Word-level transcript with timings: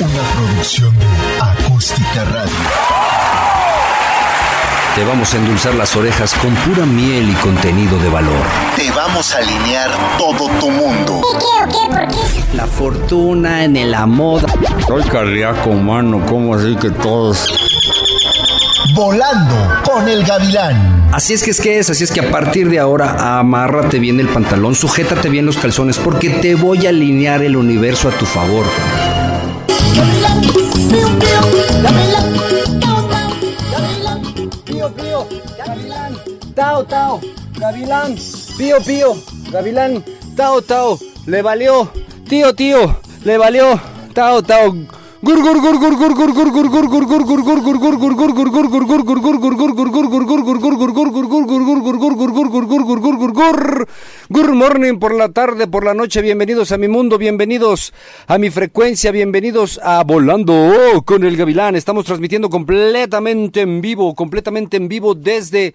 Una 0.00 0.22
producción 0.32 0.94
de 0.96 1.06
Acústica 1.40 2.24
Radio. 2.24 2.52
Te 4.94 5.04
vamos 5.04 5.34
a 5.34 5.38
endulzar 5.38 5.74
las 5.74 5.96
orejas 5.96 6.34
con 6.34 6.54
pura 6.54 6.86
miel 6.86 7.28
y 7.28 7.32
contenido 7.34 7.98
de 7.98 8.08
valor. 8.08 8.44
Te 8.76 8.92
vamos 8.92 9.34
a 9.34 9.38
alinear 9.38 9.90
todo 10.16 10.48
tu 10.60 10.70
mundo. 10.70 11.20
¿Qué, 11.32 11.38
qué, 11.68 11.88
por 11.88 12.06
qué? 12.06 12.56
La 12.56 12.68
fortuna 12.68 13.64
en 13.64 13.76
el 13.76 13.92
amor. 13.92 14.46
Soy 14.86 15.02
cardíaco 15.02 15.70
humano, 15.70 16.22
¿cómo 16.28 16.54
así 16.54 16.76
que 16.76 16.90
todos? 16.90 17.52
Volando 18.94 19.82
con 19.84 20.08
el 20.08 20.24
gavilán. 20.24 21.08
Así 21.12 21.34
es 21.34 21.42
que 21.42 21.50
es 21.50 21.60
que 21.60 21.80
es, 21.80 21.90
así 21.90 22.04
es 22.04 22.12
que 22.12 22.20
a 22.20 22.30
partir 22.30 22.70
de 22.70 22.78
ahora 22.78 23.40
amárrate 23.40 23.98
bien 23.98 24.20
el 24.20 24.28
pantalón, 24.28 24.76
sujétate 24.76 25.28
bien 25.28 25.44
los 25.44 25.56
calzones 25.56 25.98
porque 25.98 26.30
te 26.30 26.54
voy 26.54 26.86
a 26.86 26.90
alinear 26.90 27.42
el 27.42 27.56
universo 27.56 28.08
a 28.08 28.12
tu 28.12 28.26
favor. 28.26 28.64
Tao, 36.54 36.84
tao, 36.84 37.20
gavilán, 37.58 38.16
pío, 38.56 38.80
pío, 38.84 39.16
gavilán, 39.52 40.04
tao, 40.36 40.60
tao, 40.60 40.98
le 41.26 41.40
valió, 41.40 41.90
tío, 42.28 42.54
tío, 42.54 43.00
le 43.24 43.38
valió, 43.38 43.80
tao, 44.12 44.42
tao. 44.42 44.74
Good 54.28 54.50
morning 54.54 54.98
por 55.00 55.16
la 55.16 55.28
tarde, 55.30 55.66
por 55.66 55.84
la 55.84 55.94
noche, 55.94 56.22
bienvenidos 56.22 56.70
a 56.70 56.78
mi 56.78 56.86
mundo, 56.86 57.18
bienvenidos 57.18 57.92
a 58.28 58.38
mi 58.38 58.50
frecuencia, 58.50 59.10
bienvenidos 59.10 59.80
a 59.82 60.04
Volando 60.04 61.02
con 61.04 61.24
el 61.24 61.36
Gavilán. 61.36 61.74
Estamos 61.74 62.04
transmitiendo 62.04 62.48
completamente 62.48 63.62
en 63.62 63.80
vivo, 63.80 64.14
completamente 64.14 64.76
en 64.76 64.86
vivo 64.86 65.16
desde 65.16 65.74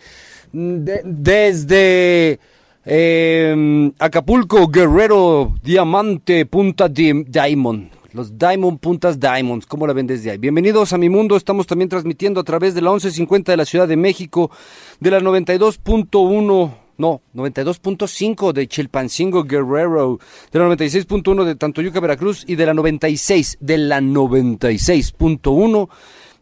desde 0.53 2.39
em, 2.85 3.91
Acapulco, 3.99 4.69
Guerrero, 4.69 5.53
Diamante, 5.61 6.45
Punta 6.45 6.87
Diamond 6.87 8.02
los 8.13 8.37
Diamond 8.37 8.79
Puntas 8.79 9.19
Diamonds, 9.19 9.65
¿cómo 9.65 9.87
la 9.87 9.93
ven 9.93 10.05
desde 10.05 10.29
ahí? 10.29 10.37
Bienvenidos 10.37 10.93
a 10.93 10.99
mi 10.99 11.09
mundo, 11.09 11.35
estamos 11.35 11.65
también 11.65 11.89
transmitiendo 11.89 12.41
a 12.41 12.43
través 12.43 12.75
de 12.75 12.81
la 12.81 12.91
1150 12.91 13.51
de 13.51 13.57
la 13.57 13.65
Ciudad 13.65 13.87
de 13.87 13.97
México, 13.97 14.51
de 14.99 15.09
la 15.09 15.19
92.1, 15.19 16.75
no, 16.95 17.21
92.5 17.33 18.53
de 18.53 18.67
Chilpancingo 18.67 19.45
Guerrero, 19.45 20.19
de 20.51 20.59
la 20.59 20.65
96.1 20.67 21.43
de 21.43 21.55
Tantoyuca, 21.55 21.99
Veracruz 21.99 22.45
y 22.47 22.53
de 22.53 22.67
la 22.67 22.75
96, 22.75 23.57
de 23.59 23.77
la 23.79 23.99
96.1 23.99 25.89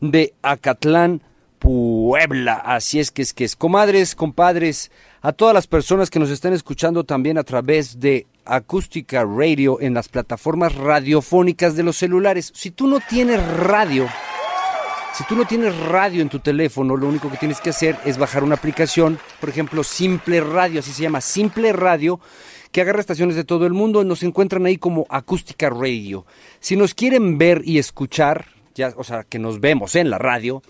de 0.01 0.33
Acatlán, 0.41 1.21
Puebla. 1.57 2.55
Así 2.55 2.99
es 2.99 3.11
que 3.11 3.21
es 3.21 3.33
que 3.33 3.45
es, 3.45 3.55
comadres, 3.55 4.13
compadres, 4.13 4.91
a 5.21 5.31
todas 5.31 5.53
las 5.53 5.67
personas 5.67 6.09
que 6.09 6.19
nos 6.19 6.31
están 6.31 6.51
escuchando 6.51 7.05
también 7.05 7.37
a 7.37 7.43
través 7.43 8.01
de 8.01 8.27
Acústica 8.45 9.23
Radio 9.23 9.79
en 9.81 9.93
las 9.93 10.09
plataformas 10.09 10.75
radiofónicas 10.75 11.75
de 11.75 11.83
los 11.83 11.97
celulares. 11.97 12.51
Si 12.55 12.71
tú 12.71 12.87
no 12.87 12.99
tienes 12.99 13.41
radio, 13.57 14.07
si 15.13 15.23
tú 15.25 15.35
no 15.35 15.45
tienes 15.45 15.77
radio 15.77 16.21
en 16.21 16.29
tu 16.29 16.39
teléfono, 16.39 16.95
lo 16.95 17.07
único 17.07 17.29
que 17.29 17.37
tienes 17.37 17.59
que 17.59 17.71
hacer 17.71 17.97
es 18.05 18.17
bajar 18.17 18.43
una 18.43 18.55
aplicación, 18.55 19.19
por 19.39 19.49
ejemplo, 19.49 19.83
Simple 19.83 20.41
Radio, 20.41 20.79
así 20.79 20.91
se 20.91 21.03
llama, 21.03 21.21
Simple 21.21 21.73
Radio, 21.73 22.19
que 22.71 22.81
agarra 22.81 23.01
estaciones 23.01 23.35
de 23.35 23.43
todo 23.43 23.65
el 23.65 23.73
mundo, 23.73 24.03
nos 24.03 24.23
encuentran 24.23 24.65
ahí 24.65 24.77
como 24.77 25.05
Acústica 25.09 25.69
Radio. 25.69 26.25
Si 26.59 26.75
nos 26.75 26.93
quieren 26.93 27.37
ver 27.37 27.61
y 27.65 27.77
escuchar, 27.77 28.45
ya, 28.73 28.93
o 28.95 29.03
sea, 29.03 29.23
que 29.23 29.39
nos 29.39 29.59
vemos 29.59 29.95
en 29.95 30.09
la 30.09 30.17
radio, 30.17 30.63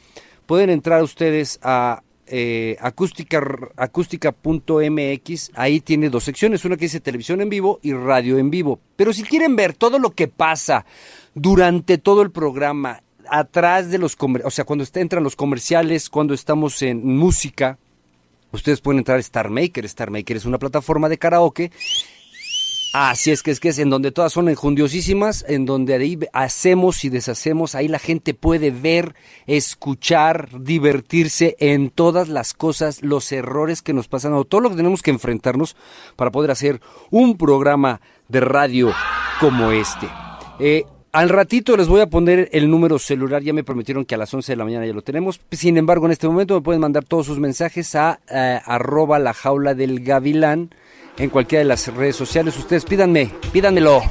pueden 0.48 0.70
entrar 0.70 1.04
ustedes 1.04 1.60
a 1.62 2.02
eh, 2.34 2.78
acústica, 2.80 3.44
acústica.mx, 3.76 5.52
ahí 5.54 5.82
tiene 5.82 6.10
dos 6.10 6.24
secciones, 6.24 6.64
una 6.64 6.78
que 6.78 6.86
dice 6.86 7.02
televisión 7.02 7.42
en 7.42 7.50
vivo 7.50 7.80
y 7.82 7.92
radio 7.92 8.38
en 8.38 8.50
vivo. 8.50 8.80
Pero 8.96 9.12
si 9.12 9.24
quieren 9.24 9.58
ver 9.58 9.74
todo 9.74 10.00
lo 10.00 10.12
que 10.12 10.30
pasa 10.30 10.86
durante 11.36 11.98
todo 11.98 12.22
el 12.22 12.32
programa, 12.32 13.04
atrás 13.30 13.92
de 13.92 13.98
los, 13.98 14.16
comer 14.16 14.44
o 14.46 14.50
sea, 14.50 14.64
cuando 14.64 14.86
entran 14.94 15.24
los 15.24 15.36
comerciales, 15.36 16.10
cuando 16.10 16.34
estamos 16.34 16.82
en 16.82 17.06
música, 17.06 17.78
ustedes 18.52 18.80
pueden 18.80 19.00
entrar 19.00 19.18
a 19.18 19.20
Star 19.20 19.50
Maker. 19.50 19.84
Star 19.84 20.10
Maker 20.10 20.38
es 20.38 20.46
una 20.46 20.58
plataforma 20.58 21.10
de 21.10 21.18
karaoke 21.18 21.70
Así 22.94 23.32
es 23.32 23.42
que 23.42 23.52
es 23.52 23.62
que 23.62 23.70
es 23.70 23.80
en 23.80 23.90
donde 23.90 24.12
todas 24.12 24.34
son 24.34 24.50
enjundiosísimas, 24.50 25.46
en 25.48 25.66
donde 25.66 25.94
ahí 25.94 26.20
hacemos 26.34 27.06
y 27.06 27.10
deshacemos, 27.10 27.74
ahí 27.74 27.88
la 27.88 28.00
gente 28.00 28.34
puede 28.34 28.70
ver, 28.70 29.16
escuchar, 29.48 30.50
divertirse 30.62 31.56
en 31.60 31.90
todas 31.90 32.28
las 32.28 32.54
cosas, 32.54 33.02
los 33.02 33.32
errores 33.32 33.82
que 33.82 33.94
nos 33.94 34.10
pasan, 34.10 34.34
o 34.34 34.44
todo 34.44 34.60
lo 34.60 34.70
que 34.70 34.76
tenemos 34.76 35.02
que 35.02 35.12
enfrentarnos 35.12 35.78
para 36.18 36.32
poder 36.32 36.52
hacer 36.52 36.82
un 37.12 37.38
programa 37.38 38.02
de 38.28 38.42
radio 38.42 38.94
como 39.40 39.72
este. 39.72 40.08
Eh, 40.60 40.84
al 41.14 41.30
ratito 41.30 41.78
les 41.78 41.88
voy 41.88 42.02
a 42.02 42.08
poner 42.08 42.50
el 42.52 42.70
número 42.70 43.00
celular, 43.00 43.42
ya 43.42 43.54
me 43.54 43.64
prometieron 43.64 44.04
que 44.04 44.16
a 44.16 44.18
las 44.18 44.34
11 44.34 44.52
de 44.52 44.56
la 44.58 44.66
mañana 44.66 44.86
ya 44.86 44.94
lo 44.94 45.02
tenemos. 45.02 45.40
Sin 45.52 45.78
embargo, 45.78 46.08
en 46.08 46.12
este 46.12 46.28
momento 46.28 46.56
me 46.56 46.62
pueden 46.62 46.82
mandar 46.82 47.06
todos 47.06 47.26
sus 47.26 47.40
mensajes 47.40 47.96
a 47.96 48.20
eh, 48.30 48.60
arroba 48.66 49.18
la 49.18 49.34
jaula 49.34 49.76
del 49.76 50.04
gavilán 50.04 50.74
en 51.18 51.30
cualquiera 51.30 51.60
de 51.60 51.70
las 51.70 51.88
redes 51.88 52.16
sociales. 52.16 52.58
Ustedes 52.58 52.86
pídanme, 52.86 53.32
pídanmelo. 53.52 54.02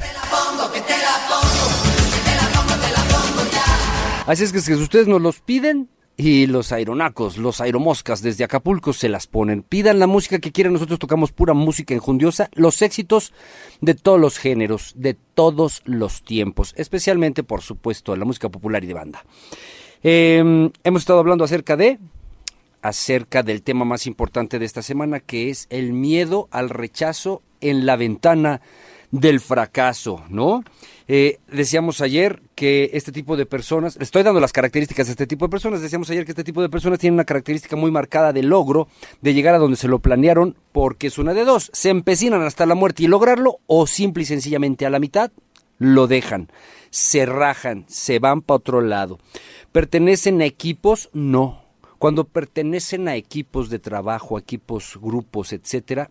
Así 4.27 4.43
es 4.43 4.53
que 4.53 4.61
si 4.61 4.73
ustedes 4.73 5.07
nos 5.07 5.21
los 5.21 5.41
piden 5.41 5.89
y 6.15 6.45
los 6.45 6.71
aeronacos, 6.71 7.37
los 7.37 7.61
aeromoscas 7.61 8.21
desde 8.21 8.43
Acapulco 8.43 8.93
se 8.93 9.09
las 9.09 9.27
ponen. 9.27 9.63
Pidan 9.63 9.99
la 9.99 10.07
música 10.07 10.39
que 10.39 10.51
quieran, 10.51 10.73
nosotros 10.73 10.99
tocamos 10.99 11.31
pura 11.31 11.53
música 11.53 11.93
enjundiosa, 11.93 12.49
los 12.53 12.81
éxitos 12.81 13.33
de 13.81 13.95
todos 13.95 14.19
los 14.19 14.37
géneros, 14.37 14.93
de 14.95 15.15
todos 15.15 15.81
los 15.85 16.23
tiempos, 16.23 16.73
especialmente 16.77 17.43
por 17.43 17.61
supuesto 17.61 18.15
la 18.15 18.25
música 18.25 18.49
popular 18.49 18.83
y 18.83 18.87
de 18.87 18.93
banda. 18.93 19.25
Eh, 20.03 20.69
hemos 20.83 21.01
estado 21.01 21.19
hablando 21.19 21.43
acerca 21.43 21.75
de 21.75 21.99
acerca 22.81 23.43
del 23.43 23.61
tema 23.61 23.85
más 23.85 24.07
importante 24.07 24.59
de 24.59 24.65
esta 24.65 24.81
semana, 24.81 25.19
que 25.19 25.49
es 25.49 25.67
el 25.69 25.93
miedo 25.93 26.47
al 26.51 26.69
rechazo 26.69 27.41
en 27.61 27.85
la 27.85 27.95
ventana 27.95 28.61
del 29.11 29.39
fracaso, 29.39 30.23
¿no? 30.29 30.63
Eh, 31.07 31.39
decíamos 31.51 31.99
ayer 31.99 32.41
que 32.55 32.91
este 32.93 33.11
tipo 33.11 33.35
de 33.35 33.45
personas, 33.45 33.97
estoy 33.99 34.23
dando 34.23 34.39
las 34.39 34.53
características 34.53 35.07
de 35.07 35.11
este 35.11 35.27
tipo 35.27 35.45
de 35.45 35.49
personas, 35.49 35.81
decíamos 35.81 36.09
ayer 36.09 36.23
que 36.23 36.31
este 36.31 36.45
tipo 36.45 36.61
de 36.61 36.69
personas 36.69 36.99
tienen 36.99 37.15
una 37.15 37.25
característica 37.25 37.75
muy 37.75 37.91
marcada 37.91 38.31
de 38.31 38.43
logro, 38.43 38.87
de 39.21 39.33
llegar 39.33 39.53
a 39.53 39.57
donde 39.57 39.75
se 39.75 39.89
lo 39.89 39.99
planearon, 39.99 40.55
porque 40.71 41.07
es 41.07 41.17
una 41.17 41.33
de 41.33 41.43
dos, 41.43 41.69
se 41.73 41.89
empecinan 41.89 42.41
hasta 42.43 42.65
la 42.65 42.75
muerte 42.75 43.03
y 43.03 43.07
lograrlo, 43.07 43.59
o 43.67 43.85
simple 43.85 44.23
y 44.23 44.25
sencillamente 44.25 44.85
a 44.85 44.89
la 44.89 44.99
mitad 44.99 45.31
lo 45.77 46.07
dejan, 46.07 46.49
se 46.89 47.25
rajan, 47.25 47.85
se 47.87 48.19
van 48.19 48.41
para 48.41 48.57
otro 48.57 48.81
lado. 48.81 49.19
¿Pertenecen 49.71 50.41
a 50.41 50.45
equipos? 50.45 51.09
No, 51.11 51.60
cuando 52.01 52.23
pertenecen 52.23 53.07
a 53.07 53.15
equipos 53.15 53.69
de 53.69 53.77
trabajo, 53.77 54.39
equipos, 54.39 54.97
grupos, 54.99 55.53
etcétera, 55.53 56.09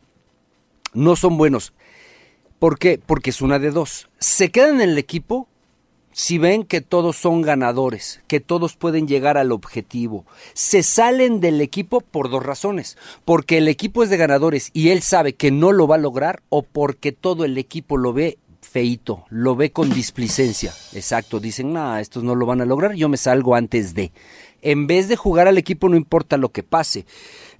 no 0.94 1.16
son 1.16 1.36
buenos. 1.36 1.72
¿Por 2.60 2.78
qué? 2.78 3.00
Porque 3.04 3.30
es 3.30 3.42
una 3.42 3.58
de 3.58 3.72
dos. 3.72 4.08
Se 4.20 4.52
quedan 4.52 4.80
en 4.80 4.90
el 4.90 4.98
equipo 4.98 5.48
si 6.12 6.38
ven 6.38 6.62
que 6.62 6.80
todos 6.80 7.16
son 7.16 7.42
ganadores, 7.42 8.22
que 8.28 8.38
todos 8.38 8.76
pueden 8.76 9.08
llegar 9.08 9.36
al 9.36 9.50
objetivo. 9.50 10.26
Se 10.52 10.84
salen 10.84 11.40
del 11.40 11.60
equipo 11.60 12.02
por 12.02 12.30
dos 12.30 12.46
razones. 12.46 12.96
Porque 13.24 13.58
el 13.58 13.66
equipo 13.66 14.04
es 14.04 14.10
de 14.10 14.16
ganadores 14.16 14.70
y 14.72 14.90
él 14.90 15.02
sabe 15.02 15.32
que 15.32 15.50
no 15.50 15.72
lo 15.72 15.88
va 15.88 15.96
a 15.96 15.98
lograr 15.98 16.40
o 16.50 16.62
porque 16.62 17.10
todo 17.10 17.44
el 17.44 17.58
equipo 17.58 17.96
lo 17.96 18.12
ve 18.12 18.38
feito, 18.60 19.24
lo 19.28 19.56
ve 19.56 19.72
con 19.72 19.90
displicencia. 19.90 20.72
Exacto, 20.92 21.40
dicen, 21.40 21.72
no, 21.72 21.98
estos 21.98 22.22
no 22.22 22.36
lo 22.36 22.46
van 22.46 22.60
a 22.60 22.64
lograr, 22.64 22.94
yo 22.94 23.08
me 23.08 23.16
salgo 23.16 23.56
antes 23.56 23.94
de 23.94 24.12
en 24.62 24.86
vez 24.86 25.08
de 25.08 25.16
jugar 25.16 25.48
al 25.48 25.58
equipo 25.58 25.88
no 25.88 25.96
importa 25.96 26.36
lo 26.36 26.50
que 26.50 26.62
pase. 26.62 27.06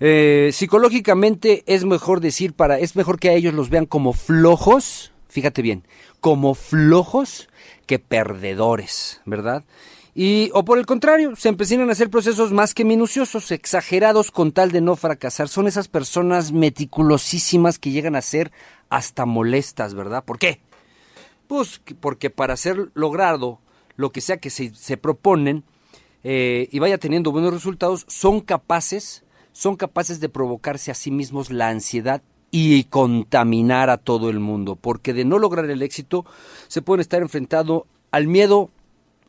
Eh, 0.01 0.51
psicológicamente 0.53 1.63
es 1.67 1.85
mejor 1.85 2.21
decir 2.21 2.55
para, 2.55 2.79
es 2.79 2.97
mejor 2.97 3.19
que 3.19 3.31
a 3.31 3.35
ellos 3.35 3.55
los 3.55 3.71
vean 3.71 3.87
como 3.87 4.13
flojos, 4.13 5.13
fíjate 5.29 5.63
bien, 5.63 5.85
como 6.21 6.55
flojos 6.55 7.49
que 7.87 7.99
perdedores, 7.99 9.21
¿verdad? 9.25 9.65
Y, 10.15 10.51
o 10.55 10.65
por 10.65 10.79
el 10.79 10.87
contrario, 10.87 11.37
se 11.37 11.49
empecinan 11.49 11.89
a 11.89 11.93
hacer 11.93 12.11
procesos 12.11 12.53
más 12.53 12.75
que 12.75 12.85
minuciosos, 12.85 13.53
exagerados 13.53 14.31
con 14.31 14.53
tal 14.53 14.73
de 14.73 14.81
no 14.81 14.97
fracasar. 14.97 15.49
Son 15.49 15.67
esas 15.67 15.89
personas 15.89 16.53
meticulosísimas 16.53 17.79
que 17.79 17.91
llegan 17.91 18.17
a 18.17 18.23
ser 18.23 18.51
hasta 18.89 19.25
molestas, 19.25 19.95
¿verdad? 19.95 20.25
¿Por 20.25 20.39
qué? 20.39 20.61
Pues 21.47 21.81
porque 22.01 22.31
para 22.31 22.57
ser 22.57 22.91
logrado 22.95 23.61
lo 23.97 24.11
que 24.11 24.21
sea 24.21 24.39
que 24.39 24.51
se, 24.51 24.75
se 24.75 24.97
proponen, 24.97 25.65
eh, 26.23 26.69
y 26.71 26.79
vaya 26.79 26.99
teniendo 26.99 27.33
buenos 27.33 27.53
resultados, 27.53 28.05
son 28.09 28.41
capaces, 28.41 29.25
son 29.53 29.77
capaces 29.77 30.21
de 30.21 30.29
provocarse 30.29 30.91
a 30.91 30.95
sí 30.95 31.11
mismos 31.11 31.51
la 31.51 31.69
ansiedad 31.69 32.23
y 32.51 32.85
contaminar 32.85 33.91
a 33.91 33.99
todo 33.99 34.29
el 34.29 34.41
mundo, 34.41 34.77
porque 34.77 35.13
de 35.13 35.25
no 35.25 35.39
lograr 35.39 35.71
el 35.71 35.83
éxito 35.83 36.25
se 36.69 36.83
pueden 36.83 37.01
estar 37.01 37.23
enfrentando 37.23 37.87
al 38.11 38.27
miedo 38.27 38.71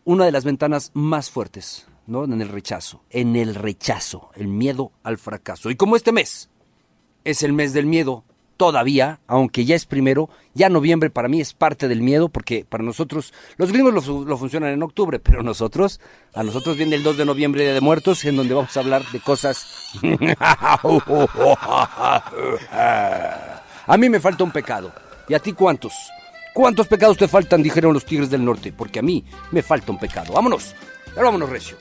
una 0.04 0.26
de 0.26 0.32
las 0.32 0.44
ventanas 0.44 0.92
más 0.94 1.30
fuertes, 1.30 1.88
¿no? 2.08 2.24
En 2.24 2.42
el 2.42 2.50
rechazo, 2.50 3.04
en 3.10 3.36
el 3.36 3.56
rechazo, 3.56 4.32
el 4.36 4.48
miedo 4.48 4.92
al 5.04 5.18
fracaso. 5.18 5.70
Y 5.70 5.76
como 5.76 5.96
este 5.96 6.12
mes 6.12 6.50
es 7.24 7.44
el 7.44 7.54
mes 7.54 7.74
del 7.74 7.86
miedo, 7.86 8.24
todavía, 8.66 9.20
aunque 9.26 9.66
ya 9.66 9.76
es 9.76 9.88
primero, 9.88 10.30
ya 10.54 10.70
noviembre 10.70 11.10
para 11.10 11.28
mí 11.28 11.42
es 11.42 11.56
parte 11.56 11.88
del 11.88 12.04
miedo, 12.04 12.30
porque 12.30 12.64
para 12.64 12.84
nosotros, 12.84 13.34
los 13.58 13.72
gringos 13.72 13.92
lo, 13.92 14.04
fu- 14.04 14.24
lo 14.24 14.38
funcionan 14.38 14.70
en 14.72 14.84
octubre, 14.84 15.18
pero 15.18 15.42
nosotros, 15.42 16.00
a 16.36 16.44
nosotros 16.44 16.78
viene 16.78 16.96
el 16.96 17.02
2 17.02 17.18
de 17.18 17.26
noviembre, 17.26 17.64
Día 17.64 17.74
de 17.74 17.82
Muertos, 17.82 18.24
en 18.24 18.36
donde 18.36 18.54
vamos 18.54 18.78
a 18.78 18.82
hablar 18.82 19.04
de 19.12 19.20
cosas... 19.20 19.66
a 23.88 23.98
mí 23.98 24.10
me 24.12 24.20
falta 24.20 24.44
un 24.44 24.52
pecado. 24.52 24.94
¿Y 25.28 25.34
a 25.34 25.40
ti 25.40 25.54
cuántos? 25.54 25.94
¿Cuántos 26.54 26.88
pecados 26.88 27.18
te 27.18 27.28
faltan? 27.28 27.64
Dijeron 27.64 27.96
los 27.96 28.06
tigres 28.06 28.30
del 28.30 28.46
norte, 28.46 28.72
porque 28.72 29.00
a 29.00 29.02
mí 29.02 29.26
me 29.50 29.64
falta 29.64 29.92
un 29.92 29.98
pecado. 29.98 30.34
Vámonos, 30.34 30.76
ahora 31.16 31.24
vámonos, 31.24 31.50
Recio. 31.50 31.78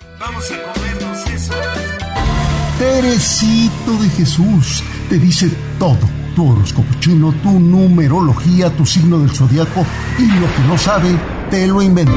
Teresito 2.78 3.92
de 4.00 4.08
Jesús 4.16 4.82
te 5.10 5.18
dice 5.18 5.50
todo. 5.78 5.98
Tu 6.34 6.48
horóscopo 6.48 6.94
chino, 7.00 7.32
tu 7.42 7.58
numerología, 7.58 8.70
tu 8.70 8.86
signo 8.86 9.18
del 9.18 9.30
zodiaco 9.30 9.84
y 10.18 10.26
lo 10.26 10.46
que 10.46 10.62
no 10.68 10.78
sabe, 10.78 11.10
te 11.50 11.66
lo 11.66 11.82
inventa. 11.82 12.12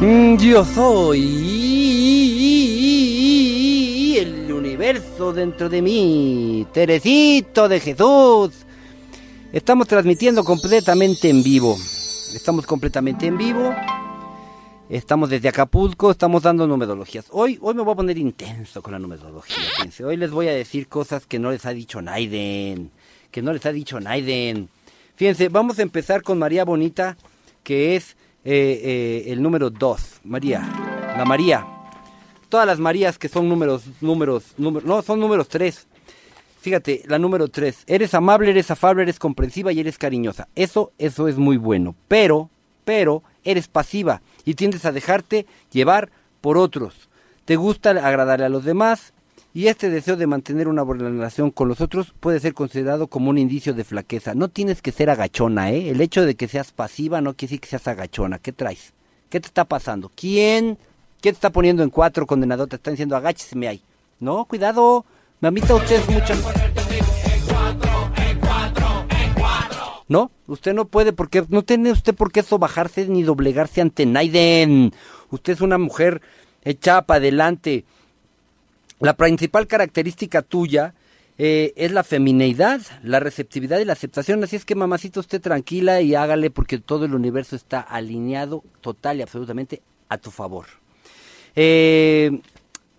Mm, 0.00 0.36
Yo 0.36 0.64
soy 0.64 1.24
el 4.18 4.52
universo 4.52 5.32
dentro 5.32 5.68
de 5.68 5.80
mí, 5.82 6.66
Teresito 6.72 7.68
de 7.68 7.80
Jesús. 7.80 8.50
Estamos 9.52 9.86
transmitiendo 9.88 10.44
completamente 10.44 11.30
en 11.30 11.42
vivo. 11.42 11.76
Estamos 12.34 12.66
completamente 12.66 13.26
en 13.26 13.38
vivo. 13.38 13.72
Estamos 14.88 15.30
desde 15.30 15.48
Acapulco, 15.48 16.10
estamos 16.10 16.42
dando 16.42 16.66
numerologías. 16.66 17.26
Hoy, 17.30 17.58
hoy 17.62 17.74
me 17.74 17.82
voy 17.82 17.92
a 17.92 17.96
poner 17.96 18.18
intenso 18.18 18.82
con 18.82 18.92
la 18.92 18.98
numerología. 18.98 19.56
fíjense. 19.76 20.04
Hoy 20.04 20.16
les 20.16 20.32
voy 20.32 20.48
a 20.48 20.52
decir 20.52 20.88
cosas 20.88 21.26
que 21.26 21.38
no 21.38 21.52
les 21.52 21.64
ha 21.64 21.70
dicho 21.70 22.02
Naiden. 22.02 22.90
Que 23.30 23.40
no 23.40 23.52
les 23.52 23.64
ha 23.66 23.72
dicho 23.72 24.00
Naiden. 24.00 24.68
Fíjense, 25.14 25.48
vamos 25.48 25.78
a 25.78 25.82
empezar 25.82 26.22
con 26.22 26.38
María 26.38 26.64
Bonita, 26.64 27.16
que 27.62 27.94
es 27.94 28.16
eh, 28.44 28.80
eh, 28.82 29.24
el 29.28 29.40
número 29.40 29.70
2. 29.70 30.20
María, 30.24 30.60
la 31.16 31.24
María. 31.24 31.64
Todas 32.48 32.66
las 32.66 32.80
Marías 32.80 33.16
que 33.16 33.28
son 33.28 33.48
números, 33.48 33.84
números, 34.00 34.54
no, 34.58 35.02
son 35.02 35.20
números 35.20 35.48
3. 35.48 35.86
Fíjate, 36.64 37.02
la 37.08 37.18
número 37.18 37.48
3. 37.48 37.84
Eres 37.86 38.14
amable, 38.14 38.48
eres 38.48 38.70
afable, 38.70 39.02
eres 39.02 39.18
comprensiva 39.18 39.70
y 39.70 39.80
eres 39.80 39.98
cariñosa. 39.98 40.48
Eso, 40.54 40.92
eso 40.96 41.28
es 41.28 41.36
muy 41.36 41.58
bueno. 41.58 41.94
Pero, 42.08 42.48
pero, 42.86 43.22
eres 43.44 43.68
pasiva 43.68 44.22
y 44.46 44.54
tiendes 44.54 44.86
a 44.86 44.92
dejarte 44.92 45.44
llevar 45.70 46.08
por 46.40 46.56
otros. 46.56 47.10
Te 47.44 47.56
gusta 47.56 47.90
agradarle 47.90 48.46
a 48.46 48.48
los 48.48 48.64
demás 48.64 49.12
y 49.52 49.66
este 49.66 49.90
deseo 49.90 50.16
de 50.16 50.26
mantener 50.26 50.66
una 50.68 50.80
buena 50.80 51.04
relación 51.04 51.50
con 51.50 51.68
los 51.68 51.82
otros 51.82 52.14
puede 52.18 52.40
ser 52.40 52.54
considerado 52.54 53.08
como 53.08 53.28
un 53.28 53.36
indicio 53.36 53.74
de 53.74 53.84
flaqueza. 53.84 54.34
No 54.34 54.48
tienes 54.48 54.80
que 54.80 54.90
ser 54.90 55.10
agachona, 55.10 55.70
¿eh? 55.70 55.90
El 55.90 56.00
hecho 56.00 56.24
de 56.24 56.34
que 56.34 56.48
seas 56.48 56.72
pasiva 56.72 57.20
no 57.20 57.34
quiere 57.34 57.50
decir 57.50 57.60
que 57.60 57.68
seas 57.68 57.88
agachona. 57.88 58.38
¿Qué 58.38 58.52
traes? 58.52 58.94
¿Qué 59.28 59.38
te 59.38 59.48
está 59.48 59.66
pasando? 59.66 60.10
¿Quién? 60.16 60.78
¿Qué 61.20 61.30
te 61.30 61.36
está 61.36 61.50
poniendo 61.50 61.82
en 61.82 61.90
cuatro, 61.90 62.26
condenado? 62.26 62.66
Te 62.66 62.76
está 62.76 62.90
diciendo 62.90 63.16
agácheseme 63.16 63.68
ahí. 63.68 63.82
No, 64.18 64.46
cuidado. 64.46 65.04
Mamita, 65.44 65.74
usted 65.74 65.96
es 65.96 66.08
mucho. 66.08 66.32
No, 70.08 70.30
usted 70.46 70.72
no 70.72 70.86
puede 70.86 71.12
porque 71.12 71.44
no 71.50 71.62
tiene 71.62 71.90
usted 71.90 72.14
por 72.14 72.32
qué 72.32 72.42
sobajarse 72.42 73.06
ni 73.08 73.24
doblegarse 73.24 73.82
ante 73.82 74.06
Naiden. 74.06 74.94
Usted 75.28 75.52
es 75.52 75.60
una 75.60 75.76
mujer 75.76 76.22
echada 76.62 77.02
para 77.02 77.18
adelante. 77.18 77.84
La 79.00 79.18
principal 79.18 79.66
característica 79.66 80.40
tuya 80.40 80.94
eh, 81.36 81.74
es 81.76 81.92
la 81.92 82.04
femineidad, 82.04 82.80
la 83.02 83.20
receptividad 83.20 83.80
y 83.80 83.84
la 83.84 83.92
aceptación. 83.92 84.42
Así 84.42 84.56
es 84.56 84.64
que, 84.64 84.74
mamacita, 84.74 85.20
usted 85.20 85.42
tranquila 85.42 86.00
y 86.00 86.14
hágale 86.14 86.48
porque 86.48 86.78
todo 86.78 87.04
el 87.04 87.14
universo 87.14 87.54
está 87.54 87.80
alineado 87.80 88.64
total 88.80 89.18
y 89.18 89.22
absolutamente 89.22 89.82
a 90.08 90.16
tu 90.16 90.30
favor. 90.30 90.64
Eh, 91.54 92.40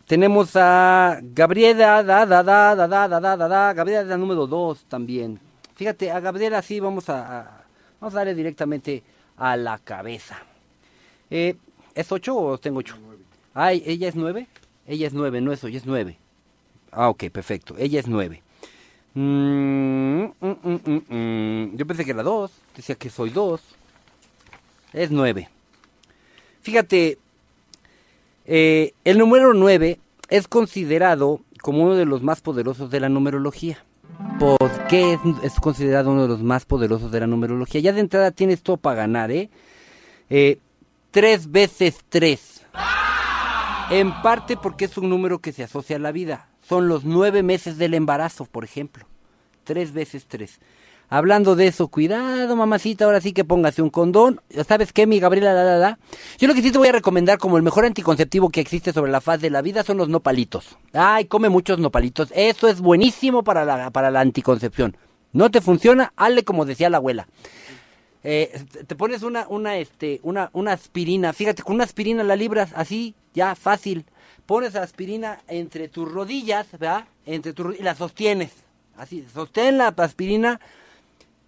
tenemos 0.08 0.56
a 0.56 1.20
Gabriela, 1.22 2.04
da, 2.04 2.26
da, 2.26 2.44
da, 2.44 2.76
da, 2.76 2.88
da, 2.88 3.08
da, 3.08 3.20
da, 3.20 3.38
da, 3.38 3.48
da. 3.48 3.74
Gabriela 3.74 4.02
es 4.02 4.08
la 4.08 4.18
número 4.18 4.48
2 4.48 4.86
también. 4.88 5.40
Fíjate, 5.76 6.12
a 6.12 6.20
Gabriela 6.20 6.62
sí 6.62 6.80
vamos 6.80 7.10
a, 7.10 7.66
vamos 8.00 8.14
a 8.14 8.18
darle 8.18 8.36
directamente 8.36 9.04
a 9.38 9.58
la 9.58 9.78
cabeza. 9.80 10.38
Eh, 11.30 11.56
¿Es 11.94 12.12
8 12.12 12.36
o 12.36 12.58
tengo 12.58 12.80
8? 12.80 12.96
Ay, 13.54 13.84
¿ella 13.86 14.08
es 14.08 14.16
9? 14.16 14.48
Ella 14.88 15.08
es 15.08 15.14
9, 15.14 15.42
no 15.42 15.52
es 15.52 15.64
8, 15.64 15.76
es 15.76 15.86
9. 15.86 16.18
Ah, 16.92 17.10
ok, 17.10 17.26
perfecto. 17.32 17.76
Ella 17.78 18.00
es 18.00 18.08
9. 18.08 18.42
Mm, 19.16 20.24
mm, 20.24 20.36
mm, 20.42 20.80
mm, 20.86 21.16
mm. 21.16 21.78
Yo 21.78 21.86
pensé 21.88 22.06
que 22.06 22.12
era 22.12 22.24
2. 22.24 22.52
Decía 22.76 22.96
que 22.96 23.10
soy 23.10 23.30
2. 23.32 23.62
Es 24.94 25.10
9. 25.10 25.50
Fíjate, 26.62 27.18
eh, 28.46 28.94
el 29.04 29.18
número 29.18 29.54
9 29.54 30.00
es 30.30 30.48
considerado 30.48 31.42
como 31.62 31.84
uno 31.84 31.96
de 31.96 32.06
los 32.06 32.22
más 32.22 32.42
poderosos 32.42 32.90
de 32.92 33.00
la 33.00 33.10
numerología. 33.10 33.84
¿Por 34.40 34.70
qué 34.88 35.18
es, 35.44 35.54
considerado 35.60 36.12
uno 36.12 36.24
de 36.24 36.28
los 36.28 36.42
más 36.42 36.66
poderosos 36.66 37.12
de 37.12 37.20
la 37.20 37.28
numerología? 37.28 37.82
Ya 37.82 37.94
de 37.94 38.02
entrada 38.02 38.32
tienes 38.32 38.62
todo 38.62 38.78
para 38.78 38.98
ganar, 38.98 39.32
¿eh? 39.32 39.50
Eh, 40.30 40.60
tres 41.12 41.52
veces 41.52 42.00
tres. 42.10 42.62
En 43.90 44.22
parte 44.22 44.58
porque 44.58 44.86
es 44.86 44.98
un 44.98 45.10
número 45.10 45.40
que 45.40 45.52
se 45.52 45.64
asocia 45.64 45.96
a 45.96 46.00
la 46.00 46.12
vida. 46.12 46.48
Son 46.68 46.88
los 46.88 47.04
nueve 47.04 47.44
meses 47.44 47.78
del 47.78 47.94
embarazo, 47.94 48.46
por 48.46 48.64
ejemplo. 48.64 49.06
Tres 49.64 49.94
veces 49.94 50.26
tres. 50.28 50.60
Hablando 51.10 51.56
de 51.56 51.68
eso, 51.68 51.88
cuidado, 51.88 52.56
mamacita, 52.56 53.06
ahora 53.06 53.22
sí 53.22 53.32
que 53.32 53.46
póngase 53.46 53.82
un 53.82 53.90
condón. 53.92 54.42
¿Sabes 54.68 54.92
qué, 54.92 55.06
mi 55.06 55.20
Gabriela? 55.20 55.54
La, 55.54 55.78
la? 55.78 56.00
Yo 56.40 56.48
lo 56.48 56.54
que 56.56 56.62
sí 56.62 56.72
te 56.72 56.78
voy 56.78 56.88
a 56.88 56.94
recomendar 56.94 57.38
como 57.38 57.58
el 57.58 57.64
mejor 57.64 57.86
anticonceptivo 57.86 58.50
que 58.50 58.60
existe 58.60 58.92
sobre 58.92 59.12
la 59.12 59.22
faz 59.22 59.40
de 59.40 59.50
la 59.52 59.62
vida 59.62 59.84
son 59.84 59.98
los 59.98 60.10
nopalitos. 60.10 60.78
Ay, 60.94 61.26
come 61.26 61.50
muchos 61.50 61.78
nopalitos. 61.80 62.30
Eso 62.36 62.68
es 62.68 62.82
buenísimo 62.82 63.44
para 63.44 63.66
la, 63.66 63.92
para 63.92 64.10
la 64.10 64.22
anticoncepción. 64.22 64.98
¿No 65.32 65.52
te 65.52 65.62
funciona? 65.62 66.12
Hazle 66.16 66.44
como 66.44 66.66
decía 66.66 66.90
la 66.90 66.98
abuela. 66.98 67.28
Eh, 68.24 68.64
te 68.88 68.96
pones 68.96 69.22
una, 69.22 69.46
una, 69.48 69.78
este, 69.78 70.20
una, 70.24 70.50
una 70.54 70.74
aspirina. 70.74 71.34
Fíjate, 71.34 71.62
con 71.62 71.76
una 71.76 71.84
aspirina 71.84 72.24
la 72.24 72.36
libras 72.36 72.72
así, 72.76 73.14
ya 73.36 73.54
fácil. 73.54 74.06
Pones 74.48 74.76
aspirina 74.76 75.40
entre 75.48 75.88
tus 75.88 76.12
rodillas, 76.12 76.66
¿verdad? 76.72 77.06
Entre 77.28 77.52
ro- 77.54 77.74
y 77.78 77.84
la 77.84 77.94
sostienes. 77.94 78.52
Así, 78.98 79.26
sostén 79.34 79.78
la 79.78 79.90
aspirina 79.98 80.60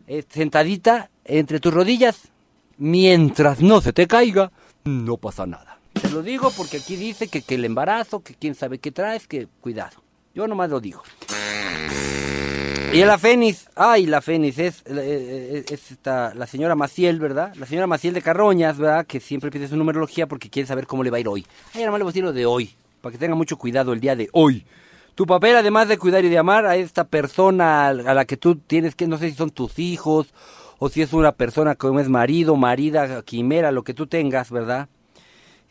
eh, 0.08 0.24
sentadita 0.28 1.10
entre 1.26 1.60
tus 1.60 1.74
rodillas. 1.74 2.30
Mientras 2.78 3.62
no 3.62 3.82
se 3.82 3.94
te 3.94 4.08
caiga, 4.08 4.52
no 4.84 5.18
pasa 5.18 5.46
nada. 5.46 5.80
Te 5.94 6.10
lo 6.10 6.22
digo 6.22 6.52
porque 6.56 6.78
aquí 6.78 6.96
dice 6.96 7.28
que, 7.28 7.42
que 7.42 7.56
el 7.56 7.66
embarazo, 7.66 8.22
que 8.22 8.36
quién 8.36 8.56
sabe 8.56 8.80
qué 8.80 8.92
traes, 8.92 9.28
que 9.28 9.48
cuidado. 9.62 10.04
Yo 10.34 10.48
nomás 10.48 10.70
lo 10.70 10.80
digo. 10.80 11.02
Y 12.94 13.04
la 13.04 13.18
Fénix, 13.18 13.68
ay, 13.76 14.06
la 14.06 14.22
Fénix 14.22 14.58
es, 14.60 14.84
eh, 14.86 15.66
es, 15.70 15.92
es 15.92 15.98
la 16.04 16.48
señora 16.48 16.74
Maciel, 16.74 17.20
¿verdad? 17.20 17.54
La 17.56 17.66
señora 17.66 17.86
Maciel 17.86 18.14
de 18.14 18.22
Carroñas, 18.22 18.78
¿verdad? 18.78 19.06
Que 19.06 19.20
siempre 19.20 19.52
pide 19.52 19.68
su 19.68 19.76
numerología 19.76 20.26
porque 20.28 20.50
quiere 20.50 20.68
saber 20.68 20.88
cómo 20.88 21.04
le 21.04 21.10
va 21.10 21.18
a 21.18 21.20
ir 21.20 21.28
hoy. 21.28 21.46
Ay, 21.74 21.84
nomás 21.84 22.00
le 22.00 22.04
voy 22.04 22.12
a 22.12 22.14
decir 22.14 22.24
lo 22.24 22.34
de 22.34 22.46
hoy, 22.46 22.74
para 23.02 23.12
que 23.12 23.18
tenga 23.18 23.36
mucho 23.36 23.58
cuidado 23.58 23.92
el 23.92 24.00
día 24.00 24.16
de 24.16 24.30
hoy. 24.32 24.66
Tu 25.18 25.26
papel, 25.26 25.56
además 25.56 25.88
de 25.88 25.98
cuidar 25.98 26.24
y 26.26 26.30
de 26.30 26.38
amar 26.38 26.68
a 26.68 26.76
esta 26.76 27.04
persona 27.04 27.88
a 27.88 27.94
la 27.94 28.26
que 28.26 28.38
tú 28.38 28.58
tienes 28.58 28.94
que, 28.94 29.08
no 29.08 29.18
sé 29.18 29.32
si 29.32 29.36
son 29.36 29.50
tus 29.50 29.80
hijos, 29.80 30.32
o 30.78 30.90
si 30.90 31.02
es 31.02 31.12
una 31.12 31.32
persona 31.32 31.74
como 31.74 32.00
es 32.00 32.08
marido, 32.08 32.56
marida, 32.56 33.24
quimera, 33.24 33.72
lo 33.72 33.84
que 33.84 33.96
tú 33.96 34.06
tengas, 34.06 34.52
¿verdad? 34.52 34.90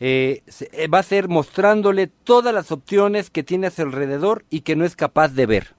Eh, 0.01 0.43
eh, 0.73 0.89
va 0.89 0.99
a 0.99 1.03
ser 1.03 1.29
mostrándole 1.29 2.07
todas 2.07 2.53
las 2.53 2.73
opciones 2.73 3.29
que 3.29 3.41
tiene 3.41 3.67
a 3.67 3.71
su 3.71 3.83
alrededor 3.83 4.43
y 4.49 4.61
que 4.61 4.75
no 4.75 4.83
es 4.83 4.97
capaz 4.97 5.29
de 5.29 5.45
ver. 5.45 5.75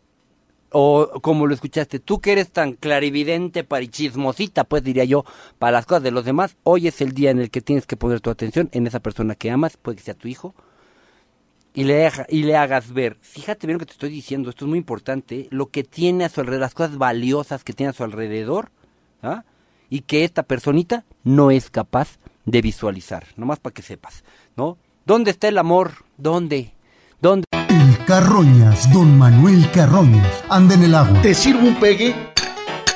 O 0.71 1.21
como 1.21 1.47
lo 1.47 1.53
escuchaste, 1.53 1.99
tú 1.99 2.23
que 2.23 2.33
eres 2.33 2.51
tan 2.51 2.73
clarividente, 2.73 3.65
parichismosita, 3.65 4.65
pues 4.65 4.83
diría 4.83 5.05
yo, 5.05 5.27
para 5.59 5.73
las 5.73 5.85
cosas 5.85 6.05
de 6.05 6.11
los 6.11 6.25
demás, 6.25 6.57
hoy 6.63 6.89
es 6.89 7.03
el 7.03 7.13
día 7.13 7.33
en 7.33 7.39
el 7.39 7.51
que 7.51 7.61
tienes 7.61 7.87
que 7.87 7.99
poner 7.99 8.23
tu 8.23 8.31
atención 8.31 8.71
en 8.73 8.87
esa 8.87 9.01
persona 9.01 9.35
que 9.35 9.51
amas, 9.51 9.77
puede 9.77 9.99
que 9.99 10.05
sea 10.05 10.15
tu 10.15 10.27
hijo, 10.27 10.55
y 11.79 11.85
le, 11.85 11.95
deja- 11.95 12.27
y 12.29 12.43
le 12.43 12.57
hagas 12.57 12.93
ver. 12.93 13.17
Fíjate 13.21 13.67
bien 13.67 13.75
lo 13.75 13.79
que 13.81 13.87
te 13.87 13.93
estoy 13.93 14.11
diciendo, 14.11 14.51
esto 14.51 14.65
es 14.65 14.69
muy 14.69 14.79
importante, 14.79 15.47
lo 15.51 15.67
que 15.67 15.85
tiene 15.85 16.25
a 16.25 16.29
su 16.29 16.41
alrededor, 16.41 16.63
las 16.63 16.75
cosas 16.75 16.99
valiosas 16.99 17.63
que 17.63 17.73
tiene 17.73 17.91
a 17.91 17.93
su 17.93 18.03
alrededor, 18.03 18.71
¿ah? 19.23 19.45
y 19.89 20.01
que 20.01 20.25
esta 20.25 20.43
personita 20.43 21.05
no 21.23 21.51
es 21.51 21.71
capaz 21.71 22.19
de 22.47 22.63
visualizar, 22.63 23.25
nomás 23.37 23.61
para 23.61 23.75
que 23.75 23.83
sepas, 23.83 24.25
¿no? 24.57 24.77
¿Dónde 25.07 25.31
está 25.31 25.47
el 25.49 25.59
amor? 25.59 25.93
¿Dónde? 26.17 26.75
¿Dónde? 27.21 27.45
El 27.69 28.05
Carroñas, 28.07 28.93
don 28.93 29.17
Manuel 29.17 29.71
Carroñas, 29.71 30.27
anda 30.49 30.75
en 30.75 30.83
el 30.83 30.95
agua. 30.95 31.21
¿Te 31.23 31.33
sirvo 31.35 31.67
un 31.69 31.77
pegue? 31.77 32.15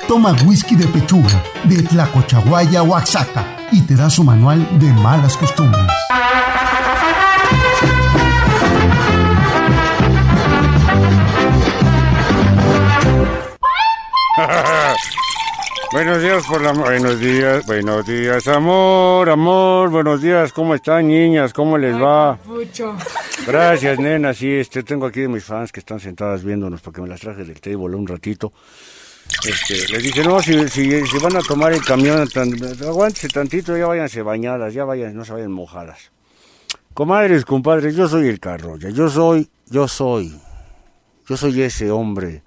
Toma 0.07 0.35
whisky 0.45 0.75
de 0.75 0.87
pechuga, 0.87 1.41
de 1.63 1.81
Tlacochahuaya, 1.83 2.83
Oaxaca, 2.83 3.45
y 3.71 3.81
te 3.81 3.95
da 3.95 4.09
su 4.09 4.23
manual 4.23 4.67
de 4.79 4.91
malas 4.93 5.37
costumbres. 5.37 5.85
Buenos 15.91 16.21
días 16.23 16.43
por 16.47 16.61
la... 16.61 16.71
Buenos 16.71 17.19
días, 17.19 17.65
buenos 17.67 18.05
días, 18.05 18.47
amor, 18.47 19.29
amor, 19.29 19.91
buenos 19.91 20.23
días, 20.23 20.51
¿cómo 20.51 20.73
están, 20.73 21.07
niñas? 21.07 21.53
¿Cómo 21.53 21.77
les 21.77 21.95
va? 21.95 22.39
Gracias, 23.47 23.99
nena, 23.99 24.33
sí, 24.33 24.51
este, 24.51 24.81
tengo 24.81 25.05
aquí 25.05 25.21
de 25.21 25.27
mis 25.27 25.43
fans 25.43 25.71
que 25.71 25.81
están 25.81 25.99
sentadas 25.99 26.43
viéndonos 26.43 26.81
porque 26.81 26.99
me 27.01 27.07
las 27.07 27.21
traje 27.21 27.43
del 27.43 27.61
table 27.61 27.95
un 27.95 28.07
ratito. 28.07 28.51
Este, 29.47 29.87
les 29.93 30.01
dije, 30.01 30.23
no, 30.23 30.41
si, 30.41 30.67
si, 30.67 31.05
si 31.05 31.17
van 31.19 31.35
a 31.35 31.41
tomar 31.41 31.71
el 31.73 31.83
camión, 31.83 32.27
tan, 32.27 32.51
aguántese 32.83 33.27
tantito, 33.27 33.77
ya 33.77 33.85
váyanse 33.85 34.23
bañadas, 34.23 34.73
ya 34.73 34.83
vayan, 34.83 35.15
no 35.15 35.25
se 35.25 35.33
vayan 35.33 35.51
mojadas. 35.51 36.11
Comadres, 36.95 37.45
compadres, 37.45 37.95
yo 37.95 38.07
soy 38.07 38.29
el 38.29 38.39
Carroya, 38.39 38.89
yo 38.89 39.09
soy, 39.09 39.47
yo 39.67 39.87
soy, 39.87 40.33
yo 41.27 41.37
soy 41.37 41.61
ese 41.61 41.91
hombre 41.91 42.41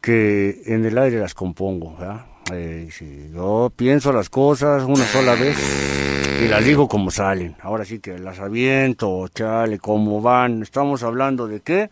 que 0.00 0.62
en 0.66 0.84
el 0.84 0.98
aire 0.98 1.18
las 1.18 1.34
compongo. 1.34 1.96
Eh, 2.52 2.88
sí, 2.90 3.30
yo 3.32 3.72
pienso 3.74 4.12
las 4.12 4.28
cosas 4.28 4.82
una 4.84 5.04
sola 5.04 5.34
vez 5.34 5.56
y 6.42 6.48
las 6.48 6.64
digo 6.64 6.88
como 6.88 7.10
salen. 7.10 7.56
Ahora 7.60 7.84
sí 7.84 8.00
que 8.00 8.18
las 8.18 8.40
aviento, 8.40 9.28
chale, 9.28 9.78
cómo 9.78 10.20
van. 10.20 10.62
Estamos 10.62 11.02
hablando 11.02 11.46
de 11.46 11.60
qué? 11.60 11.90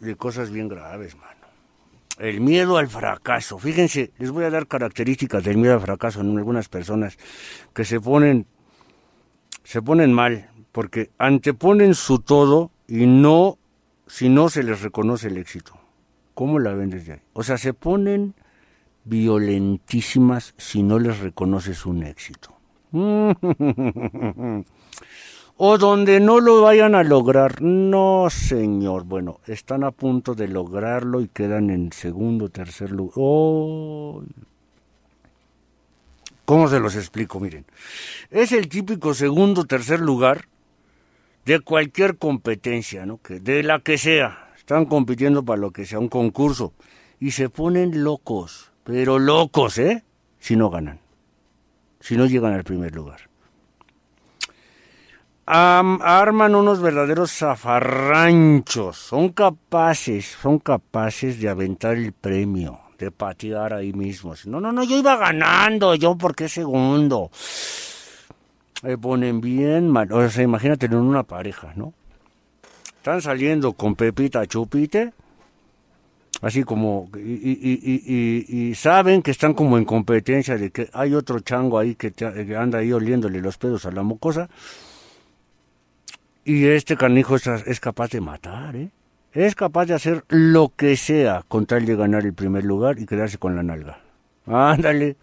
De 0.00 0.16
cosas 0.16 0.50
bien 0.50 0.68
graves, 0.68 1.16
mano. 1.16 1.30
El 2.18 2.40
miedo 2.40 2.76
al 2.76 2.88
fracaso. 2.88 3.58
Fíjense, 3.58 4.12
les 4.18 4.30
voy 4.30 4.44
a 4.44 4.50
dar 4.50 4.66
características 4.66 5.44
del 5.44 5.56
miedo 5.56 5.74
al 5.74 5.80
fracaso 5.80 6.20
en 6.20 6.36
algunas 6.36 6.68
personas 6.68 7.18
que 7.74 7.84
se 7.84 8.00
ponen, 8.00 8.46
se 9.64 9.80
ponen 9.82 10.12
mal 10.12 10.50
porque 10.72 11.10
anteponen 11.18 11.94
su 11.94 12.20
todo 12.20 12.70
y 12.88 13.06
no, 13.06 13.58
si 14.06 14.28
no 14.28 14.48
se 14.48 14.62
les 14.62 14.82
reconoce 14.82 15.28
el 15.28 15.38
éxito. 15.38 15.79
¿Cómo 16.40 16.58
la 16.58 16.72
ven 16.72 16.88
desde 16.88 17.12
ahí? 17.12 17.20
O 17.34 17.42
sea, 17.42 17.58
se 17.58 17.74
ponen 17.74 18.32
violentísimas 19.04 20.54
si 20.56 20.82
no 20.82 20.98
les 20.98 21.18
reconoces 21.18 21.84
un 21.84 22.02
éxito. 22.02 22.56
o 25.58 25.76
donde 25.76 26.18
no 26.18 26.40
lo 26.40 26.62
vayan 26.62 26.94
a 26.94 27.02
lograr. 27.04 27.60
No, 27.60 28.28
señor. 28.30 29.04
Bueno, 29.04 29.40
están 29.46 29.84
a 29.84 29.90
punto 29.90 30.34
de 30.34 30.48
lograrlo 30.48 31.20
y 31.20 31.28
quedan 31.28 31.68
en 31.68 31.92
segundo, 31.92 32.48
tercer 32.48 32.90
lugar. 32.90 33.12
Oh. 33.16 34.22
¿Cómo 36.46 36.68
se 36.68 36.80
los 36.80 36.96
explico? 36.96 37.38
Miren, 37.38 37.66
es 38.30 38.52
el 38.52 38.70
típico 38.70 39.12
segundo, 39.12 39.66
tercer 39.66 40.00
lugar 40.00 40.46
de 41.44 41.60
cualquier 41.60 42.16
competencia, 42.16 43.04
¿no? 43.04 43.18
Que, 43.18 43.40
de 43.40 43.62
la 43.62 43.80
que 43.80 43.98
sea. 43.98 44.49
Están 44.60 44.84
compitiendo 44.84 45.42
para 45.42 45.60
lo 45.60 45.72
que 45.72 45.84
sea, 45.84 45.98
un 45.98 46.08
concurso. 46.08 46.74
Y 47.18 47.32
se 47.32 47.48
ponen 47.48 48.04
locos, 48.04 48.70
pero 48.84 49.18
locos, 49.18 49.78
¿eh? 49.78 50.04
Si 50.38 50.54
no 50.54 50.70
ganan. 50.70 51.00
Si 51.98 52.16
no 52.16 52.26
llegan 52.26 52.52
al 52.52 52.62
primer 52.62 52.94
lugar. 52.94 53.28
Arman 55.46 56.54
unos 56.54 56.80
verdaderos 56.80 57.32
zafarranchos. 57.32 58.96
Son 58.96 59.30
capaces, 59.30 60.36
son 60.40 60.60
capaces 60.60 61.40
de 61.40 61.48
aventar 61.48 61.96
el 61.96 62.12
premio, 62.12 62.78
de 62.98 63.10
patear 63.10 63.72
ahí 63.74 63.92
mismo. 63.92 64.34
No, 64.44 64.60
no, 64.60 64.70
no, 64.70 64.84
yo 64.84 64.96
iba 64.96 65.16
ganando, 65.16 65.96
yo 65.96 66.16
por 66.16 66.36
qué 66.36 66.48
segundo. 66.48 67.30
Me 68.82 68.96
ponen 68.96 69.40
bien 69.40 69.88
mal. 69.88 70.12
O 70.12 70.30
sea, 70.30 70.44
imagínate 70.44 70.86
en 70.86 70.94
una 70.94 71.24
pareja, 71.24 71.72
¿no? 71.74 71.92
Están 73.00 73.22
saliendo 73.22 73.72
con 73.72 73.94
Pepita 73.94 74.46
Chupite, 74.46 75.14
así 76.42 76.64
como, 76.64 77.08
y, 77.16 77.20
y- 77.22 78.44
y- 78.46 78.74
saben 78.74 79.22
que 79.22 79.30
están 79.30 79.54
como 79.54 79.78
en 79.78 79.86
competencia 79.86 80.58
de 80.58 80.70
que 80.70 80.90
hay 80.92 81.14
otro 81.14 81.40
chango 81.40 81.78
ahí 81.78 81.94
que, 81.94 82.10
te- 82.10 82.54
anda 82.54 82.80
ahí 82.80 82.92
oliéndole 82.92 83.40
los 83.40 83.56
pedos 83.56 83.86
a 83.86 83.90
la 83.90 84.02
mocosa, 84.02 84.50
y 86.44 86.66
este 86.66 86.98
canijo 86.98 87.36
es, 87.36 87.46
es 87.46 87.80
capaz 87.80 88.10
de 88.10 88.20
matar, 88.20 88.76
¿eh? 88.76 88.90
Es 89.32 89.54
capaz 89.54 89.86
de 89.86 89.94
hacer 89.94 90.24
lo 90.28 90.70
que 90.76 90.94
sea 90.98 91.42
con 91.48 91.64
tal 91.64 91.86
de 91.86 91.96
ganar 91.96 92.26
el 92.26 92.34
primer 92.34 92.64
lugar 92.64 92.98
y 92.98 93.06
quedarse 93.06 93.38
con 93.38 93.56
la 93.56 93.62
nalga. 93.62 94.00
Ándale. 94.44 95.16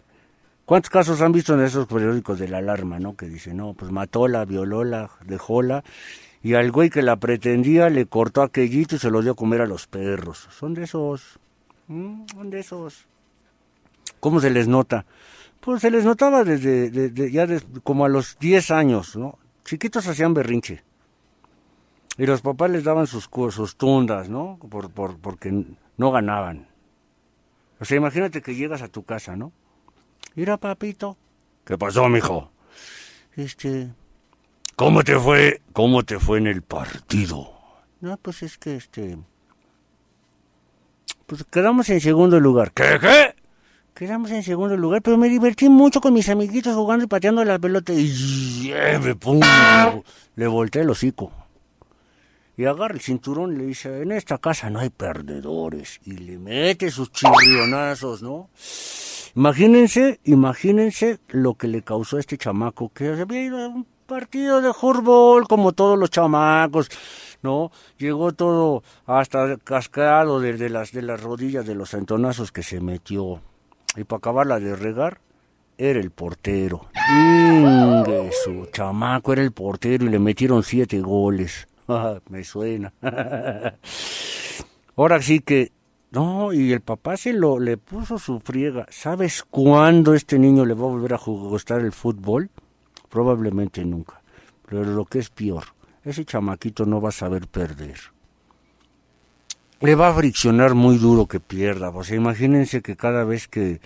¿Cuántos 0.64 0.90
casos 0.90 1.20
han 1.22 1.30
visto 1.30 1.54
en 1.54 1.60
esos 1.60 1.86
periódicos 1.86 2.40
de 2.40 2.48
la 2.48 2.58
alarma, 2.58 2.98
no? 2.98 3.14
Que 3.16 3.26
dicen, 3.26 3.58
no, 3.58 3.74
pues 3.74 3.92
matóla, 3.92 4.44
violóla, 4.46 5.10
dejóla, 5.24 5.84
y 6.42 6.54
al 6.54 6.70
güey 6.72 6.90
que 6.90 7.02
la 7.02 7.16
pretendía 7.16 7.90
le 7.90 8.06
cortó 8.06 8.42
aquellito 8.42 8.96
y 8.96 8.98
se 8.98 9.10
lo 9.10 9.22
dio 9.22 9.32
a 9.32 9.36
comer 9.36 9.60
a 9.60 9.66
los 9.66 9.86
perros. 9.86 10.48
Son 10.50 10.74
de 10.74 10.84
esos. 10.84 11.38
mm, 11.88 12.26
Son 12.32 12.50
de 12.50 12.60
esos. 12.60 13.06
¿Cómo 14.20 14.40
se 14.40 14.50
les 14.50 14.68
nota? 14.68 15.04
Pues 15.60 15.80
se 15.82 15.90
les 15.90 16.04
notaba 16.04 16.44
desde, 16.44 16.90
de- 16.90 17.10
de- 17.10 17.30
ya 17.30 17.46
des- 17.46 17.66
como 17.82 18.04
a 18.04 18.08
los 18.08 18.38
10 18.38 18.70
años, 18.70 19.16
¿no? 19.16 19.38
Chiquitos 19.64 20.06
hacían 20.06 20.34
berrinche. 20.34 20.82
Y 22.16 22.26
los 22.26 22.40
papás 22.40 22.70
les 22.70 22.84
daban 22.84 23.06
sus, 23.06 23.28
sus 23.50 23.76
tundas, 23.76 24.28
¿no? 24.28 24.58
Por, 24.70 24.90
por, 24.90 25.18
porque 25.18 25.52
no 25.96 26.10
ganaban. 26.10 26.66
O 27.80 27.84
sea, 27.84 27.96
imagínate 27.96 28.42
que 28.42 28.54
llegas 28.56 28.82
a 28.82 28.88
tu 28.88 29.04
casa, 29.04 29.36
¿no? 29.36 29.52
Mira, 30.34 30.56
papito. 30.56 31.16
¿Qué 31.64 31.76
pasó, 31.78 32.08
mijo? 32.08 32.50
Este, 33.36 33.92
¿Cómo 34.78 35.02
te 35.02 35.18
fue? 35.18 35.60
¿Cómo 35.72 36.04
te 36.04 36.20
fue 36.20 36.38
en 36.38 36.46
el 36.46 36.62
partido? 36.62 37.50
No, 38.00 38.16
pues 38.16 38.44
es 38.44 38.58
que 38.58 38.76
este. 38.76 39.18
Pues 41.26 41.42
quedamos 41.50 41.90
en 41.90 42.00
segundo 42.00 42.38
lugar. 42.38 42.70
¿Qué, 42.70 42.96
qué? 43.00 43.34
Quedamos 43.92 44.30
en 44.30 44.44
segundo 44.44 44.76
lugar, 44.76 45.02
pero 45.02 45.16
me 45.16 45.28
divertí 45.28 45.68
mucho 45.68 46.00
con 46.00 46.14
mis 46.14 46.28
amiguitos 46.28 46.76
jugando 46.76 47.04
y 47.04 47.08
pateando 47.08 47.44
la 47.44 47.58
pelota. 47.58 47.92
Y 47.92 48.06
lleve, 48.68 49.16
pum, 49.16 49.40
le 50.36 50.46
volteé 50.46 50.82
el 50.82 50.90
hocico. 50.90 51.32
Y 52.56 52.64
agarra 52.64 52.94
el 52.94 53.00
cinturón 53.00 53.54
y 53.54 53.56
le 53.56 53.64
dice, 53.64 54.02
en 54.02 54.12
esta 54.12 54.38
casa 54.38 54.70
no 54.70 54.78
hay 54.78 54.90
perdedores. 54.90 55.98
Y 56.04 56.18
le 56.18 56.38
mete 56.38 56.92
sus 56.92 57.10
chirrionazos, 57.10 58.22
¿no? 58.22 58.48
Imagínense, 59.34 60.20
imagínense 60.22 61.18
lo 61.30 61.54
que 61.54 61.66
le 61.66 61.82
causó 61.82 62.16
a 62.16 62.20
este 62.20 62.38
chamaco, 62.38 62.92
que 62.92 63.08
había 63.08 63.42
ido 63.42 63.58
a 63.58 63.66
un 63.66 63.97
partido 64.08 64.60
de 64.62 64.72
fútbol 64.72 65.46
como 65.46 65.72
todos 65.72 65.96
los 65.96 66.10
chamacos, 66.10 66.88
¿no? 67.42 67.70
Llegó 67.98 68.32
todo 68.32 68.82
hasta 69.06 69.56
cascado 69.58 70.40
de, 70.40 70.54
de 70.54 70.70
las, 70.70 70.90
de 70.90 71.02
las 71.02 71.22
rodillas 71.22 71.66
de 71.66 71.76
los 71.76 71.94
entonazos 71.94 72.50
que 72.50 72.64
se 72.64 72.80
metió. 72.80 73.40
Y 73.96 74.04
para 74.04 74.18
acabarla 74.18 74.58
de 74.58 74.74
regar, 74.74 75.20
era 75.76 76.00
el 76.00 76.10
portero. 76.10 76.88
Su 78.44 78.66
chamaco 78.72 79.32
era 79.34 79.42
el 79.42 79.52
portero 79.52 80.06
y 80.06 80.08
le 80.08 80.18
metieron 80.18 80.62
siete 80.62 81.00
goles. 81.00 81.68
Me 82.30 82.42
suena. 82.44 82.92
Ahora 84.96 85.22
sí 85.22 85.40
que, 85.40 85.70
no, 86.10 86.52
y 86.52 86.72
el 86.72 86.80
papá 86.80 87.16
se 87.18 87.34
lo 87.34 87.60
le 87.60 87.76
puso 87.76 88.18
su 88.18 88.40
friega. 88.40 88.86
¿Sabes 88.90 89.42
cuándo 89.42 90.14
este 90.14 90.38
niño 90.38 90.64
le 90.64 90.72
va 90.74 90.86
a 90.86 90.90
volver 90.90 91.12
a 91.12 91.18
gustar 91.18 91.80
el 91.80 91.92
fútbol? 91.92 92.50
Probablemente 93.08 93.84
nunca. 93.84 94.20
Pero 94.66 94.84
lo 94.84 95.04
que 95.04 95.18
es 95.18 95.30
peor, 95.30 95.64
ese 96.04 96.24
chamaquito 96.24 96.84
no 96.84 97.00
va 97.00 97.08
a 97.08 97.12
saber 97.12 97.46
perder. 97.48 97.98
Le 99.80 99.94
va 99.94 100.08
a 100.08 100.14
friccionar 100.14 100.74
muy 100.74 100.98
duro 100.98 101.26
que 101.26 101.40
pierda. 101.40 101.90
O 101.90 102.04
sea, 102.04 102.16
imagínense 102.16 102.82
que 102.82 102.96
cada 102.96 103.24
vez 103.24 103.46
que, 103.46 103.80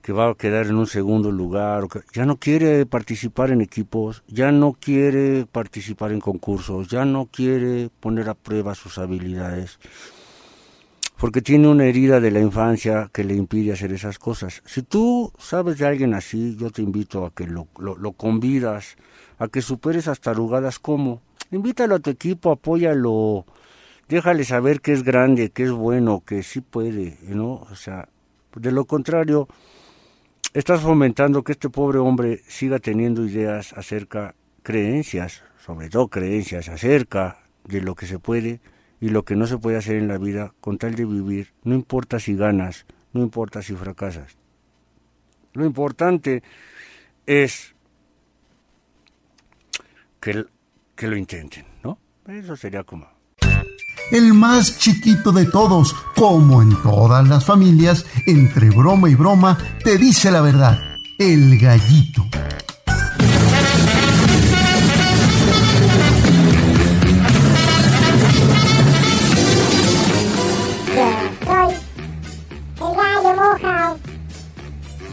que 0.00 0.12
va 0.12 0.30
a 0.30 0.34
quedar 0.34 0.66
en 0.66 0.76
un 0.76 0.86
segundo 0.86 1.30
lugar, 1.30 1.84
ya 2.12 2.24
no 2.24 2.38
quiere 2.38 2.86
participar 2.86 3.50
en 3.50 3.60
equipos, 3.60 4.24
ya 4.26 4.50
no 4.50 4.72
quiere 4.72 5.46
participar 5.46 6.12
en 6.12 6.20
concursos, 6.20 6.88
ya 6.88 7.04
no 7.04 7.26
quiere 7.26 7.90
poner 8.00 8.28
a 8.30 8.34
prueba 8.34 8.74
sus 8.74 8.98
habilidades 8.98 9.78
porque 11.18 11.42
tiene 11.42 11.66
una 11.66 11.84
herida 11.84 12.20
de 12.20 12.30
la 12.30 12.40
infancia 12.40 13.10
que 13.12 13.24
le 13.24 13.34
impide 13.34 13.72
hacer 13.72 13.92
esas 13.92 14.20
cosas. 14.20 14.62
Si 14.64 14.82
tú 14.82 15.32
sabes 15.36 15.78
de 15.78 15.86
alguien 15.86 16.14
así, 16.14 16.56
yo 16.56 16.70
te 16.70 16.80
invito 16.80 17.26
a 17.26 17.34
que 17.34 17.44
lo, 17.44 17.66
lo, 17.76 17.96
lo 17.96 18.12
convidas, 18.12 18.96
a 19.38 19.48
que 19.48 19.60
superes 19.60 20.04
esas 20.04 20.20
tarugadas 20.20 20.78
como. 20.78 21.20
Invítalo 21.50 21.96
a 21.96 21.98
tu 21.98 22.10
equipo, 22.10 22.52
apóyalo, 22.52 23.46
déjale 24.08 24.44
saber 24.44 24.80
que 24.80 24.92
es 24.92 25.02
grande, 25.02 25.50
que 25.50 25.64
es 25.64 25.72
bueno, 25.72 26.22
que 26.24 26.44
sí 26.44 26.60
puede, 26.60 27.18
¿no? 27.22 27.66
O 27.68 27.74
sea, 27.74 28.08
de 28.54 28.70
lo 28.70 28.84
contrario, 28.84 29.48
estás 30.54 30.82
fomentando 30.82 31.42
que 31.42 31.52
este 31.52 31.68
pobre 31.68 31.98
hombre 31.98 32.42
siga 32.46 32.78
teniendo 32.78 33.24
ideas 33.24 33.72
acerca, 33.72 34.36
creencias, 34.62 35.42
sobre 35.64 35.88
todo 35.88 36.06
creencias 36.08 36.68
acerca 36.68 37.40
de 37.64 37.80
lo 37.80 37.96
que 37.96 38.06
se 38.06 38.20
puede 38.20 38.60
y 39.00 39.10
lo 39.10 39.24
que 39.24 39.36
no 39.36 39.46
se 39.46 39.58
puede 39.58 39.76
hacer 39.76 39.96
en 39.96 40.08
la 40.08 40.18
vida 40.18 40.52
con 40.60 40.78
tal 40.78 40.94
de 40.94 41.04
vivir, 41.04 41.52
no 41.64 41.74
importa 41.74 42.18
si 42.18 42.34
ganas, 42.34 42.86
no 43.12 43.22
importa 43.22 43.62
si 43.62 43.74
fracasas. 43.74 44.36
Lo 45.52 45.64
importante 45.64 46.42
es 47.26 47.74
que, 50.20 50.44
lo 51.06 51.16
intenten, 51.16 51.64
¿no? 51.82 51.98
Eso 52.26 52.56
sería 52.56 52.82
como... 52.84 53.06
El 54.10 54.32
más 54.32 54.78
chiquito 54.78 55.32
de 55.32 55.44
todos, 55.46 55.92
como 56.16 56.62
en 56.62 56.74
todas 56.82 57.28
las 57.28 57.44
familias, 57.44 58.06
entre 58.26 58.70
broma 58.70 59.10
y 59.10 59.14
broma, 59.14 59.58
te 59.84 59.98
dice 59.98 60.30
la 60.30 60.40
verdad, 60.40 60.78
el 61.18 61.58
gallito. 61.58 62.24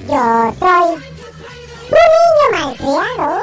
Yo 0.07 0.21
soy 0.59 0.89
un 1.89 2.09
niño 2.13 2.45
malcriado. 2.51 3.41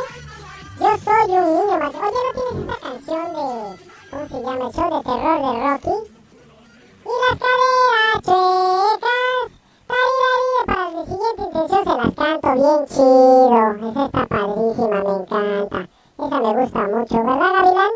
Yo 0.79 0.91
soy 1.03 1.31
un 1.31 1.45
niño 1.45 1.75
malcriado. 1.79 2.07
Oye, 2.07 2.21
¿no 2.23 2.31
tienes 2.39 2.57
esta 2.61 2.77
canción 2.81 3.27
de... 3.33 3.47
¿Cómo 4.11 4.25
se 4.29 4.35
llama? 4.35 4.67
El 4.67 4.73
show 4.73 4.89
de 4.97 5.01
terror 5.03 5.39
de 5.43 5.53
Rocky. 5.67 5.97
Y 7.03 7.13
las 7.21 7.35
caderas 7.43 8.17
chuecas. 8.23 9.49
Para 10.67 10.87
mi 10.91 11.03
siguiente 11.05 11.43
intención 11.43 11.83
se 11.83 11.95
las 11.97 12.13
canto 12.15 12.49
bien 12.55 12.81
chido. 12.87 13.91
Esa 13.91 14.03
está 14.07 14.23
padrísima, 14.27 14.99
me 15.03 15.15
encanta. 15.23 15.89
Esa 16.19 16.41
me 16.41 16.51
gusta 16.63 16.81
mucho, 16.87 17.17
¿verdad, 17.17 17.53
Gavilán? 17.55 17.91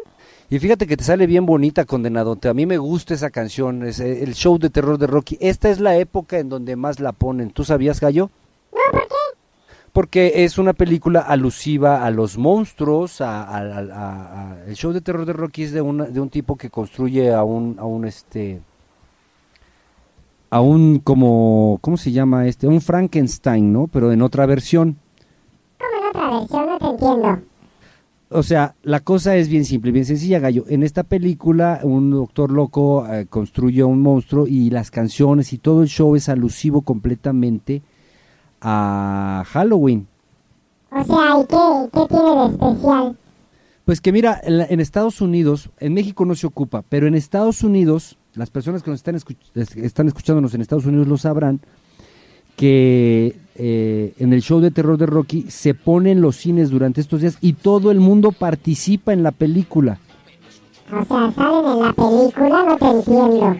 Y 0.51 0.59
fíjate 0.59 0.87
que 0.89 0.97
te 0.97 1.05
sale 1.05 1.27
bien 1.27 1.47
bonita, 1.47 1.85
condenado. 1.85 2.37
A 2.43 2.55
mí 2.55 2.67
me 2.67 2.79
gusta 2.79 3.15
esa 3.15 3.31
canción, 3.31 3.85
es 3.85 4.01
el 4.01 4.35
show 4.35 4.59
de 4.59 4.71
terror 4.71 4.99
de 4.99 5.07
Rocky. 5.07 5.39
Esta 5.41 5.71
es 5.71 5.79
la 5.79 5.97
época 5.97 6.39
en 6.39 6.49
donde 6.49 6.75
más 6.75 6.99
la 6.99 7.13
ponen. 7.13 7.51
¿Tú 7.51 7.63
sabías, 7.63 8.01
Gallo? 8.01 8.31
No, 8.77 8.93
¿por 8.93 9.09
qué? 9.09 9.15
Porque 9.93 10.45
es 10.45 10.59
una 10.59 10.75
película 10.75 11.21
alusiva 11.21 12.05
a 12.05 12.11
los 12.11 12.37
monstruos, 12.37 13.21
a, 13.23 13.43
a- 13.45 13.59
a- 13.59 14.53
a- 14.53 14.65
el 14.67 14.75
show 14.77 14.93
de 14.93 15.01
terror 15.01 15.25
de 15.25 15.33
Rocky 15.33 15.63
es 15.63 15.73
de, 15.73 15.81
una- 15.81 16.05
de 16.05 16.21
un 16.21 16.29
tipo 16.29 16.57
que 16.57 16.69
construye 16.71 17.33
a 17.33 17.43
un, 17.45 17.77
a 17.79 17.85
un 17.87 18.05
este, 18.05 18.61
a 20.51 20.61
un 20.61 20.99
como, 21.01 21.79
¿cómo 21.81 21.97
se 21.97 22.13
llama 22.13 22.47
este? 22.47 22.67
Un 22.67 22.81
Frankenstein, 22.81 23.73
¿no? 23.73 23.87
Pero 23.89 24.13
en 24.13 24.23
otra 24.23 24.45
versión. 24.47 24.97
Como 25.79 26.03
en 26.03 26.09
otra 26.11 26.31
versión, 26.41 26.67
no 26.67 26.79
te 26.79 26.87
entiendo. 26.87 27.43
O 28.29 28.43
sea, 28.43 28.75
la 28.83 29.01
cosa 29.01 29.37
es 29.37 29.49
bien 29.49 29.65
simple, 29.65 29.93
bien 29.93 30.05
sencilla, 30.05 30.41
Gallo. 30.41 30.65
En 30.69 30.83
esta 30.83 31.05
película, 31.05 31.81
un 31.85 32.11
doctor 32.11 32.51
loco 32.51 33.07
eh, 33.07 33.27
construye 33.31 33.83
a 33.83 33.87
un 33.87 34.03
monstruo 34.03 34.47
y 34.49 34.69
las 34.71 34.91
canciones 34.91 35.53
y 35.53 35.59
todo 35.59 35.83
el 35.83 35.89
show 35.89 36.17
es 36.17 36.29
alusivo 36.29 36.83
completamente 36.83 37.83
a 38.69 39.45
Halloween. 39.47 40.09
O 40.91 41.05
sea, 41.05 41.41
¿y 41.41 41.47
qué, 41.47 41.91
qué 41.93 42.07
tiene 42.09 42.31
de 42.35 42.47
especial? 42.47 43.17
Pues 43.85 44.01
que 44.01 44.11
mira, 44.11 44.41
en, 44.43 44.61
en 44.69 44.81
Estados 44.81 45.21
Unidos, 45.21 45.71
en 45.79 45.95
México 45.95 46.25
no 46.25 46.35
se 46.35 46.49
ocupa, 46.49 46.83
pero 46.89 47.07
en 47.07 47.15
Estados 47.15 47.63
Unidos, 47.63 48.19
las 48.35 48.51
personas 48.51 48.83
que 48.83 48.91
nos 48.91 48.99
están, 48.99 49.15
escuch- 49.15 49.37
están 49.77 50.09
escuchándonos 50.09 50.53
en 50.55 50.63
Estados 50.63 50.87
Unidos 50.87 51.07
lo 51.07 51.17
sabrán, 51.17 51.61
que 52.57 53.39
eh, 53.55 54.15
en 54.19 54.33
el 54.33 54.43
show 54.43 54.61
de 54.61 54.71
terror 54.73 54.99
de 54.99 55.07
Rocky 55.07 55.47
se 55.51 55.75
ponen 55.75 56.21
los 56.21 56.37
cines 56.37 56.71
durante 56.71 57.01
estos 57.01 57.21
días 57.21 57.39
y 57.41 57.53
todo 57.53 57.91
el 57.93 58.01
mundo 58.01 58.33
participa 58.33 59.13
en 59.13 59.23
la 59.23 59.31
película. 59.31 59.99
O 60.91 61.05
sea, 61.05 61.33
salen 61.33 61.67
en 61.73 61.81
la 61.83 61.93
película, 61.93 62.65
no 62.65 62.77
te 62.79 62.87
entiendo. 62.87 63.57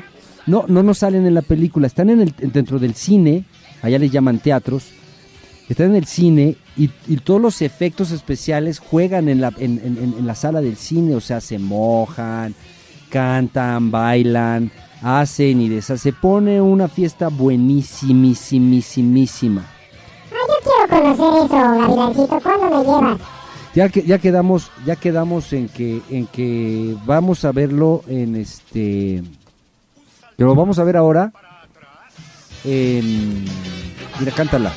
No, 0.47 0.65
no 0.69 0.83
nos 0.83 0.99
salen 0.99 1.27
en 1.27 1.35
la 1.35 1.43
película, 1.43 1.87
están 1.87 2.09
en 2.11 2.21
el, 2.23 2.35
dentro 2.53 2.79
del 2.79 2.95
cine, 2.95 3.45
allá 3.87 3.99
les 3.99 4.11
llaman 4.11 4.39
teatros, 4.39 4.85
están 5.69 5.91
en 5.91 5.97
el 5.97 6.07
cine 6.07 6.57
y, 6.77 6.91
y 7.09 7.17
todos 7.17 7.41
los 7.41 7.61
efectos 7.63 8.11
especiales 8.13 8.79
juegan 8.79 9.29
en 9.29 9.41
la, 9.41 9.49
en, 9.59 9.81
en- 9.85 9.99
en- 9.99 10.15
en 10.19 10.27
la 10.27 10.35
sala 10.35 10.61
del 10.61 10.77
cine, 10.77 11.15
o 11.15 11.21
sea, 11.21 11.41
se 11.41 11.59
mojan, 11.59 12.55
cantan, 13.11 13.91
bailan, 13.91 14.71
hacen 15.03 15.61
y 15.61 15.69
deshacen. 15.69 15.99
Se 15.99 16.13
pone 16.13 16.61
una 16.61 16.89
fiesta 16.89 17.29
buenísimísimísimísima. 17.29 19.65
Ah, 20.33 20.37
yo 20.49 20.55
quiero 20.63 20.89
conocer 21.17 21.45
eso, 21.45 21.57
Gavilancito. 21.81 22.41
¿Cuándo 22.41 22.79
me 22.79 22.85
llevas? 22.85 23.19
Ya 23.75 23.89
que 23.91 24.03
ya 24.05 24.19
quedamos 24.19 24.71
ya 24.87 24.97
quedamos 24.97 25.53
en 25.53 25.69
que 25.69 26.01
en 26.11 26.27
que 26.29 26.97
vamos 27.05 27.45
a 27.45 27.53
verlo 27.53 28.03
en 28.09 28.37
este 28.37 29.23
que 30.39 30.45
lo 30.45 30.55
vamos 30.55 30.79
a 30.79 30.85
ver 30.85 30.97
ahora 30.97 31.31
mira 32.67 34.33
cántala. 34.35 34.73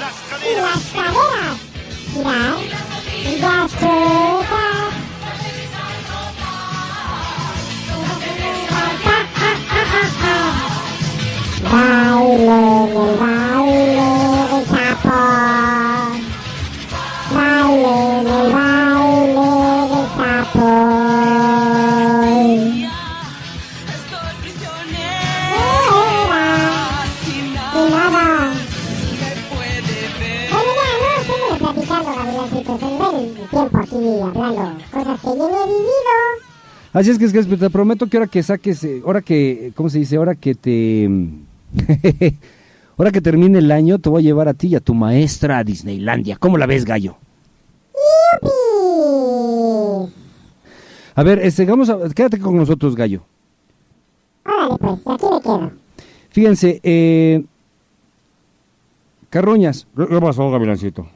Las 0.00 0.16
caderas. 0.28 0.80
Y 3.24 3.38
las 3.38 3.70
chuecas. 3.78 4.94
Baile, 11.70 13.16
baile 13.20 13.53
tiempo 33.54 33.78
aquí 33.78 34.20
hablando 34.20 34.84
cosas 34.90 35.20
que 35.20 35.26
yo 35.28 35.34
no 35.36 35.64
he 35.64 35.66
vivido. 35.66 36.14
Así 36.92 37.10
es 37.10 37.18
que, 37.18 37.24
es 37.24 37.32
que 37.32 37.56
te 37.56 37.70
prometo 37.70 38.06
que 38.06 38.16
ahora 38.18 38.28
que 38.28 38.42
saques 38.42 38.84
eh, 38.84 39.02
ahora 39.04 39.22
que 39.22 39.72
¿cómo 39.74 39.88
se 39.88 39.98
dice? 39.98 40.16
Ahora 40.16 40.34
que 40.34 40.54
te 40.54 41.08
ahora 42.96 43.10
que 43.10 43.20
termine 43.20 43.58
el 43.58 43.70
año 43.70 43.98
te 43.98 44.08
voy 44.08 44.22
a 44.22 44.24
llevar 44.24 44.48
a 44.48 44.54
ti 44.54 44.68
y 44.68 44.76
a 44.76 44.80
tu 44.80 44.94
maestra 44.94 45.58
a 45.58 45.64
Disneylandia. 45.64 46.36
¿Cómo 46.36 46.58
la 46.58 46.66
ves, 46.66 46.84
gallo? 46.84 47.16
¡Yupi! 48.42 50.12
A 51.16 51.22
ver, 51.22 51.38
este, 51.40 51.64
vamos 51.64 51.88
a, 51.88 51.98
quédate 52.10 52.40
con 52.40 52.56
nosotros, 52.56 52.96
gallo. 52.96 53.22
Órale, 54.44 54.76
pues, 54.78 54.98
aquí 55.06 55.26
me 55.32 55.40
quedo. 55.40 55.70
Fíjense, 56.30 56.80
eh, 56.82 57.44
Carroñas, 59.30 59.86
¿Qué 59.96 60.06
qué 60.08 60.20
pasó, 60.20 60.50
Gavilancito? 60.50 61.08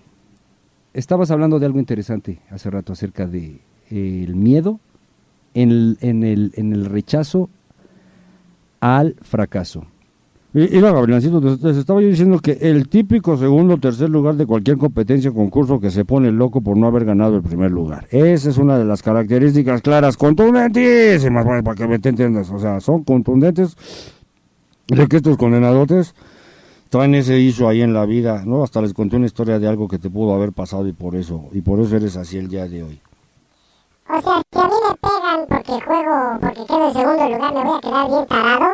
Estabas 0.98 1.30
hablando 1.30 1.58
de 1.58 1.66
algo 1.66 1.78
interesante 1.78 2.40
hace 2.50 2.70
rato 2.70 2.92
acerca 2.92 3.26
de 3.26 3.60
eh, 3.90 4.24
el 4.26 4.34
miedo 4.34 4.80
en 5.54 5.70
el, 5.70 5.98
en 6.00 6.24
el, 6.24 6.52
en 6.56 6.72
el 6.72 6.86
rechazo 6.86 7.48
al 8.80 9.16
fracaso. 9.22 9.86
Mira, 10.52 10.92
Gavilancito, 10.92 11.40
te, 11.40 11.56
te 11.58 11.78
estaba 11.78 12.00
yo 12.00 12.08
diciendo 12.08 12.38
que 12.40 12.52
el 12.60 12.88
típico 12.88 13.36
segundo 13.36 13.74
o 13.74 13.78
tercer 13.78 14.08
lugar 14.08 14.34
de 14.36 14.46
cualquier 14.46 14.78
competencia 14.78 15.30
o 15.30 15.34
concurso 15.34 15.78
que 15.78 15.90
se 15.90 16.04
pone 16.04 16.32
loco 16.32 16.62
por 16.62 16.76
no 16.76 16.86
haber 16.86 17.04
ganado 17.04 17.36
el 17.36 17.42
primer 17.42 17.70
lugar. 17.70 18.08
Esa 18.10 18.48
es 18.48 18.56
una 18.56 18.78
de 18.78 18.84
las 18.84 19.02
características 19.02 19.82
claras, 19.82 20.16
contundentísimas, 20.16 21.44
para 21.44 21.74
que 21.74 21.86
me 21.86 21.96
entiendas. 21.96 22.50
O 22.50 22.58
sea, 22.58 22.80
son 22.80 23.04
contundentes 23.04 23.76
de 24.88 25.06
que 25.06 25.18
estos 25.18 25.36
condenadotes 25.36 26.14
traen 26.88 27.14
ese 27.14 27.38
hizo 27.38 27.68
ahí 27.68 27.82
en 27.82 27.94
la 27.94 28.06
vida, 28.06 28.42
¿no? 28.44 28.62
Hasta 28.62 28.80
les 28.80 28.94
conté 28.94 29.16
una 29.16 29.26
historia 29.26 29.58
de 29.58 29.68
algo 29.68 29.88
que 29.88 29.98
te 29.98 30.10
pudo 30.10 30.34
haber 30.34 30.52
pasado 30.52 30.86
y 30.86 30.92
por 30.92 31.16
eso, 31.16 31.48
y 31.52 31.60
por 31.60 31.80
eso 31.80 31.96
eres 31.96 32.16
así 32.16 32.38
el 32.38 32.48
día 32.48 32.66
de 32.66 32.82
hoy. 32.82 33.00
O 34.08 34.22
sea, 34.22 34.42
si 34.50 34.58
a 34.58 34.64
mí 34.64 34.74
me 34.88 34.94
pegan 34.96 35.46
porque 35.48 35.84
juego, 35.84 36.38
porque 36.40 36.66
quedo 36.66 36.88
en 36.88 36.94
segundo 36.94 37.28
lugar, 37.28 37.54
¿me 37.54 37.64
voy 37.64 37.76
a 37.76 37.80
quedar 37.80 38.08
bien 38.08 38.26
tarado? 38.26 38.66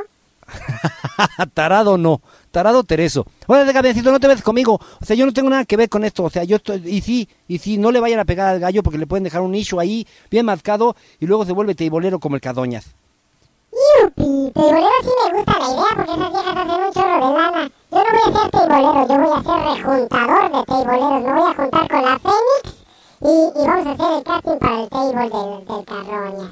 tarado 1.54 1.98
no, 1.98 2.20
tarado 2.50 2.84
Tereso. 2.84 3.26
Oye, 3.46 3.72
Gabrielcito, 3.72 4.12
no 4.12 4.20
te 4.20 4.28
ves 4.28 4.42
conmigo. 4.42 4.74
O 4.74 5.04
sea, 5.04 5.16
yo 5.16 5.26
no 5.26 5.32
tengo 5.32 5.50
nada 5.50 5.64
que 5.64 5.76
ver 5.76 5.88
con 5.88 6.04
esto. 6.04 6.24
O 6.24 6.30
sea, 6.30 6.44
yo 6.44 6.56
estoy, 6.56 6.82
y 6.86 7.00
sí, 7.00 7.28
y 7.48 7.58
sí, 7.58 7.78
no 7.78 7.90
le 7.90 8.00
vayan 8.00 8.20
a 8.20 8.24
pegar 8.24 8.48
al 8.48 8.60
gallo 8.60 8.82
porque 8.82 8.98
le 8.98 9.06
pueden 9.06 9.24
dejar 9.24 9.40
un 9.40 9.52
nicho 9.52 9.80
ahí 9.80 10.06
bien 10.30 10.46
marcado 10.46 10.94
y 11.18 11.26
luego 11.26 11.44
se 11.44 11.52
vuelve 11.52 11.74
teibolero 11.74 12.20
como 12.20 12.36
el 12.36 12.42
Cadoñas. 12.42 12.94
¡Yupi! 13.84 14.52
Teibolero 14.54 14.88
sí 15.02 15.10
me 15.24 15.36
gusta 15.38 15.58
la 15.58 15.66
idea 15.66 15.90
porque 15.96 16.12
esas 16.12 16.32
viejas 16.32 16.56
hacen 16.56 16.84
un 16.84 16.92
chorro 16.92 17.14
de 17.14 17.34
lana. 17.38 17.70
Yo 17.90 17.98
no 17.98 18.10
voy 18.12 18.22
a 18.24 18.40
ser 18.40 18.50
teibolero, 18.50 19.08
yo 19.08 19.14
voy 19.18 19.38
a 19.38 19.42
ser 19.42 19.76
rejuntador 19.76 20.52
de 20.52 20.64
teiboleros. 20.64 21.22
Me 21.24 21.32
voy 21.32 21.50
a 21.50 21.54
juntar 21.54 21.88
con 21.90 22.02
la 22.02 22.18
Fénix 22.18 22.76
y, 23.20 23.62
y 23.62 23.66
vamos 23.66 23.86
a 23.86 23.90
hacer 23.92 24.18
el 24.18 24.24
casting 24.24 24.58
para 24.58 24.82
el 24.82 24.88
table 24.88 25.30
del, 25.30 25.66
del 25.66 25.84
Carroñas. 25.84 26.50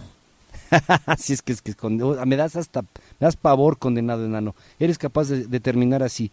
Así 1.07 1.33
es 1.35 1.43
que 1.43 1.53
es 1.53 1.61
que 1.63 1.75
con- 1.75 1.97
me 2.29 2.37
das 2.37 2.57
hasta 2.57 2.83
me 2.83 2.89
das 3.21 3.37
pavor 3.37 3.79
condenado 3.79 4.25
enano. 4.25 4.55
Eres 4.79 4.99
capaz 4.99 5.29
de, 5.29 5.47
de 5.47 5.61
terminar 5.61 6.03
así. 6.03 6.31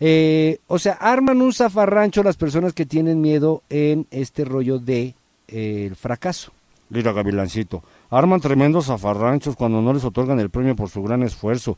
Eh, 0.00 0.58
o 0.68 0.78
sea, 0.78 0.94
arman 0.94 1.42
un 1.42 1.52
zafarrancho 1.52 2.22
las 2.22 2.36
personas 2.36 2.72
que 2.72 2.86
tienen 2.86 3.20
miedo 3.20 3.62
en 3.68 4.06
este 4.10 4.44
rollo 4.44 4.78
de 4.78 5.14
eh, 5.48 5.86
el 5.88 5.96
fracaso. 5.96 6.52
Mira, 6.88 7.12
Gavilancito, 7.12 7.82
arman 8.10 8.40
tremendos 8.40 8.86
zafarranchos 8.86 9.56
cuando 9.56 9.82
no 9.82 9.92
les 9.92 10.04
otorgan 10.04 10.40
el 10.40 10.50
premio 10.50 10.76
por 10.76 10.88
su 10.88 11.02
gran 11.02 11.22
esfuerzo. 11.22 11.76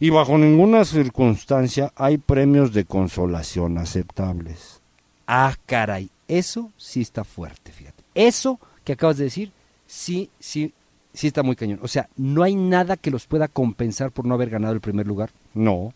Y 0.00 0.10
bajo 0.10 0.38
ninguna 0.38 0.84
circunstancia 0.84 1.92
hay 1.96 2.18
premios 2.18 2.72
de 2.72 2.84
consolación 2.84 3.78
aceptables. 3.78 4.80
Ah, 5.26 5.54
caray, 5.66 6.10
eso 6.26 6.70
sí 6.76 7.00
está 7.00 7.24
fuerte, 7.24 7.72
fíjate. 7.72 8.02
Eso 8.14 8.58
que 8.84 8.92
acabas 8.92 9.18
de 9.18 9.24
decir, 9.24 9.52
sí, 9.86 10.30
sí, 10.38 10.72
sí 11.12 11.26
está 11.26 11.42
muy 11.42 11.56
cañón. 11.56 11.80
O 11.82 11.88
sea, 11.88 12.08
no 12.16 12.42
hay 12.42 12.54
nada 12.54 12.96
que 12.96 13.10
los 13.10 13.26
pueda 13.26 13.48
compensar 13.48 14.10
por 14.10 14.24
no 14.24 14.34
haber 14.34 14.50
ganado 14.50 14.74
el 14.74 14.80
primer 14.80 15.06
lugar. 15.06 15.30
No, 15.54 15.92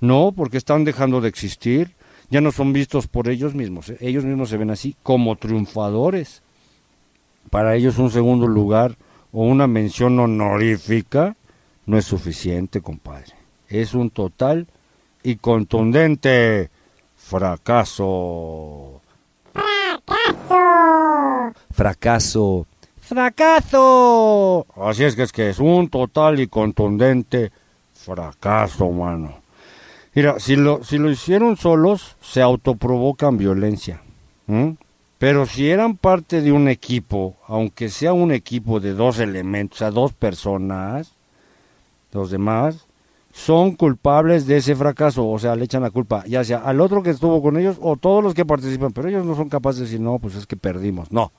no, 0.00 0.32
porque 0.34 0.56
están 0.56 0.84
dejando 0.84 1.20
de 1.20 1.28
existir. 1.28 1.94
Ya 2.30 2.40
no 2.40 2.52
son 2.52 2.72
vistos 2.72 3.06
por 3.06 3.28
ellos 3.28 3.54
mismos. 3.54 3.92
Ellos 4.00 4.24
mismos 4.24 4.50
se 4.50 4.56
ven 4.56 4.70
así 4.70 4.96
como 5.02 5.36
triunfadores. 5.36 6.42
Para 7.48 7.74
ellos 7.74 7.98
un 7.98 8.10
segundo 8.10 8.46
lugar 8.46 8.96
o 9.32 9.44
una 9.44 9.66
mención 9.66 10.18
honorífica 10.18 11.36
no 11.86 11.96
es 11.96 12.04
suficiente, 12.04 12.80
compadre. 12.80 13.34
Es 13.68 13.94
un 13.94 14.10
total 14.10 14.66
y 15.22 15.36
contundente 15.36 16.70
fracaso. 17.16 19.00
¡Fracaso! 19.52 21.54
Fracaso. 21.70 22.66
¡Fracaso! 23.00 24.66
Así 24.76 25.04
es 25.04 25.16
que 25.16 25.22
es 25.22 25.32
que 25.32 25.50
es 25.50 25.58
un 25.58 25.88
total 25.88 26.40
y 26.40 26.46
contundente 26.46 27.50
fracaso, 27.92 28.90
mano. 28.90 29.40
Mira, 30.14 30.40
si 30.40 30.56
lo, 30.56 30.82
si 30.84 30.98
lo 30.98 31.10
hicieron 31.10 31.56
solos, 31.56 32.16
se 32.20 32.42
autoprovocan 32.42 33.36
violencia. 33.36 34.02
Pero 35.20 35.44
si 35.44 35.68
eran 35.68 35.98
parte 35.98 36.40
de 36.40 36.50
un 36.50 36.66
equipo, 36.66 37.36
aunque 37.46 37.90
sea 37.90 38.14
un 38.14 38.32
equipo 38.32 38.80
de 38.80 38.94
dos 38.94 39.18
elementos, 39.18 39.76
o 39.76 39.78
sea, 39.80 39.90
dos 39.90 40.14
personas, 40.14 41.12
los 42.12 42.30
demás, 42.30 42.86
son 43.30 43.72
culpables 43.72 44.46
de 44.46 44.56
ese 44.56 44.74
fracaso, 44.74 45.28
o 45.28 45.38
sea, 45.38 45.56
le 45.56 45.66
echan 45.66 45.82
la 45.82 45.90
culpa, 45.90 46.24
ya 46.26 46.42
sea 46.42 46.60
al 46.60 46.80
otro 46.80 47.02
que 47.02 47.10
estuvo 47.10 47.42
con 47.42 47.58
ellos 47.58 47.76
o 47.82 47.96
todos 47.96 48.24
los 48.24 48.32
que 48.32 48.46
participan, 48.46 48.92
pero 48.92 49.10
ellos 49.10 49.26
no 49.26 49.36
son 49.36 49.50
capaces 49.50 49.80
de 49.80 49.84
decir, 49.84 50.00
no, 50.00 50.18
pues 50.18 50.36
es 50.36 50.46
que 50.46 50.56
perdimos, 50.56 51.12
no. 51.12 51.32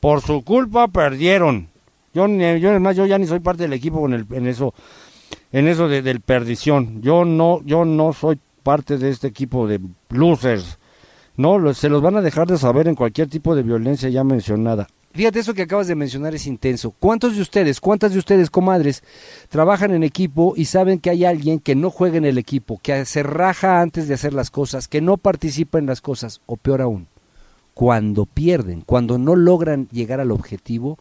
Por 0.00 0.20
su 0.20 0.42
culpa 0.42 0.88
perdieron. 0.88 1.68
Yo, 2.14 2.26
yo, 2.26 2.90
yo 2.90 3.06
ya 3.06 3.16
ni 3.16 3.28
soy 3.28 3.38
parte 3.38 3.62
del 3.62 3.74
equipo 3.74 4.04
en, 4.06 4.14
el, 4.14 4.26
en 4.32 4.48
eso, 4.48 4.74
en 5.52 5.68
eso 5.68 5.86
de, 5.86 6.02
del 6.02 6.18
perdición. 6.20 7.00
Yo 7.00 7.24
no, 7.24 7.62
yo 7.64 7.84
no 7.84 8.12
soy 8.12 8.40
parte 8.64 8.98
de 8.98 9.10
este 9.10 9.28
equipo 9.28 9.68
de 9.68 9.78
losers. 10.08 10.80
No, 11.36 11.74
se 11.74 11.88
los 11.88 12.00
van 12.00 12.16
a 12.16 12.22
dejar 12.22 12.46
de 12.46 12.58
saber 12.58 12.86
en 12.86 12.94
cualquier 12.94 13.28
tipo 13.28 13.56
de 13.56 13.62
violencia 13.62 14.08
ya 14.08 14.22
mencionada. 14.22 14.86
Fíjate, 15.12 15.38
eso 15.38 15.54
que 15.54 15.62
acabas 15.62 15.86
de 15.86 15.94
mencionar 15.94 16.34
es 16.34 16.46
intenso. 16.46 16.90
¿Cuántos 16.90 17.36
de 17.36 17.42
ustedes, 17.42 17.80
cuántas 17.80 18.12
de 18.12 18.18
ustedes, 18.18 18.50
comadres, 18.50 19.04
trabajan 19.48 19.92
en 19.92 20.02
equipo 20.02 20.54
y 20.56 20.64
saben 20.64 20.98
que 20.98 21.10
hay 21.10 21.24
alguien 21.24 21.60
que 21.60 21.76
no 21.76 21.90
juega 21.90 22.18
en 22.18 22.24
el 22.24 22.36
equipo, 22.36 22.80
que 22.82 23.04
se 23.04 23.22
raja 23.22 23.80
antes 23.80 24.08
de 24.08 24.14
hacer 24.14 24.34
las 24.34 24.50
cosas, 24.50 24.88
que 24.88 25.00
no 25.00 25.16
participa 25.16 25.78
en 25.78 25.86
las 25.86 26.00
cosas, 26.00 26.40
o 26.46 26.56
peor 26.56 26.82
aún, 26.82 27.06
cuando 27.74 28.26
pierden, 28.26 28.80
cuando 28.80 29.16
no 29.18 29.36
logran 29.36 29.88
llegar 29.92 30.18
al 30.18 30.32
objetivo, 30.32 30.98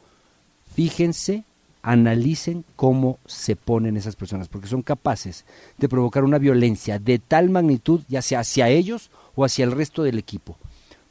fíjense, 0.75 1.43
analicen 1.83 2.63
cómo 2.77 3.19
se 3.25 3.55
ponen 3.55 3.97
esas 3.97 4.15
personas, 4.15 4.47
porque 4.47 4.67
son 4.69 4.81
capaces 4.81 5.45
de 5.77 5.89
provocar 5.89 6.23
una 6.23 6.39
violencia 6.39 6.97
de 6.97 7.19
tal 7.19 7.49
magnitud, 7.49 8.01
ya 8.07 8.21
sea 8.21 8.39
hacia 8.39 8.69
ellos 8.69 9.11
o 9.35 9.43
hacia 9.43 9.65
el 9.65 9.71
resto 9.73 10.01
del 10.01 10.17
equipo. 10.17 10.57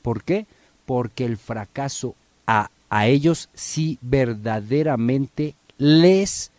¿Por 0.01 0.25
qué? 0.25 0.47
Porque 0.87 1.27
el 1.27 1.37
fracaso 1.37 2.15
a, 2.47 2.71
a 2.89 3.07
ellos 3.07 3.51
sí 3.55 3.99
verdaderamente 4.01 5.55
les 5.77 6.51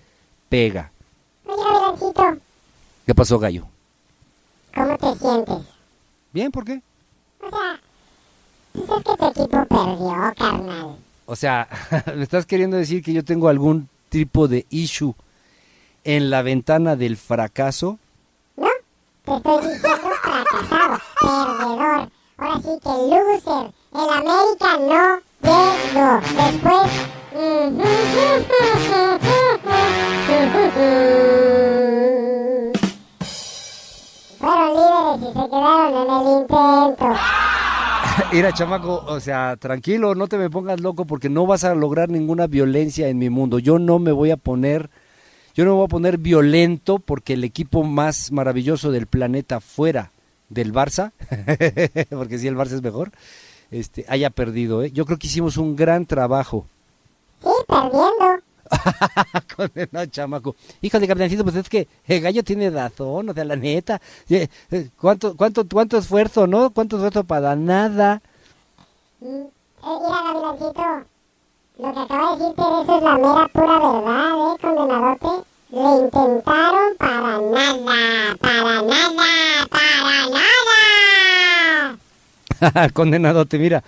pega. 0.47 0.91
Oye, 1.45 2.39
¿Qué 3.05 3.15
pasó, 3.15 3.39
gallo? 3.39 3.67
¿cómo 4.73 4.97
te 4.97 5.15
sientes? 5.15 5.57
Bien, 6.31 6.51
¿por 6.51 6.65
qué? 6.65 6.81
O 7.41 7.49
sea, 7.49 7.79
pues 8.73 8.89
es 8.89 9.03
que 9.03 9.17
tu 9.17 9.25
equipo 9.27 9.65
perdió, 9.65 10.33
carnal. 10.37 10.95
O 11.25 11.35
sea, 11.35 11.67
¿me 12.15 12.23
estás 12.23 12.45
queriendo 12.45 12.77
decir 12.77 13.03
que 13.03 13.13
yo 13.13 13.23
tengo 13.23 13.49
algún 13.49 13.89
tipo 14.13 14.47
de 14.47 14.65
issue 14.69 15.15
en 16.03 16.29
la 16.29 16.43
ventana 16.43 16.95
del 16.95 17.17
fracaso? 17.17 17.97
¿No? 18.55 18.67
Te 19.25 19.37
estoy 19.37 19.73
diciendo 19.73 20.11
fracasado, 20.21 20.99
perdedor. 21.19 22.11
Ahora 22.37 22.61
sí 22.61 22.77
que 22.83 22.89
loser. 23.09 23.73
El 23.91 24.09
América 24.11 24.77
no 24.77 25.19
llegó. 25.41 26.21
Después. 26.37 26.91
Fueron 34.39 34.69
líderes 34.75 35.21
y 35.21 35.25
se 35.25 35.43
quedaron 35.49 35.93
en 35.97 36.09
el 36.13 36.25
intento. 36.41 37.09
Mira, 38.31 38.53
chamaco, 38.53 39.03
o 39.07 39.19
sea, 39.19 39.55
tranquilo, 39.57 40.15
no 40.15 40.27
te 40.27 40.37
me 40.37 40.49
pongas 40.49 40.79
loco 40.79 41.05
porque 41.05 41.29
no 41.29 41.45
vas 41.45 41.63
a 41.63 41.73
lograr 41.73 42.09
ninguna 42.09 42.47
violencia 42.47 43.07
en 43.07 43.17
mi 43.17 43.29
mundo. 43.29 43.59
Yo 43.59 43.79
no 43.79 43.99
me 43.99 44.11
voy 44.11 44.31
a 44.31 44.37
poner, 44.37 44.89
yo 45.55 45.65
no 45.65 45.71
me 45.71 45.77
voy 45.77 45.85
a 45.85 45.89
poner 45.89 46.17
violento 46.17 46.99
porque 46.99 47.33
el 47.33 47.43
equipo 47.43 47.83
más 47.83 48.31
maravilloso 48.31 48.91
del 48.91 49.07
planeta 49.07 49.59
fuera 49.59 50.11
del 50.49 50.73
Barça, 50.73 51.11
porque 52.09 52.37
si 52.37 52.47
el 52.47 52.55
Barça 52.55 52.73
es 52.73 52.83
mejor, 52.83 53.11
este, 53.71 54.05
haya 54.07 54.29
perdido. 54.29 54.83
¿eh? 54.83 54.91
Yo 54.91 55.05
creo 55.05 55.17
que 55.17 55.27
hicimos 55.27 55.57
un 55.57 55.75
gran 55.75 56.05
trabajo. 56.05 56.65
Sí, 57.41 57.49
perdiendo. 57.67 58.43
Condenado 59.55 60.05
chamaco. 60.07 60.55
Híjole, 60.81 61.07
capitancito, 61.07 61.43
pues 61.43 61.55
es 61.55 61.69
que 61.69 61.87
el 62.07 62.21
gallo 62.21 62.43
tiene 62.43 62.69
razón, 62.69 63.29
o 63.29 63.33
sea, 63.33 63.45
la 63.45 63.55
neta. 63.55 64.01
Eh, 64.29 64.47
eh, 64.71 64.89
¿Cuánto, 64.99 65.35
cuánto, 65.35 65.67
cuánto 65.67 65.97
esfuerzo, 65.97 66.47
no? 66.47 66.71
¿Cuánto 66.71 66.97
esfuerzo 66.97 67.23
para 67.23 67.55
nada? 67.55 68.21
Mm, 69.19 69.25
eh, 69.25 69.49
mira, 69.83 70.21
Gavilancito. 70.23 71.13
Lo 71.79 71.91
que 71.91 71.99
acaba 71.99 72.35
de 72.35 72.43
decirte 72.43 72.61
eso 72.61 72.97
es 72.97 73.03
la 73.03 73.17
mera 73.17 73.47
pura 73.51 73.79
verdad, 73.79 74.29
¿eh, 74.37 74.57
condenadote? 74.61 75.27
Le 75.71 75.79
intentaron 76.05 76.95
para 76.97 77.39
nada, 77.39 78.35
para 78.39 78.81
nada, 78.83 79.67
para 79.69 80.27
nada. 80.29 80.53
Condenadote, 82.93 83.57
mira. 83.57 83.83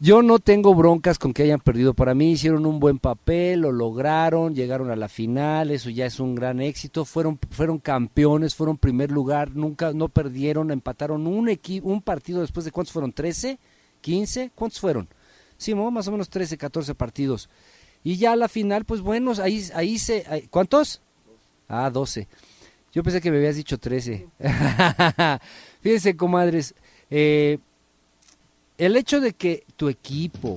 Yo 0.00 0.22
no 0.22 0.38
tengo 0.38 0.76
broncas 0.76 1.18
con 1.18 1.34
que 1.34 1.42
hayan 1.42 1.58
perdido. 1.58 1.92
Para 1.92 2.14
mí 2.14 2.30
hicieron 2.30 2.66
un 2.66 2.78
buen 2.78 3.00
papel, 3.00 3.62
lo 3.62 3.72
lograron, 3.72 4.54
llegaron 4.54 4.92
a 4.92 4.96
la 4.96 5.08
final, 5.08 5.72
eso 5.72 5.90
ya 5.90 6.06
es 6.06 6.20
un 6.20 6.36
gran 6.36 6.60
éxito. 6.60 7.04
Fueron, 7.04 7.36
fueron 7.50 7.78
campeones, 7.78 8.54
fueron 8.54 8.78
primer 8.78 9.10
lugar, 9.10 9.56
nunca, 9.56 9.92
no 9.92 10.08
perdieron, 10.08 10.70
empataron 10.70 11.26
un 11.26 11.48
equipo, 11.48 11.88
un 11.88 12.00
partido 12.00 12.42
después 12.42 12.64
de 12.64 12.70
cuántos 12.70 12.92
fueron, 12.92 13.12
13, 13.12 13.58
15, 14.00 14.52
¿cuántos 14.54 14.78
fueron? 14.78 15.08
Sí, 15.56 15.74
más 15.74 16.06
o 16.06 16.12
menos 16.12 16.30
13, 16.30 16.56
14 16.56 16.94
partidos. 16.94 17.50
Y 18.04 18.18
ya 18.18 18.32
a 18.32 18.36
la 18.36 18.48
final, 18.48 18.84
pues 18.84 19.00
bueno, 19.00 19.32
ahí, 19.42 19.66
ahí 19.74 19.98
se, 19.98 20.46
¿cuántos? 20.50 21.02
Ah, 21.66 21.90
12. 21.90 22.28
Yo 22.92 23.02
pensé 23.02 23.20
que 23.20 23.32
me 23.32 23.38
habías 23.38 23.56
dicho 23.56 23.78
13. 23.78 24.28
Fíjense, 25.80 26.16
comadres, 26.16 26.76
eh, 27.10 27.58
el 28.78 28.94
hecho 28.94 29.20
de 29.20 29.32
que 29.32 29.64
tu 29.76 29.88
equipo, 29.88 30.54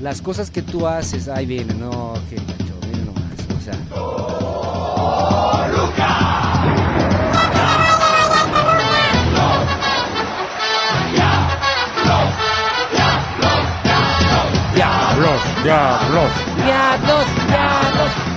las 0.00 0.22
cosas 0.22 0.50
que 0.50 0.62
tú 0.62 0.86
haces, 0.86 1.28
ahí 1.28 1.44
viene, 1.44 1.74
no, 1.74 2.14
qué 2.30 2.36
gacho, 2.36 2.74
miren 2.86 3.04
nomás, 3.04 3.22
o 3.56 3.60
sea. 3.60 3.74
Diablos, 14.74 15.40
diablos. 15.62 16.30
¡Diablos, 16.64 17.26
diablos! 17.46 17.46
¡Diablos, 17.48 18.29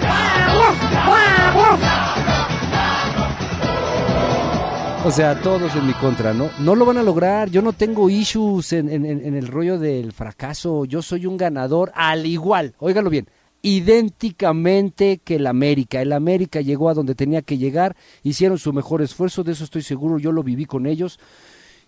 O 5.05 5.11
sea, 5.11 5.41
todos 5.41 5.75
en 5.75 5.85
mi 5.85 5.93
contra, 5.95 6.33
¿no? 6.33 6.49
No 6.59 6.75
lo 6.75 6.85
van 6.85 6.97
a 6.97 7.03
lograr. 7.03 7.49
Yo 7.49 7.61
no 7.61 7.73
tengo 7.73 8.09
issues 8.09 8.71
en, 8.71 8.87
el 8.89 9.47
rollo 9.47 9.77
del 9.77 10.13
fracaso. 10.13 10.85
Yo 10.85 11.01
soy 11.01 11.25
un 11.25 11.35
ganador 11.35 11.91
al 11.93 12.25
igual, 12.25 12.73
óigalo 12.79 13.09
bien, 13.09 13.27
idénticamente 13.61 15.17
que 15.17 15.35
el 15.35 15.47
América. 15.47 16.01
El 16.01 16.13
América 16.13 16.61
llegó 16.61 16.87
a 16.87 16.93
donde 16.93 17.15
tenía 17.15 17.41
que 17.41 17.57
llegar, 17.57 17.97
hicieron 18.23 18.57
su 18.57 18.71
mejor 18.71 19.01
esfuerzo, 19.01 19.43
de 19.43 19.51
eso 19.51 19.65
estoy 19.65 19.81
seguro, 19.81 20.19
yo 20.19 20.31
lo 20.31 20.41
viví 20.41 20.63
con 20.63 20.85
ellos. 20.85 21.19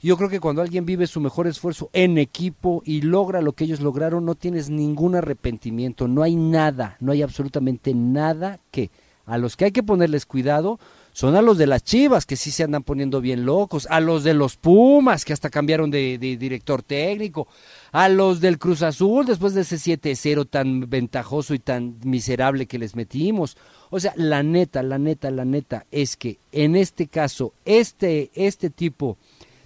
Yo 0.01 0.17
creo 0.17 0.29
que 0.29 0.41
cuando 0.41 0.61
alguien 0.61 0.85
vive 0.85 1.07
su 1.07 1.21
mejor 1.21 1.47
esfuerzo 1.47 1.89
en 1.93 2.17
equipo 2.17 2.83
y 2.83 2.99
logra 2.99 3.41
lo 3.41 3.53
que 3.53 3.63
ellos 3.63 3.79
lograron, 3.79 4.25
no 4.25 4.35
tienes 4.35 4.69
ningún 4.69 5.15
arrepentimiento, 5.15 6.09
no 6.09 6.21
hay 6.21 6.35
nada, 6.35 6.97
no 6.99 7.13
hay 7.13 7.21
absolutamente 7.21 7.93
nada 7.93 8.59
que 8.71 8.91
a 9.25 9.37
los 9.37 9.55
que 9.55 9.65
hay 9.65 9.71
que 9.71 9.83
ponerles 9.83 10.25
cuidado 10.25 10.79
son 11.15 11.37
a 11.37 11.41
los 11.41 11.57
de 11.57 11.65
las 11.65 11.81
Chivas, 11.81 12.25
que 12.25 12.35
sí 12.35 12.51
se 12.51 12.63
andan 12.63 12.83
poniendo 12.83 13.21
bien 13.21 13.45
locos, 13.45 13.87
a 13.89 14.01
los 14.01 14.25
de 14.25 14.33
los 14.33 14.57
Pumas, 14.57 15.23
que 15.23 15.31
hasta 15.31 15.49
cambiaron 15.49 15.89
de, 15.89 16.17
director 16.17 16.83
técnico, 16.83 17.47
a 17.93 18.09
los 18.09 18.41
del 18.41 18.59
Cruz 18.59 18.81
Azul, 18.81 19.25
después 19.25 19.53
de 19.53 19.61
ese 19.61 19.77
7-0 19.77 20.45
tan 20.49 20.89
ventajoso 20.89 21.53
y 21.53 21.59
tan 21.59 21.95
miserable 22.03 22.65
que 22.65 22.79
les 22.79 22.97
metimos. 22.97 23.55
O 23.91 23.99
sea, 24.01 24.11
la 24.17 24.43
neta, 24.43 24.83
la 24.83 24.97
neta, 24.97 25.31
la 25.31 25.45
neta 25.45 25.85
es 25.89 26.17
que 26.17 26.37
en 26.51 26.75
este 26.75 27.07
caso, 27.07 27.53
este, 27.63 28.29
este 28.35 28.69
tipo 28.69 29.17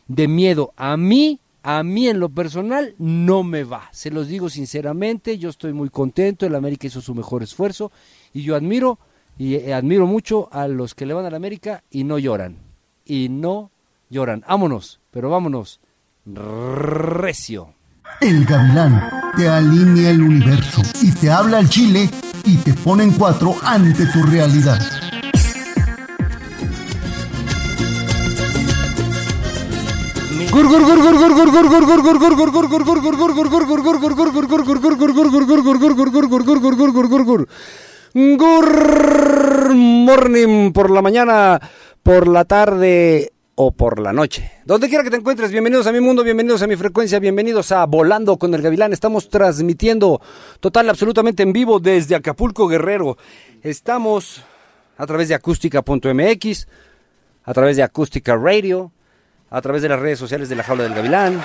de 0.07 0.27
miedo 0.27 0.71
a 0.77 0.97
mí, 0.97 1.39
a 1.63 1.81
mí 1.81 2.09
en 2.09 2.19
lo 2.19 2.29
personal, 2.29 2.93
no 2.99 3.41
me 3.41 3.63
va. 3.63 3.89
Se 3.91 4.11
los 4.11 4.27
digo 4.27 4.51
sinceramente, 4.51 5.39
yo 5.39 5.49
estoy 5.49 5.73
muy 5.73 5.89
contento, 5.89 6.45
el 6.45 6.53
América 6.53 6.85
hizo 6.85 7.01
su 7.01 7.15
mejor 7.15 7.41
esfuerzo 7.41 7.91
y 8.33 8.43
yo 8.43 8.55
admiro 8.55 8.99
y 9.39 9.55
eh, 9.55 9.73
admiro 9.73 10.05
mucho 10.05 10.49
a 10.51 10.67
los 10.67 10.93
que 10.93 11.05
le 11.05 11.13
van 11.13 11.25
a 11.25 11.29
la 11.31 11.37
América 11.37 11.81
y 11.89 12.03
no 12.03 12.19
lloran. 12.19 12.57
Y 13.05 13.29
no 13.29 13.71
lloran. 14.09 14.43
Vámonos, 14.47 14.99
pero 15.09 15.29
vámonos. 15.29 15.79
Recio. 16.25 17.73
El 18.19 18.45
gavilán 18.45 19.09
te 19.37 19.47
alinea 19.47 20.11
el 20.11 20.21
universo 20.21 20.81
y 21.01 21.11
te 21.13 21.31
habla 21.31 21.59
al 21.59 21.69
chile 21.69 22.09
y 22.43 22.57
te 22.57 22.73
pone 22.73 23.05
en 23.05 23.11
cuatro 23.11 23.55
ante 23.63 24.05
tu 24.07 24.21
realidad. 24.23 24.79
Good 38.11 39.69
morning 39.75 40.71
por 40.71 40.89
la 40.89 41.03
mañana, 41.03 41.61
por 42.01 42.27
la 42.27 42.43
tarde 42.43 43.31
o 43.53 43.71
por 43.71 43.99
la 43.99 44.11
noche. 44.11 44.51
Donde 44.65 44.89
quiera 44.89 45.03
que 45.03 45.11
te 45.11 45.17
encuentres, 45.17 45.51
bienvenidos 45.51 45.85
a 45.85 45.91
mi 45.91 45.99
mundo, 45.99 46.23
bienvenidos 46.23 46.63
a 46.63 46.67
mi 46.67 46.75
frecuencia, 46.75 47.19
bienvenidos 47.19 47.71
a 47.71 47.85
Volando 47.85 48.37
con 48.37 48.55
el 48.55 48.63
Gavilán. 48.63 48.93
Estamos 48.93 49.29
transmitiendo 49.29 50.21
total, 50.59 50.89
absolutamente 50.89 51.43
en 51.43 51.53
vivo 51.53 51.79
desde 51.79 52.15
Acapulco 52.15 52.67
Guerrero. 52.67 53.15
Estamos 53.61 54.43
a 54.97 55.05
través 55.05 55.27
de 55.27 55.35
acústica.mx, 55.35 56.67
a 57.43 57.53
través 57.53 57.77
de 57.77 57.83
Acústica 57.83 58.35
Radio, 58.35 58.91
a 59.51 59.61
través 59.61 59.83
de 59.83 59.89
las 59.89 59.99
redes 59.99 60.17
sociales 60.17 60.49
de 60.49 60.55
la 60.55 60.63
Jaula 60.63 60.81
del 60.81 60.95
Gavilán, 60.95 61.39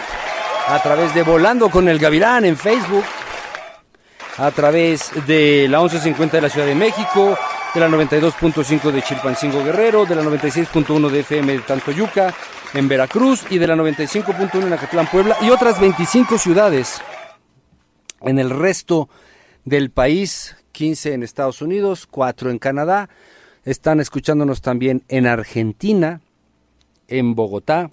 a 0.68 0.82
través 0.82 1.14
de 1.14 1.24
Volando 1.24 1.68
con 1.68 1.90
el 1.90 1.98
Gavilán 1.98 2.46
en 2.46 2.56
Facebook, 2.56 3.04
a 4.38 4.50
través 4.50 5.10
de 5.26 5.68
la 5.68 5.80
1150 5.80 6.36
de 6.36 6.42
la 6.42 6.48
Ciudad 6.48 6.66
de 6.66 6.74
México, 6.74 7.36
de 7.74 7.80
la 7.80 7.88
92.5 7.88 8.90
de 8.90 9.02
Chilpancingo 9.02 9.64
Guerrero, 9.64 10.06
de 10.06 10.14
la 10.14 10.22
96.1 10.22 11.10
de 11.10 11.20
FM 11.20 11.52
de 11.52 11.58
Tantoyuca, 11.60 12.34
en 12.72 12.88
Veracruz, 12.88 13.44
y 13.50 13.58
de 13.58 13.66
la 13.66 13.76
95.1 13.76 14.66
en 14.66 14.72
Acatlán, 14.72 15.06
Puebla, 15.06 15.36
y 15.42 15.50
otras 15.50 15.80
25 15.80 16.38
ciudades 16.38 17.00
en 18.22 18.38
el 18.38 18.50
resto 18.50 19.08
del 19.64 19.90
país, 19.90 20.56
15 20.72 21.14
en 21.14 21.22
Estados 21.22 21.62
Unidos, 21.62 22.06
4 22.10 22.50
en 22.50 22.58
Canadá, 22.58 23.08
están 23.64 24.00
escuchándonos 24.00 24.60
también 24.60 25.04
en 25.08 25.26
Argentina, 25.26 26.20
en 27.08 27.34
Bogotá, 27.34 27.90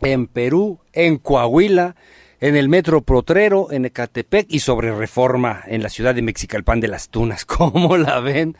en 0.00 0.26
Perú, 0.26 0.78
en 0.92 1.18
Coahuila, 1.18 1.96
en 2.40 2.56
el 2.56 2.68
Metro 2.68 3.02
Protrero, 3.02 3.70
en 3.70 3.84
Ecatepec 3.84 4.46
y 4.50 4.60
sobre 4.60 4.94
Reforma 4.94 5.62
en 5.66 5.82
la 5.82 5.88
ciudad 5.88 6.14
de 6.14 6.22
Mexicalpan 6.22 6.80
de 6.80 6.88
las 6.88 7.08
Tunas. 7.08 7.44
¿Cómo 7.46 7.96
la 7.96 8.20
ven 8.20 8.56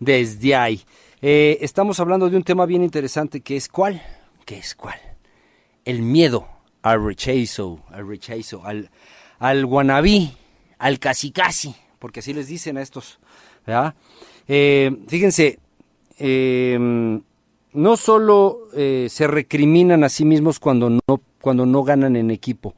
desde 0.00 0.54
ahí? 0.54 0.82
Eh, 1.22 1.58
estamos 1.60 2.00
hablando 2.00 2.28
de 2.28 2.36
un 2.36 2.44
tema 2.44 2.66
bien 2.66 2.82
interesante 2.82 3.40
que 3.40 3.56
es 3.56 3.68
¿cuál? 3.68 4.02
¿Qué 4.44 4.58
es 4.58 4.74
cuál? 4.74 4.98
El 5.84 6.02
miedo 6.02 6.48
al 6.82 7.04
rechazo, 7.04 7.80
al 7.90 8.06
rechazo, 8.06 8.64
al, 8.64 8.90
al 9.38 9.64
guanabí, 9.64 10.32
al 10.78 10.98
casi 10.98 11.30
casi, 11.30 11.74
porque 11.98 12.20
así 12.20 12.34
les 12.34 12.48
dicen 12.48 12.76
a 12.76 12.82
estos. 12.82 13.18
Eh, 14.46 14.90
fíjense, 15.08 15.58
eh, 16.18 16.78
no 17.72 17.96
solo 17.96 18.68
eh, 18.74 19.08
se 19.10 19.26
recriminan 19.26 20.04
a 20.04 20.08
sí 20.08 20.24
mismos 20.24 20.60
cuando 20.60 20.90
no, 20.90 21.22
cuando 21.40 21.66
no 21.66 21.82
ganan 21.82 22.16
en 22.16 22.30
equipo, 22.30 22.74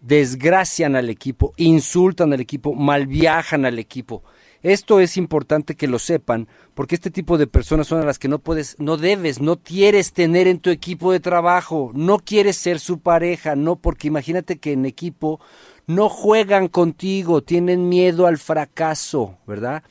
desgracian 0.00 0.96
al 0.96 1.10
equipo, 1.10 1.52
insultan 1.56 2.32
al 2.32 2.40
equipo, 2.40 2.74
malviajan 2.74 3.64
al 3.64 3.78
equipo. 3.78 4.22
Esto 4.62 4.98
es 4.98 5.16
importante 5.16 5.76
que 5.76 5.86
lo 5.86 6.00
sepan, 6.00 6.48
porque 6.74 6.96
este 6.96 7.12
tipo 7.12 7.38
de 7.38 7.46
personas 7.46 7.86
son 7.86 8.00
a 8.02 8.04
las 8.04 8.18
que 8.18 8.26
no 8.26 8.40
puedes, 8.40 8.74
no 8.80 8.96
debes, 8.96 9.40
no 9.40 9.62
quieres 9.62 10.12
tener 10.12 10.48
en 10.48 10.58
tu 10.58 10.70
equipo 10.70 11.12
de 11.12 11.20
trabajo, 11.20 11.92
no 11.94 12.18
quieres 12.18 12.56
ser 12.56 12.80
su 12.80 12.98
pareja, 12.98 13.54
no, 13.54 13.76
porque 13.76 14.08
imagínate 14.08 14.58
que 14.58 14.72
en 14.72 14.84
equipo 14.84 15.40
no 15.86 16.08
juegan 16.08 16.66
contigo, 16.66 17.42
tienen 17.42 17.88
miedo 17.88 18.26
al 18.26 18.38
fracaso, 18.38 19.38
¿verdad? 19.46 19.84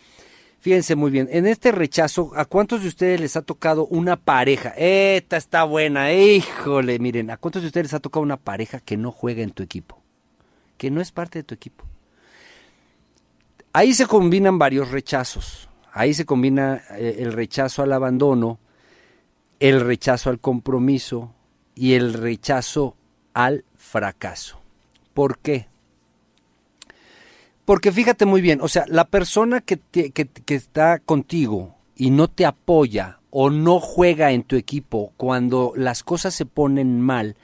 Fíjense 0.67 0.97
muy 0.97 1.11
bien, 1.11 1.29
en 1.31 1.47
este 1.47 1.71
rechazo, 1.71 2.33
¿a 2.35 2.43
cuántos 2.43 2.81
de 2.81 2.89
ustedes 2.89 3.21
les 3.21 3.37
ha 3.37 3.41
tocado 3.41 3.87
una 3.87 4.17
pareja? 4.17 4.73
Esta 4.75 5.37
está 5.37 5.63
buena, 5.63 6.11
híjole, 6.11 6.99
miren, 6.99 7.31
¿a 7.31 7.37
cuántos 7.37 7.61
de 7.61 7.67
ustedes 7.67 7.85
les 7.85 7.93
ha 7.93 8.01
tocado 8.01 8.21
una 8.21 8.35
pareja 8.35 8.81
que 8.81 8.97
no 8.97 9.13
juega 9.13 9.43
en 9.43 9.51
tu 9.51 9.63
equipo? 9.63 10.01
Que 10.77 10.91
no 10.91 10.99
es 10.99 11.13
parte 11.13 11.39
de 11.39 11.43
tu 11.43 11.55
equipo. 11.55 11.85
Ahí 13.71 13.93
se 13.93 14.07
combinan 14.07 14.59
varios 14.59 14.91
rechazos. 14.91 15.69
Ahí 15.93 16.13
se 16.13 16.25
combina 16.25 16.83
eh, 16.97 17.15
el 17.19 17.31
rechazo 17.31 17.81
al 17.81 17.93
abandono, 17.93 18.59
el 19.61 19.79
rechazo 19.79 20.29
al 20.29 20.41
compromiso 20.41 21.33
y 21.75 21.93
el 21.93 22.13
rechazo 22.13 22.97
al 23.33 23.63
fracaso. 23.77 24.59
¿Por 25.13 25.37
qué? 25.37 25.69
Porque 27.67 27.91
fíjate 27.91 28.25
muy 28.25 28.39
bien, 28.39 28.61
o 28.61 28.69
sea, 28.69 28.85
la 28.87 29.09
persona 29.09 29.59
que, 29.59 29.75
te, 29.75 30.11
que, 30.11 30.25
que, 30.25 30.55
está 30.55 30.99
contigo 30.99 31.75
y 31.97 32.11
no 32.11 32.29
te 32.29 32.45
apoya 32.45 33.19
o 33.29 33.49
no 33.49 33.81
juega 33.81 34.31
en 34.31 34.43
tu 34.43 34.55
equipo 34.55 35.11
cuando 35.17 35.73
las 35.75 36.01
cosas 36.01 36.33
se 36.33 36.45
ponen 36.45 37.01
mal, 37.01 37.35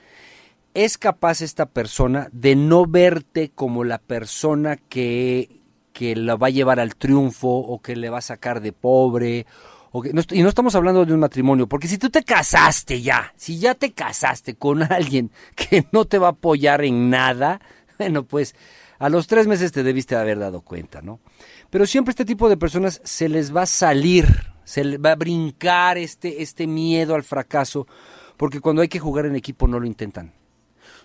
es 0.72 0.96
capaz 0.96 1.42
esta 1.42 1.66
persona 1.66 2.30
de 2.32 2.56
no 2.56 2.86
verte 2.86 3.50
como 3.54 3.84
la 3.84 3.98
persona 3.98 4.78
que, 4.78 5.60
que 5.92 6.16
la 6.16 6.36
va 6.36 6.46
a 6.46 6.50
llevar 6.50 6.80
al 6.80 6.96
triunfo 6.96 7.48
o 7.50 7.82
que 7.82 7.94
le 7.94 8.08
va 8.08 8.16
a 8.16 8.22
sacar 8.22 8.62
de 8.62 8.72
pobre. 8.72 9.44
O 9.92 10.00
que, 10.00 10.14
no, 10.14 10.22
y 10.30 10.42
no 10.42 10.48
estamos 10.48 10.74
hablando 10.74 11.04
de 11.04 11.12
un 11.12 11.20
matrimonio, 11.20 11.66
porque 11.66 11.86
si 11.86 11.98
tú 11.98 12.08
te 12.08 12.24
casaste 12.24 13.02
ya, 13.02 13.34
si 13.36 13.58
ya 13.58 13.74
te 13.74 13.92
casaste 13.92 14.54
con 14.54 14.82
alguien 14.90 15.30
que 15.54 15.86
no 15.92 16.06
te 16.06 16.16
va 16.16 16.28
a 16.28 16.30
apoyar 16.30 16.82
en 16.82 17.10
nada, 17.10 17.60
bueno, 17.98 18.22
pues 18.22 18.54
a 18.98 19.08
los 19.08 19.26
tres 19.26 19.46
meses 19.46 19.72
te 19.72 19.82
debiste 19.82 20.16
haber 20.16 20.38
dado 20.38 20.60
cuenta, 20.60 21.02
¿no? 21.02 21.20
Pero 21.70 21.86
siempre 21.86 22.10
este 22.10 22.24
tipo 22.24 22.48
de 22.48 22.56
personas 22.56 23.00
se 23.04 23.28
les 23.28 23.54
va 23.54 23.62
a 23.62 23.66
salir, 23.66 24.26
se 24.64 24.84
les 24.84 25.00
va 25.00 25.12
a 25.12 25.16
brincar 25.16 25.98
este, 25.98 26.42
este 26.42 26.66
miedo 26.66 27.14
al 27.14 27.22
fracaso, 27.22 27.86
porque 28.36 28.60
cuando 28.60 28.82
hay 28.82 28.88
que 28.88 29.00
jugar 29.00 29.26
en 29.26 29.36
equipo 29.36 29.66
no 29.68 29.80
lo 29.80 29.86
intentan. 29.86 30.32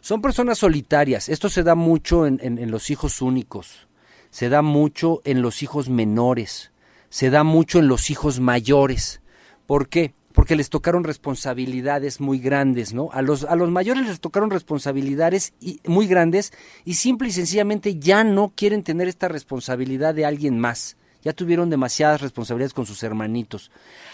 Son 0.02 0.21
personas 0.21 0.60
solitarias, 0.60 1.30
esto 1.30 1.49
se 1.49 1.63
da 1.63 1.75
mucho 1.75 2.25
en, 2.25 2.39
en, 2.41 2.58
en 2.58 2.71
los 2.71 2.89
hijos 2.89 3.21
únicos, 3.21 3.88
se 4.30 4.49
da 4.49 4.62
mucho 4.62 5.21
en 5.25 5.41
los 5.41 5.63
hijos 5.63 5.89
menores, 5.89 6.71
se 7.10 7.30
da 7.30 7.43
mucho 7.43 7.80
en 7.80 7.88
los 7.88 8.10
hijos 8.10 8.39
mayores. 8.39 9.21
¿Por 9.65 9.89
qué? 9.89 10.13
Porque 10.33 10.55
les 10.55 10.69
tocaron 10.69 11.03
responsabilidades 11.03 12.19
muy 12.19 12.39
grandes, 12.39 12.93
¿no? 12.93 13.09
A 13.11 13.21
los, 13.21 13.43
a 13.43 13.55
los 13.55 13.69
mayores 13.71 14.07
les 14.07 14.19
tocaron 14.19 14.51
responsabilidades 14.51 15.53
muy 15.85 16.07
grandes 16.07 16.53
y 16.85 16.95
simple 16.95 17.29
y 17.29 17.31
sencillamente 17.31 17.97
ya 17.97 18.23
no 18.23 18.53
quieren 18.55 18.83
tener 18.83 19.07
esta 19.07 19.27
responsabilidad 19.27 20.13
de 20.13 20.25
alguien 20.25 20.59
más. 20.59 20.97
Ya 21.21 21.33
tuvieron 21.33 21.69
demasiadas 21.69 22.21
responsabilidades 22.21 22.73
con 22.73 22.85
sus 22.85 23.03
hermanitos. 23.03 23.71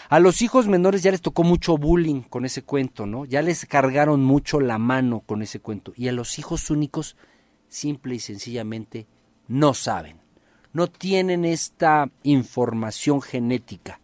A 0.08 0.18
los 0.18 0.42
hijos 0.42 0.66
menores 0.66 1.02
ya 1.02 1.12
les 1.12 1.20
tocó 1.20 1.44
mucho 1.44 1.76
bullying 1.76 2.22
con 2.22 2.44
ese 2.44 2.62
cuento, 2.62 3.06
¿no? 3.06 3.24
Ya 3.26 3.42
les 3.42 3.64
cargaron 3.66 4.24
mucho 4.24 4.58
la 4.58 4.78
mano 4.78 5.20
con 5.20 5.42
ese 5.42 5.60
cuento. 5.60 5.92
Y 5.94 6.08
a 6.08 6.12
los 6.12 6.40
hijos 6.40 6.68
únicos, 6.68 7.16
simple 7.68 8.16
y 8.16 8.18
sencillamente, 8.18 9.06
no 9.46 9.72
saben. 9.72 10.18
No 10.72 10.88
tienen 10.88 11.44
esta 11.44 12.10
información 12.24 13.22
genética 13.22 14.00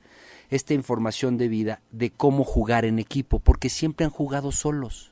esta 0.52 0.74
información 0.74 1.38
de 1.38 1.48
vida 1.48 1.80
de 1.92 2.10
cómo 2.10 2.44
jugar 2.44 2.84
en 2.84 2.98
equipo, 2.98 3.38
porque 3.38 3.70
siempre 3.70 4.04
han 4.04 4.10
jugado 4.10 4.52
solos. 4.52 5.10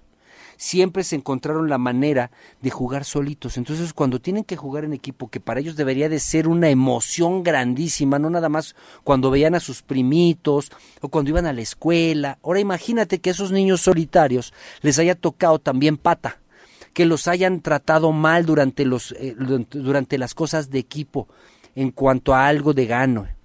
Siempre 0.59 1.05
se 1.05 1.17
encontraron 1.17 1.71
la 1.71 1.79
manera 1.79 2.31
de 2.61 2.69
jugar 2.69 3.07
solitos. 3.07 3.57
Entonces, 3.57 3.95
cuando 3.95 4.21
tienen 4.21 4.45
que 4.45 4.57
jugar 4.57 4.85
en 4.85 4.93
equipo, 4.93 5.31
que 5.31 5.41
para 5.41 5.61
ellos 5.61 5.77
debería 5.77 6.11
de 6.11 6.19
ser 6.19 6.47
una 6.47 6.69
emoción 6.69 7.43
grandísima, 7.43 8.19
no 8.19 8.29
nada 8.29 8.51
más 8.51 8.77
cuando 9.03 9.31
veían 9.31 9.55
a 9.55 9.61
sus 9.61 9.81
primitos 9.81 10.71
o 11.01 11.09
cuando 11.09 11.31
iban 11.31 11.47
a 11.47 11.55
la 11.55 11.63
escuela. 11.63 12.39
Ahora 12.43 12.61
imagínate 12.61 13.21
que 13.21 13.31
a 13.31 13.33
esos 13.33 13.53
niños 13.53 13.81
solitarios 13.81 14.53
les 14.83 14.99
haya 14.99 15.15
tocado 15.15 15.59
también 15.59 15.97
pata, 15.97 16.41
que 16.93 17.07
los 17.07 17.27
hayan 17.27 17.63
tratado 17.63 18.13
mal 18.13 18.45
durante, 18.45 18.85
los, 18.85 19.13
eh, 19.13 19.35
durante 19.71 20.19
las 20.19 20.35
cosas 20.35 20.69
de 20.69 20.81
equipo 20.81 21.29
en 21.75 21.91
cuanto 21.93 22.35
a 22.35 22.47
algo 22.47 22.75
de 22.75 22.85
gano 22.85 23.40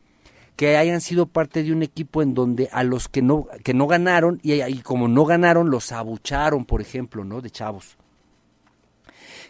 que 0.55 0.77
hayan 0.77 1.01
sido 1.01 1.25
parte 1.25 1.63
de 1.63 1.71
un 1.71 1.83
equipo 1.83 2.21
en 2.21 2.33
donde 2.33 2.69
a 2.71 2.83
los 2.83 3.09
que 3.09 3.21
no, 3.21 3.47
que 3.63 3.73
no 3.73 3.87
ganaron, 3.87 4.39
y, 4.41 4.79
como 4.79 5.07
no 5.07 5.25
ganaron, 5.25 5.69
los 5.69 5.91
abucharon, 5.91 6.65
por 6.65 6.81
ejemplo, 6.81 7.25
¿no? 7.25 7.41
De 7.41 7.49
chavos. 7.49 7.97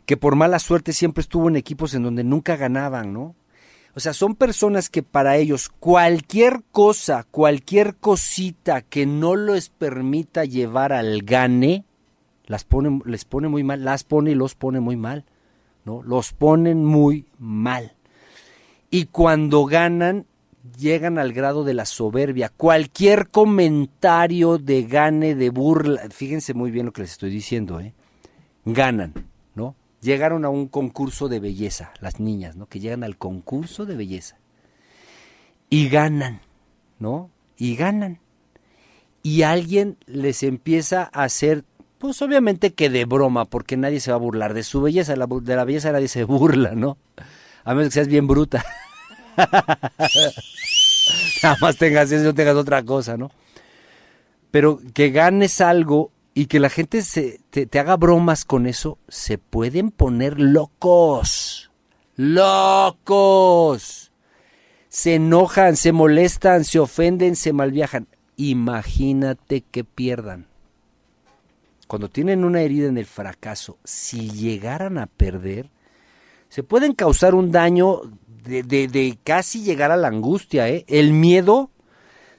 Que 0.06 0.18
por 0.18 0.36
mala 0.36 0.60
suerte 0.60 0.94
siempre 0.94 1.22
estuvo 1.22 1.48
en 1.48 1.56
equipos 1.56 1.94
en 1.94 2.04
donde 2.04 2.24
nunca 2.24 2.56
ganaban, 2.56 3.14
¿no? 3.14 3.36
O 3.96 4.00
sea, 4.00 4.14
son 4.14 4.36
personas 4.36 4.90
que 4.90 5.04
para 5.04 5.38
ellos 5.38 5.70
cualquier 5.70 6.64
cosa, 6.72 7.26
cualquier 7.32 7.96
cosita 7.96 8.82
que 8.82 9.06
no 9.06 9.36
les 9.36 9.70
permita 9.70 10.44
llevar 10.44 10.92
al 10.92 11.22
gane, 11.22 11.86
las 12.46 12.66
pone, 12.66 13.00
les 13.06 13.24
pone 13.24 13.48
muy 13.48 13.64
mal, 13.64 13.86
las 13.86 14.04
pone 14.04 14.32
y 14.32 14.36
los 14.36 14.54
pone 14.54 14.82
muy 14.82 14.98
mal, 14.98 15.24
¿no? 15.86 16.04
Los 16.04 16.34
ponen 16.34 16.84
muy 16.84 17.26
mal. 17.40 17.94
Y 18.90 19.06
cuando 19.06 19.66
ganan, 19.66 20.26
llegan 20.78 21.18
al 21.18 21.34
grado 21.34 21.64
de 21.64 21.74
la 21.74 21.86
soberbia. 21.86 22.50
Cualquier 22.50 23.30
comentario 23.30 24.58
de 24.58 24.84
gane, 24.84 25.36
de 25.36 25.50
burla, 25.50 26.10
fíjense 26.10 26.54
muy 26.54 26.72
bien 26.72 26.88
lo 26.88 26.94
que 26.94 27.02
les 27.02 27.12
estoy 27.12 27.30
diciendo, 27.30 27.80
¿eh? 27.80 27.94
Ganan, 28.66 29.14
¿no? 29.54 29.76
llegaron 30.06 30.46
a 30.46 30.50
un 30.50 30.68
concurso 30.68 31.28
de 31.28 31.40
belleza, 31.42 31.92
las 32.00 32.20
niñas, 32.22 32.56
¿no? 32.56 32.68
Que 32.68 32.80
llegan 32.80 33.04
al 33.04 33.18
concurso 33.18 33.86
de 33.86 33.96
belleza. 33.96 34.38
Y 35.70 35.90
ganan, 35.90 36.40
¿no? 37.00 37.32
Y 37.58 37.76
ganan. 37.76 38.20
Y 39.24 39.42
alguien 39.42 39.98
les 40.06 40.44
empieza 40.44 41.10
a 41.12 41.24
hacer, 41.24 41.66
pues 41.98 42.22
obviamente 42.22 42.74
que 42.74 42.90
de 42.90 43.06
broma, 43.06 43.46
porque 43.46 43.76
nadie 43.76 44.00
se 44.00 44.12
va 44.12 44.18
a 44.18 44.20
burlar 44.20 44.54
de 44.54 44.64
su 44.64 44.82
belleza, 44.82 45.16
de 45.16 45.56
la 45.56 45.66
belleza 45.66 45.92
nadie 45.92 46.08
se 46.08 46.24
burla, 46.26 46.76
¿no? 46.76 46.98
A 47.64 47.74
menos 47.74 47.90
que 47.90 47.96
seas 47.96 48.08
bien 48.08 48.28
bruta. 48.28 48.64
Nada 51.44 51.58
más 51.62 51.78
tengas 51.78 52.12
eso, 52.12 52.24
no 52.24 52.34
tengas 52.34 52.56
otra 52.56 52.84
cosa, 52.84 53.18
¿no? 53.18 53.32
Pero 54.52 54.80
que 54.94 55.10
ganes 55.10 55.62
algo 55.62 56.12
y 56.34 56.48
que 56.48 56.60
la 56.60 56.70
gente 56.70 57.02
se, 57.02 57.40
te, 57.50 57.80
haga 57.80 57.96
bromas 57.96 58.46
con 58.46 58.68
eso, 58.68 58.98
se 59.08 59.38
pueden 59.38 59.90
poner 59.90 60.40
locos. 60.40 61.72
Locos. 62.18 64.12
Se 64.90 65.16
enojan, 65.16 65.76
se 65.78 65.92
molestan, 65.92 66.66
se 66.66 66.80
ofenden, 66.80 67.36
se 67.36 67.54
malviajan. 67.54 68.08
Imagínate 68.38 69.62
que 69.62 69.84
pierdan. 69.84 70.48
Cuando 71.88 72.10
tienen 72.10 72.44
una 72.44 72.62
herida 72.62 72.88
en 72.88 72.98
el 72.98 73.06
fracaso, 73.06 73.78
si 73.84 74.30
llegaran 74.30 74.98
a 74.98 75.06
perder, 75.08 75.70
se 76.50 76.64
pueden 76.64 76.94
causar 76.94 77.36
un 77.36 77.52
daño 77.52 78.02
de, 78.46 78.64
de, 78.64 78.88
de 78.88 79.18
casi 79.24 79.64
llegar 79.64 79.92
a 79.92 79.98
la 79.98 80.08
angustia. 80.08 80.70
¿eh? 80.70 80.86
El 80.88 81.12
miedo 81.12 81.72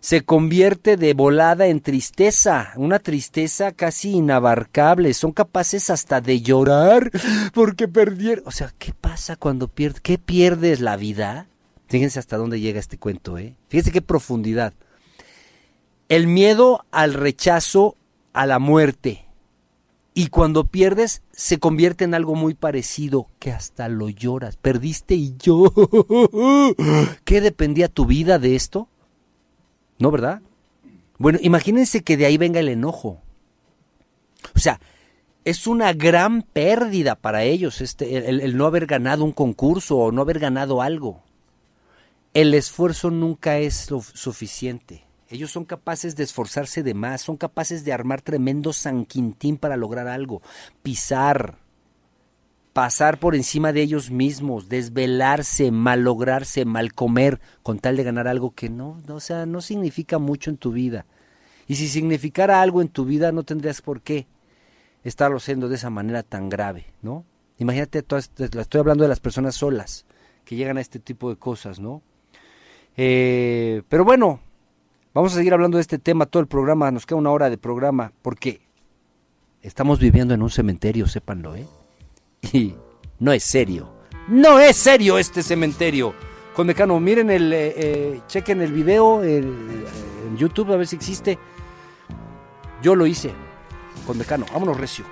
se 0.01 0.23
convierte 0.23 0.97
de 0.97 1.15
volada 1.15 1.67
en 1.67 1.81
tristeza, 1.81 2.73
una 2.77 3.01
tristeza 3.01 3.73
casi 3.73 4.13
inabarcable. 4.13 5.13
Son 5.15 5.33
capaces 5.33 5.91
hasta 5.91 6.21
de 6.21 6.41
llorar 6.43 7.11
porque 7.53 7.89
perdieron. 7.89 8.45
O 8.47 8.53
sea, 8.53 8.73
¿qué 8.79 8.93
pasa 8.93 9.37
cuando 9.37 9.69
pierdes? 9.69 10.01
¿Qué 10.01 10.19
pierdes 10.19 10.81
la 10.81 10.97
vida? 10.97 11.49
Fíjense 11.89 12.19
hasta 12.19 12.37
dónde 12.37 12.61
llega 12.61 12.81
este 12.81 12.99
cuento, 12.99 13.37
¿eh? 13.39 13.57
Fíjense 13.69 13.93
qué 13.93 14.03
profundidad. 14.03 14.75
El 16.09 16.29
miedo 16.29 16.85
al 16.93 17.15
rechazo, 17.15 17.97
a 18.33 18.47
la 18.47 18.59
muerte. 18.59 19.26
Y 20.19 20.29
cuando 20.29 20.65
pierdes, 20.65 21.21
se 21.31 21.59
convierte 21.59 22.05
en 22.05 22.15
algo 22.15 22.37
muy 22.37 22.55
parecido, 22.55 23.27
que 23.39 23.53
hasta 23.53 23.87
lo 23.91 24.09
lloras. 24.09 24.57
Perdiste 24.57 25.15
y 25.15 25.37
yo. 25.37 25.71
¿Qué 27.27 27.43
dependía 27.43 27.89
tu 27.89 28.07
vida 28.07 28.39
de 28.39 28.57
esto? 28.57 28.89
¿No, 29.99 30.11
verdad? 30.11 30.41
Bueno, 31.19 31.39
imagínense 31.43 32.03
que 32.03 32.17
de 32.17 32.25
ahí 32.25 32.39
venga 32.39 32.61
el 32.61 32.71
enojo. 32.71 33.21
O 34.55 34.59
sea, 34.59 34.81
es 35.45 35.67
una 35.67 35.93
gran 35.93 36.41
pérdida 36.41 37.17
para 37.17 37.45
ellos 37.45 37.83
este, 37.83 38.17
el, 38.31 38.57
no 38.57 38.65
haber 38.65 38.87
ganado 38.87 39.23
un 39.23 39.33
concurso 39.33 39.99
o 39.99 40.13
no 40.13 40.23
haber 40.23 40.39
ganado 40.39 40.81
algo. 40.81 41.23
El 42.33 42.55
esfuerzo 42.55 43.11
nunca 43.11 43.59
es 43.59 43.91
suficiente. 44.15 45.05
Ellos 45.29 45.51
son 45.51 45.65
capaces 45.65 46.15
de 46.15 46.25
esforzarse 46.25 46.83
de 46.83 46.95
más, 46.95 47.21
son 47.21 47.37
capaces 47.37 47.85
de 47.85 47.93
armar 47.93 48.23
tremendo 48.23 48.73
San 48.73 49.05
Quintín 49.05 49.57
para 49.57 49.77
lograr 49.77 50.07
algo, 50.07 50.41
pisar, 50.83 51.59
pasar 52.73 53.19
por 53.19 53.35
encima 53.35 53.73
de 53.73 53.83
ellos 53.83 54.11
mismos, 54.11 54.69
desvelarse, 54.69 55.71
malograrse, 55.73 56.65
mal 56.65 56.93
comer, 56.93 57.41
con 57.63 57.79
tal 57.79 57.97
de 57.97 58.05
ganar 58.05 58.29
algo 58.29 58.55
que 58.55 58.69
no, 58.69 59.01
no, 59.09 59.17
o 59.17 59.21
sea, 59.21 59.47
no 59.47 59.61
significa 59.61 60.19
mucho 60.19 60.51
en 60.51 60.59
tu 60.59 60.73
vida. 60.73 61.07
Y 61.67 61.75
si 61.77 61.89
significara 61.89 62.63
algo 62.63 62.81
en 62.81 62.89
tu 62.89 63.05
vida, 63.05 63.33
no 63.33 63.43
tendrías 63.43 63.83
por 63.83 64.03
qué 64.03 64.27
estarlo 65.03 65.39
haciendo 65.39 65.69
de 65.69 65.77
esa 65.77 65.91
manera 65.91 66.23
tan 66.23 66.49
grave, 66.49 66.87
¿no? 67.03 67.25
Imagínate, 67.59 67.99
estoy 67.99 68.79
hablando 68.79 69.03
de 69.03 69.09
las 69.09 69.21
personas 69.21 69.57
solas 69.57 70.05
que 70.45 70.55
llegan 70.55 70.79
a 70.79 70.81
este 70.81 70.99
tipo 70.99 71.31
de 71.31 71.37
cosas, 71.37 71.81
¿no? 71.81 72.03
Eh, 72.97 73.83
pero 73.89 74.05
bueno, 74.05 74.41
vamos 75.17 75.33
a 75.33 75.37
seguir 75.37 75.55
hablando 75.55 75.79
de 75.79 75.81
este 75.81 75.99
tema 75.99 76.27
todo 76.27 76.43
el 76.43 76.47
programa, 76.47 76.91
nos 76.91 77.07
queda 77.07 77.19
una 77.19 77.31
hora 77.31 77.49
de 77.49 77.57
programa, 77.57 78.13
porque 78.21 78.61
estamos 79.63 79.99
viviendo 79.99 80.35
en 80.35 80.43
un 80.43 80.51
cementerio, 80.51 81.07
sépanlo, 81.07 81.57
¿eh? 81.57 81.67
Y 82.53 82.75
no 83.19 83.33
es 83.33 83.43
serio. 83.43 83.91
No 84.29 84.61
es 84.61 84.77
serio 84.77 85.17
este 85.17 85.43
cementerio. 85.43 86.13
Con 86.55 86.67
Mecano, 86.67 87.01
miren 87.01 87.31
el, 87.31 87.51
eh, 87.51 87.75
eh, 87.77 88.21
chequen 88.29 88.61
el 88.61 88.73
video 88.73 89.25
en 89.25 90.37
YouTube 90.37 90.73
a 90.73 90.77
ver 90.77 90.87
si 90.87 90.97
existe. 90.97 91.39
Yo 92.83 92.95
lo 92.95 93.07
hice 93.07 93.33
con 94.07 94.19
Mecano. 94.19 94.45
Vámonos 94.53 94.77
recio. 94.77 95.05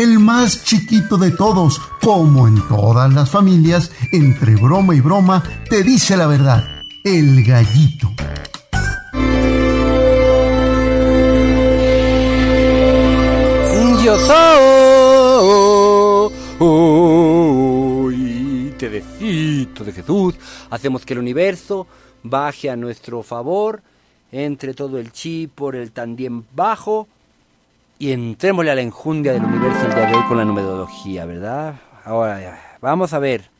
El 0.00 0.18
más 0.18 0.64
chiquito 0.64 1.18
de 1.18 1.30
todos, 1.30 1.78
como 2.00 2.48
en 2.48 2.66
todas 2.68 3.12
las 3.12 3.28
familias, 3.28 3.92
entre 4.12 4.56
broma 4.56 4.94
y 4.94 5.00
broma, 5.00 5.42
te 5.68 5.82
dice 5.82 6.16
la 6.16 6.26
verdad, 6.26 6.64
el 7.04 7.44
gallito. 7.44 8.10
yo 14.02 14.16
soy 16.58 18.74
Tedecito 18.78 19.84
de 19.84 19.92
Jesús. 19.92 20.34
Hacemos 20.70 21.04
que 21.04 21.12
el 21.12 21.18
universo 21.18 21.86
baje 22.22 22.70
a 22.70 22.76
nuestro 22.76 23.22
favor, 23.22 23.82
entre 24.32 24.72
todo 24.72 24.98
el 24.98 25.12
chi 25.12 25.46
por 25.46 25.76
el 25.76 25.92
también 25.92 26.46
bajo 26.54 27.06
y 28.00 28.12
entrémosle 28.12 28.70
a 28.70 28.74
la 28.74 28.80
enjundia 28.80 29.34
del 29.34 29.44
universo 29.44 29.84
el 29.84 29.94
día 29.94 30.06
de 30.06 30.14
hoy 30.14 30.24
con 30.26 30.38
la 30.38 30.46
numerología, 30.46 31.26
¿verdad? 31.26 31.74
Ahora, 32.02 32.58
vamos 32.80 33.12
a 33.12 33.18
ver. 33.18 33.50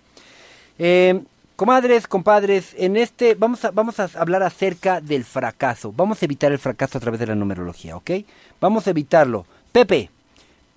Eh, 0.78 1.20
comadres, 1.56 2.06
compadres, 2.06 2.74
en 2.78 2.96
este 2.96 3.34
vamos 3.34 3.66
a, 3.66 3.70
vamos 3.70 4.00
a 4.00 4.08
hablar 4.18 4.42
acerca 4.42 5.02
del 5.02 5.24
fracaso. 5.24 5.92
Vamos 5.94 6.22
a 6.22 6.24
evitar 6.24 6.50
el 6.52 6.58
fracaso 6.58 6.96
a 6.96 7.02
través 7.02 7.20
de 7.20 7.26
la 7.26 7.34
numerología, 7.34 7.98
¿ok? 7.98 8.12
Vamos 8.62 8.86
a 8.86 8.90
evitarlo. 8.90 9.44
Pepe, 9.70 10.08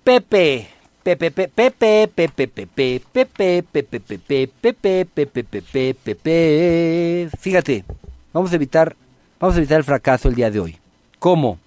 Pepe. 0.04 0.68
Pepe, 1.02 1.30
Pepe, 1.30 1.70
Pepe, 1.70 2.08
Pepe, 2.08 2.48
Pepe, 2.48 3.02
Pepe, 3.02 3.62
Pepe, 3.62 4.48
Pepe, 4.60 5.06
Pepe, 5.06 5.44
Pepe, 5.44 5.94
Pepe. 5.94 7.28
Fíjate, 7.40 7.84
vamos 8.32 8.52
a 8.52 8.54
evitar, 8.54 8.94
vamos 9.40 9.54
a 9.54 9.58
evitar 9.58 9.78
el 9.78 9.84
fracaso 9.84 10.28
el 10.28 10.34
día 10.34 10.50
de 10.50 10.60
hoy. 10.60 10.78
¿Cómo? 11.18 11.58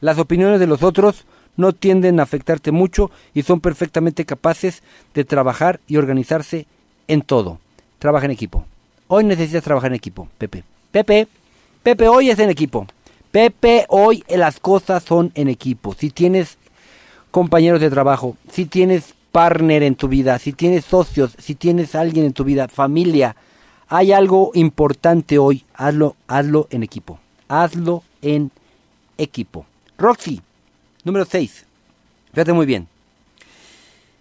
Las 0.00 0.18
opiniones 0.18 0.58
de 0.58 0.66
los 0.66 0.82
otros 0.82 1.24
no 1.56 1.72
tienden 1.72 2.20
a 2.20 2.24
afectarte 2.24 2.72
mucho 2.72 3.10
y 3.34 3.42
son 3.42 3.60
perfectamente 3.60 4.24
capaces 4.24 4.82
de 5.14 5.24
trabajar 5.24 5.80
y 5.86 5.96
organizarse 5.96 6.66
en 7.08 7.22
todo. 7.22 7.58
Trabaja 7.98 8.26
en 8.26 8.32
equipo. 8.32 8.64
Hoy 9.08 9.24
necesitas 9.24 9.64
trabajar 9.64 9.90
en 9.90 9.96
equipo, 9.96 10.28
Pepe. 10.38 10.64
Pepe, 10.90 11.28
Pepe, 11.82 12.08
hoy 12.08 12.30
es 12.30 12.38
en 12.38 12.50
equipo. 12.50 12.86
Pepe, 13.30 13.86
hoy 13.88 14.24
las 14.28 14.60
cosas 14.60 15.02
son 15.02 15.32
en 15.34 15.48
equipo. 15.48 15.94
Si 15.94 16.10
tienes 16.10 16.58
compañeros 17.30 17.80
de 17.80 17.90
trabajo, 17.90 18.36
si 18.50 18.66
tienes 18.66 19.14
partner 19.32 19.82
en 19.82 19.94
tu 19.94 20.08
vida, 20.08 20.38
si 20.38 20.52
tienes 20.52 20.84
socios, 20.84 21.34
si 21.38 21.54
tienes 21.54 21.94
alguien 21.94 22.26
en 22.26 22.32
tu 22.34 22.44
vida, 22.44 22.68
familia, 22.68 23.34
hay 23.88 24.12
algo 24.12 24.52
importante 24.54 25.38
hoy, 25.38 25.64
hazlo, 25.74 26.16
hazlo 26.26 26.66
en 26.70 26.82
equipo. 26.82 27.18
Hazlo 27.48 28.02
en 28.22 28.50
equipo. 29.18 29.66
Roxy, 29.98 30.40
número 31.04 31.24
6. 31.24 31.64
Fíjate 32.32 32.52
muy 32.52 32.66
bien. 32.66 32.88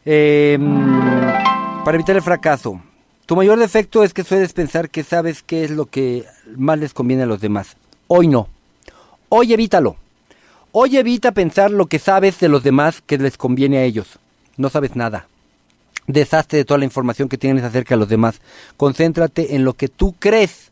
Em, 0.06 0.62
para 1.86 1.96
evitar 1.96 2.16
el 2.16 2.22
fracaso. 2.22 2.82
Tu 3.26 3.36
mayor 3.36 3.60
defecto 3.60 4.04
es 4.04 4.14
que 4.14 4.24
sueles 4.24 4.54
pensar 4.54 4.90
que 4.90 5.04
sabes 5.04 5.44
qué 5.44 5.64
es 5.64 5.72
lo 5.72 5.86
que 5.86 6.26
más 6.58 6.80
les 6.80 6.94
conviene 6.94 7.24
a 7.24 7.28
los 7.28 7.40
demás. 7.40 7.78
Hoy 8.08 8.28
no. 8.28 8.50
Hoy 9.30 9.54
evítalo. 9.54 9.96
Hoy 10.74 10.98
evita 10.98 11.32
pensar 11.32 11.72
lo 11.72 11.86
que 11.86 12.00
sabes 12.00 12.40
de 12.40 12.50
los 12.50 12.64
demás 12.64 13.02
que 13.06 13.18
les 13.18 13.38
conviene 13.38 13.78
a 13.78 13.84
ellos. 13.84 14.20
no 14.58 14.70
sabes 14.70 14.96
nada. 14.96 15.28
Deshazte 16.08 16.58
de 16.58 16.66
toda 16.66 16.80
la 16.80 16.86
información 16.86 17.30
que 17.30 17.38
tienes 17.38 17.64
acerca 17.64 17.96
de 17.96 18.00
los 18.00 18.10
demás. 18.10 18.42
Concéntrate 18.76 19.56
en 19.56 19.64
lo 19.64 19.74
que 19.74 19.88
tú 19.88 20.16
crees 20.20 20.71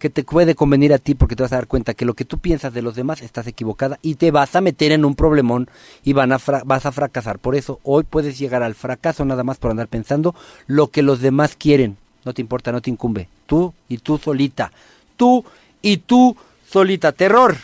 que 0.00 0.10
te 0.10 0.24
puede 0.24 0.54
convenir 0.54 0.94
a 0.94 0.98
ti 0.98 1.14
porque 1.14 1.36
te 1.36 1.42
vas 1.42 1.52
a 1.52 1.56
dar 1.56 1.66
cuenta 1.66 1.92
que 1.92 2.06
lo 2.06 2.14
que 2.14 2.24
tú 2.24 2.38
piensas 2.38 2.72
de 2.72 2.80
los 2.80 2.96
demás 2.96 3.20
estás 3.20 3.46
equivocada 3.46 3.98
y 4.00 4.14
te 4.14 4.30
vas 4.30 4.56
a 4.56 4.62
meter 4.62 4.92
en 4.92 5.04
un 5.04 5.14
problemón 5.14 5.68
y 6.02 6.14
van 6.14 6.32
a 6.32 6.38
vas 6.64 6.86
a 6.86 6.90
fracasar. 6.90 7.38
Por 7.38 7.54
eso 7.54 7.80
hoy 7.84 8.04
puedes 8.04 8.38
llegar 8.38 8.62
al 8.62 8.74
fracaso 8.74 9.26
nada 9.26 9.44
más 9.44 9.58
por 9.58 9.70
andar 9.70 9.88
pensando 9.88 10.34
lo 10.66 10.88
que 10.88 11.02
los 11.02 11.20
demás 11.20 11.54
quieren. 11.54 11.98
No 12.24 12.32
te 12.32 12.40
importa, 12.40 12.72
no 12.72 12.80
te 12.80 12.88
incumbe. 12.90 13.28
Tú 13.46 13.74
y 13.88 13.98
tú 13.98 14.16
solita. 14.16 14.72
Tú 15.16 15.44
y 15.82 15.98
tú 15.98 16.34
solita. 16.66 17.12
Terror. 17.12 17.56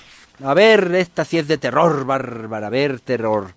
A 0.44 0.52
ver, 0.52 0.94
esta 0.94 1.24
sí 1.24 1.38
es 1.38 1.48
de 1.48 1.56
terror, 1.56 2.04
bárbara. 2.04 2.66
A 2.66 2.70
ver, 2.70 3.00
terror. 3.00 3.54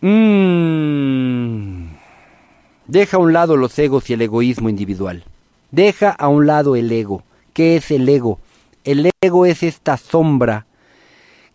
Mm. 0.00 1.88
Deja 2.86 3.18
a 3.18 3.20
un 3.20 3.34
lado 3.34 3.58
los 3.58 3.78
egos 3.78 4.08
y 4.08 4.14
el 4.14 4.22
egoísmo 4.22 4.70
individual. 4.70 5.24
Deja 5.72 6.10
a 6.10 6.28
un 6.28 6.46
lado 6.46 6.76
el 6.76 6.92
ego. 6.92 7.24
¿Qué 7.54 7.76
es 7.76 7.90
el 7.90 8.08
ego? 8.08 8.38
El 8.84 9.10
ego 9.22 9.46
es 9.46 9.62
esta 9.62 9.96
sombra 9.96 10.66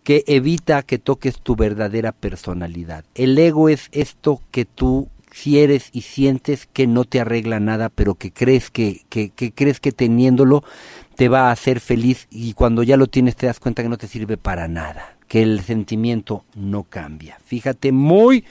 que 0.02 0.24
evita 0.26 0.82
que 0.82 0.98
toques 0.98 1.40
tu 1.40 1.54
verdadera 1.54 2.10
personalidad. 2.10 3.04
El 3.14 3.38
ego 3.38 3.68
es 3.68 3.88
esto 3.92 4.42
que 4.50 4.64
tú 4.64 5.08
quieres 5.42 5.90
y 5.92 6.00
sientes 6.00 6.66
que 6.66 6.88
no 6.88 7.04
te 7.04 7.20
arregla 7.20 7.60
nada, 7.60 7.90
pero 7.90 8.16
que 8.16 8.32
crees 8.32 8.70
que, 8.70 9.02
que, 9.08 9.30
crees 9.30 9.78
que 9.78 9.92
teniéndolo 9.92 10.64
te 11.14 11.28
va 11.28 11.48
a 11.48 11.52
hacer 11.52 11.78
feliz 11.78 12.26
y 12.30 12.54
cuando 12.54 12.82
ya 12.82 12.96
lo 12.96 13.06
tienes 13.06 13.36
te 13.36 13.46
das 13.46 13.60
cuenta 13.60 13.82
que 13.82 13.88
no 13.88 13.98
te 13.98 14.08
sirve 14.08 14.36
para 14.36 14.66
nada, 14.66 15.16
que 15.28 15.42
el 15.42 15.60
sentimiento 15.60 16.44
no 16.56 16.84
cambia. 16.84 17.38
Fíjate 17.44 17.92
muy 17.92 18.44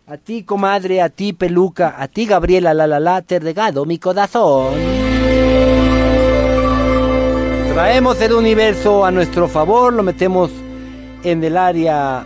a 0.05 0.17
ti 0.17 0.43
comadre, 0.43 1.01
a 1.01 1.09
ti 1.09 1.33
peluca, 1.33 1.95
a 1.97 2.07
ti 2.07 2.25
Gabriela, 2.25 2.73
la 2.73 2.87
la 2.87 2.99
la, 2.99 3.21
te 3.21 3.39
regado 3.39 3.85
mi 3.85 3.97
corazón. 3.97 4.73
Traemos 7.73 8.19
el 8.21 8.33
universo 8.33 9.05
a 9.05 9.11
nuestro 9.11 9.47
favor, 9.47 9.93
lo 9.93 10.03
metemos 10.03 10.51
en 11.23 11.43
el 11.43 11.57
área 11.57 12.25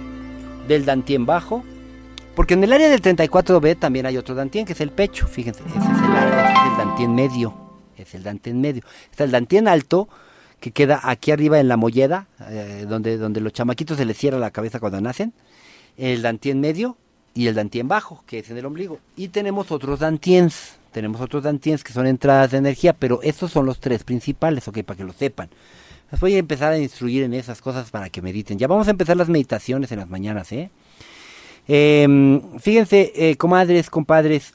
del 0.67 0.85
dantien 0.85 1.25
bajo, 1.25 1.63
porque 2.35 2.53
en 2.53 2.63
el 2.63 2.71
área 2.71 2.89
del 2.89 3.01
34B 3.01 3.77
también 3.77 4.05
hay 4.05 4.17
otro 4.17 4.35
dantien, 4.35 4.65
que 4.65 4.73
es 4.73 4.81
el 4.81 4.91
pecho, 4.91 5.27
fíjense, 5.27 5.61
ese 5.67 5.77
es 5.77 5.83
el, 5.83 6.15
área, 6.15 6.53
es 6.53 6.71
el 6.71 6.77
dantien 6.77 7.15
medio, 7.15 7.53
es 7.97 8.15
el 8.15 8.23
dantien 8.23 8.61
medio. 8.61 8.83
Está 9.09 9.25
el 9.25 9.31
dantien 9.31 9.67
alto, 9.67 10.07
que 10.61 10.71
queda 10.71 11.01
aquí 11.03 11.31
arriba 11.31 11.59
en 11.59 11.67
la 11.67 11.75
molleda, 11.75 12.27
eh, 12.47 12.85
donde, 12.87 13.17
donde 13.17 13.41
los 13.41 13.51
chamaquitos 13.51 13.97
se 13.97 14.05
les 14.05 14.15
cierra 14.15 14.37
la 14.37 14.51
cabeza 14.51 14.79
cuando 14.79 15.01
nacen, 15.01 15.33
el 15.97 16.21
dantien 16.21 16.61
medio 16.61 16.97
y 17.33 17.47
el 17.47 17.55
dantien 17.55 17.87
bajo, 17.87 18.23
que 18.27 18.39
es 18.39 18.49
en 18.51 18.57
el 18.57 18.65
ombligo. 18.65 18.99
Y 19.17 19.29
tenemos 19.29 19.71
otros 19.71 19.99
dantiens, 19.99 20.77
tenemos 20.91 21.19
otros 21.19 21.43
dantiens 21.43 21.83
que 21.83 21.91
son 21.91 22.05
entradas 22.05 22.51
de 22.51 22.59
energía, 22.59 22.93
pero 22.93 23.21
estos 23.23 23.51
son 23.51 23.65
los 23.65 23.79
tres 23.79 24.03
principales, 24.03 24.67
ok, 24.67 24.83
para 24.83 24.97
que 24.97 25.03
lo 25.03 25.13
sepan. 25.13 25.49
Les 26.11 26.21
voy 26.21 26.35
a 26.35 26.37
empezar 26.37 26.73
a 26.73 26.77
instruir 26.77 27.23
en 27.23 27.33
esas 27.33 27.59
cosas 27.59 27.89
para 27.89 28.09
que 28.09 28.21
mediten. 28.21 28.59
Ya 28.59 28.67
vamos 28.67 28.87
a 28.87 28.91
empezar 28.91 29.17
las 29.17 29.29
meditaciones 29.29 29.91
en 29.91 29.97
las 29.97 30.09
mañanas, 30.09 30.51
¿eh? 30.51 30.69
eh 31.67 32.39
fíjense, 32.59 33.11
eh, 33.15 33.35
comadres, 33.35 33.89
compadres, 33.89 34.53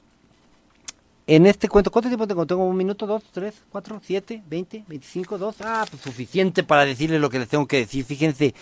en 1.27 1.47
este 1.47 1.69
cuento, 1.69 1.91
¿cuánto 1.91 2.09
tiempo 2.09 2.27
tengo? 2.27 2.47
¿Tengo 2.47 2.65
un 2.65 2.77
minuto, 2.77 3.07
dos, 3.07 3.23
tres, 3.33 3.55
cuatro, 3.71 4.01
siete, 4.05 4.43
veinte, 4.49 4.85
veinticinco, 4.87 5.39
dos? 5.39 5.57
Ah, 5.61 5.85
pues 5.91 6.03
suficiente 6.03 6.63
para 6.63 6.85
decirles 6.85 7.21
lo 7.21 7.31
que 7.31 7.41
les 7.41 7.49
tengo 7.49 7.67
que 7.67 7.79
decir. 7.79 8.05
Fíjense, 8.05 8.55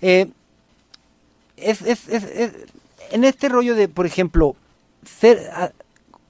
eh, 0.00 0.30
es, 1.56 1.82
es, 1.82 2.08
es, 2.08 2.52
en 3.10 3.24
este 3.24 3.48
rollo 3.50 3.74
de, 3.74 3.88
por 3.88 4.06
ejemplo, 4.06 4.56
ser, 5.04 5.50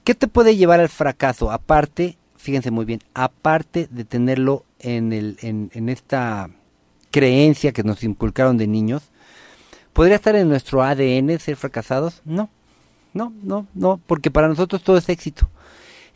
¿qué 0.03 0.15
te 0.15 0.27
puede 0.27 0.57
llevar 0.57 0.81
al 0.81 0.89
fracaso? 0.89 1.49
Aparte, 1.49 2.17
fíjense 2.35 2.71
muy 2.71 2.83
bien, 2.83 3.01
aparte 3.13 3.87
de 3.89 4.03
tenerlo 4.03 4.65
en, 4.79 5.13
el, 5.13 5.37
en, 5.41 5.71
en 5.73 5.87
esta 5.87 6.49
creencia 7.11 7.71
que 7.71 7.83
nos 7.83 8.03
inculcaron 8.03 8.57
de 8.57 8.67
niños, 8.67 9.03
¿podría 9.93 10.17
estar 10.17 10.35
en 10.35 10.49
nuestro 10.49 10.83
ADN 10.83 11.39
ser 11.39 11.55
fracasados? 11.55 12.21
No, 12.25 12.49
no, 13.13 13.31
no, 13.43 13.65
no, 13.73 13.99
porque 14.07 14.29
para 14.29 14.49
nosotros 14.49 14.83
todo 14.83 14.97
es 14.97 15.07
éxito. 15.07 15.49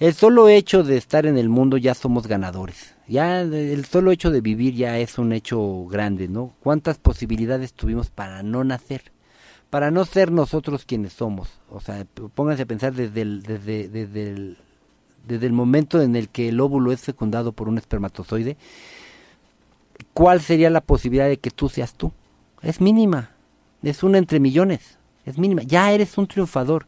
El 0.03 0.13
solo 0.13 0.49
hecho 0.49 0.83
de 0.83 0.97
estar 0.97 1.25
en 1.25 1.37
el 1.37 1.47
mundo 1.47 1.77
ya 1.77 1.93
somos 1.93 2.27
ganadores. 2.27 2.93
Ya 3.07 3.39
el 3.39 3.85
solo 3.85 4.11
hecho 4.11 4.31
de 4.31 4.41
vivir 4.41 4.75
ya 4.75 4.99
es 4.99 5.17
un 5.17 5.31
hecho 5.31 5.85
grande, 5.85 6.27
¿no? 6.27 6.51
¿Cuántas 6.59 6.97
posibilidades 6.97 7.71
tuvimos 7.71 8.09
para 8.09 8.43
no 8.43 8.65
nacer? 8.65 9.13
Para 9.69 9.91
no 9.91 10.03
ser 10.03 10.29
nosotros 10.29 10.83
quienes 10.83 11.13
somos. 11.13 11.51
O 11.69 11.79
sea, 11.79 12.05
pónganse 12.35 12.63
a 12.63 12.65
pensar 12.65 12.93
desde 12.93 13.21
el, 13.21 13.43
desde, 13.43 13.87
desde 13.87 14.31
el, 14.31 14.57
desde 15.25 15.45
el 15.45 15.53
momento 15.53 16.01
en 16.01 16.17
el 16.17 16.27
que 16.27 16.49
el 16.49 16.59
óvulo 16.59 16.91
es 16.91 16.99
fecundado 16.99 17.53
por 17.53 17.69
un 17.69 17.77
espermatozoide, 17.77 18.57
¿cuál 20.13 20.41
sería 20.41 20.69
la 20.69 20.81
posibilidad 20.81 21.29
de 21.29 21.37
que 21.37 21.49
tú 21.49 21.69
seas 21.69 21.93
tú? 21.93 22.11
Es 22.61 22.81
mínima. 22.81 23.31
Es 23.81 24.03
una 24.03 24.17
entre 24.17 24.41
millones. 24.41 24.97
Es 25.25 25.37
mínima. 25.37 25.61
Ya 25.63 25.93
eres 25.93 26.17
un 26.17 26.27
triunfador 26.27 26.87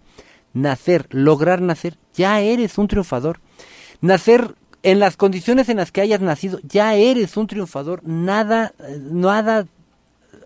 nacer, 0.56 1.06
lograr 1.12 1.62
nacer, 1.62 1.98
ya 2.16 2.42
eres 2.42 2.80
un 2.80 2.88
triunfador. 2.88 3.40
Nacer 4.02 4.56
en 4.82 5.00
las 5.00 5.18
condiciones 5.18 5.70
en 5.70 5.78
las 5.78 5.92
que 5.92 6.02
hayas 6.02 6.22
nacido, 6.22 6.60
ya 6.64 6.96
eres 6.96 7.38
un 7.38 7.46
triunfador. 7.46 8.02
Nada, 8.04 8.74
nada, 9.12 9.68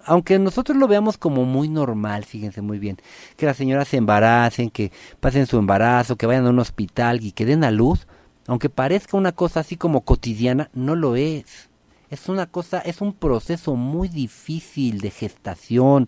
aunque 0.05 0.39
nosotros 0.39 0.78
lo 0.78 0.88
veamos 0.88 1.18
como 1.18 1.45
muy 1.45 1.70
normal, 1.70 2.26
fíjense 2.26 2.62
muy 2.62 2.80
bien, 2.80 2.97
que 3.38 3.45
las 3.45 3.57
señoras 3.57 3.88
se 3.88 3.97
embaracen, 3.97 4.70
que 4.70 4.91
pasen 5.20 5.45
su 5.45 5.57
embarazo, 5.57 6.16
que 6.16 6.26
vayan 6.26 6.47
a 6.47 6.49
un 6.49 6.60
hospital 6.60 7.24
y 7.24 7.32
que 7.32 7.45
den 7.45 7.64
a 7.64 7.72
luz, 7.72 8.07
aunque 8.47 8.70
parezca 8.70 9.16
una 9.16 9.32
cosa 9.32 9.60
así 9.60 9.78
como 9.78 10.01
cotidiana, 10.01 10.70
no 10.74 10.95
lo 10.95 11.16
es. 11.16 11.70
Es 12.10 12.28
una 12.28 12.47
cosa, 12.47 12.80
es 12.80 13.01
un 13.01 13.14
proceso 13.14 13.76
muy 13.76 14.07
difícil 14.07 14.99
de 14.99 15.12
gestación, 15.12 16.07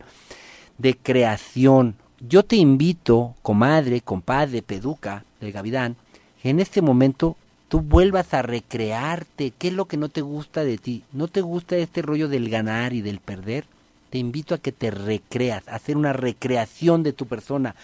de 0.80 0.98
creación, 0.98 1.96
yo 2.28 2.44
te 2.44 2.56
invito, 2.56 3.36
comadre, 3.42 4.02
compadre, 4.02 4.62
peduca 4.62 5.24
del 5.40 5.52
Gavidán, 5.52 5.96
que 6.42 6.50
en 6.50 6.60
este 6.60 6.82
momento 6.82 7.36
tú 7.68 7.82
vuelvas 7.82 8.34
a 8.34 8.42
recrearte. 8.42 9.54
¿Qué 9.58 9.70
es 9.70 9.74
lo 9.74 9.86
que 9.86 9.98
no 9.98 10.10
te 10.10 10.22
gusta 10.22 10.64
de 10.64 10.78
ti? 10.78 11.04
¿No 11.14 11.28
te 11.28 11.42
gusta 11.42 11.78
este 11.78 12.02
rollo 12.02 12.28
del 12.28 12.50
ganar 12.50 12.94
y 12.94 13.02
del 13.02 13.20
perder? 13.20 13.66
Te 14.10 14.18
invito 14.18 14.54
a 14.54 14.58
que 14.60 14.72
te 14.72 14.92
recreas, 14.92 15.68
a 15.68 15.76
hacer 15.76 15.98
una 15.98 16.14
recreación 16.14 17.02
de 17.02 17.14
tu 17.14 17.26
persona, 17.28 17.76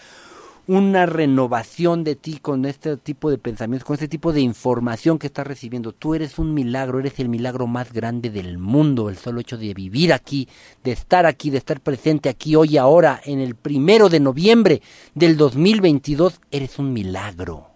una 0.68 1.06
renovación 1.06 2.04
de 2.04 2.14
ti 2.14 2.38
con 2.40 2.66
este 2.66 2.98
tipo 2.98 3.30
de 3.30 3.38
pensamientos, 3.38 3.86
con 3.86 3.94
este 3.94 4.06
tipo 4.06 4.34
de 4.34 4.42
información 4.42 5.18
que 5.18 5.26
estás 5.26 5.46
recibiendo. 5.46 5.92
Tú 5.92 6.14
eres 6.14 6.38
un 6.38 6.52
milagro, 6.52 7.00
eres 7.00 7.18
el 7.18 7.30
milagro 7.30 7.66
más 7.66 7.90
grande 7.90 8.28
del 8.28 8.58
mundo. 8.58 9.08
El 9.08 9.16
solo 9.16 9.40
hecho 9.40 9.56
de 9.56 9.72
vivir 9.72 10.12
aquí, 10.12 10.46
de 10.84 10.92
estar 10.92 11.24
aquí, 11.24 11.48
de 11.48 11.56
estar 11.56 11.80
presente 11.80 12.28
aquí 12.28 12.54
hoy, 12.54 12.76
ahora, 12.76 13.18
en 13.24 13.40
el 13.40 13.54
primero 13.54 14.10
de 14.10 14.20
noviembre 14.20 14.82
del 15.14 15.38
2022, 15.38 16.38
eres 16.50 16.78
un 16.78 16.92
milagro. 16.92 17.70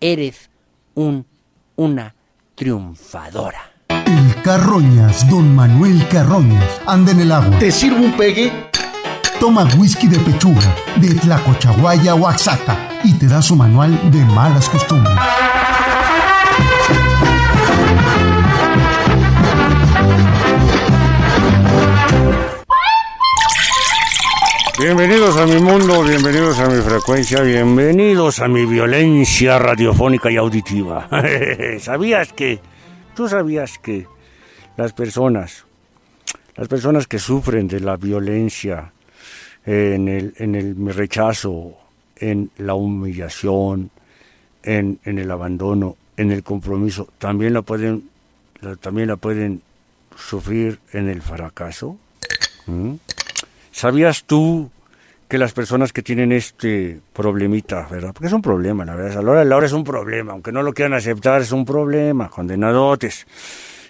Eres 0.00 0.48
un, 0.94 1.26
una 1.76 2.14
triunfadora. 2.54 3.72
El 3.88 4.42
Carroñas, 4.42 5.28
don 5.28 5.54
Manuel 5.54 6.08
Carroñas, 6.08 6.80
anda 6.86 7.12
en 7.12 7.20
el 7.20 7.32
agua. 7.32 7.58
¿Te 7.58 7.70
sirvo 7.70 8.02
un 8.02 8.12
pegue? 8.12 8.67
Toma 9.40 9.68
whisky 9.78 10.08
de 10.08 10.18
pechuga, 10.18 10.74
de 10.96 11.14
Tlacochahuaya, 11.14 12.16
Oaxaca, 12.16 12.98
y 13.04 13.14
te 13.14 13.28
da 13.28 13.40
su 13.40 13.54
manual 13.54 14.10
de 14.10 14.18
malas 14.24 14.68
costumbres. 14.68 15.14
Bienvenidos 24.80 25.36
a 25.36 25.46
mi 25.46 25.60
mundo, 25.60 26.02
bienvenidos 26.02 26.58
a 26.58 26.68
mi 26.68 26.82
frecuencia, 26.82 27.40
bienvenidos 27.42 28.40
a 28.40 28.48
mi 28.48 28.66
violencia 28.66 29.60
radiofónica 29.60 30.32
y 30.32 30.36
auditiva. 30.36 31.08
¿Sabías 31.80 32.32
que? 32.32 32.58
¿Tú 33.14 33.28
sabías 33.28 33.78
que 33.78 34.08
las 34.76 34.92
personas, 34.92 35.64
las 36.56 36.66
personas 36.66 37.06
que 37.06 37.20
sufren 37.20 37.68
de 37.68 37.78
la 37.78 37.96
violencia 37.96 38.92
en 39.68 40.08
el, 40.08 40.34
en 40.38 40.54
el 40.54 40.94
rechazo, 40.94 41.74
en 42.16 42.50
la 42.56 42.72
humillación, 42.72 43.90
en, 44.62 44.98
en, 45.04 45.18
el 45.18 45.30
abandono, 45.30 45.96
en 46.16 46.32
el 46.32 46.42
compromiso, 46.42 47.08
también 47.18 47.52
la 47.52 47.60
pueden, 47.60 48.08
también 48.80 49.08
la 49.08 49.16
pueden 49.16 49.60
sufrir 50.16 50.78
en 50.92 51.10
el 51.10 51.20
fracaso. 51.20 51.98
¿Mm? 52.66 52.94
¿Sabías 53.70 54.24
tú 54.24 54.70
que 55.28 55.36
las 55.36 55.52
personas 55.52 55.92
que 55.92 56.02
tienen 56.02 56.32
este 56.32 57.00
problemita, 57.12 57.86
¿verdad? 57.90 58.14
Porque 58.14 58.28
es 58.28 58.32
un 58.32 58.40
problema, 58.40 58.86
la 58.86 58.94
verdad. 58.94 59.18
A 59.18 59.22
la 59.22 59.30
hora 59.32 59.40
de 59.40 59.46
la 59.46 59.56
hora 59.56 59.66
es 59.66 59.72
un 59.72 59.84
problema, 59.84 60.32
aunque 60.32 60.50
no 60.50 60.62
lo 60.62 60.72
quieran 60.72 60.94
aceptar, 60.94 61.42
es 61.42 61.52
un 61.52 61.66
problema, 61.66 62.30
condenadotes. 62.30 63.26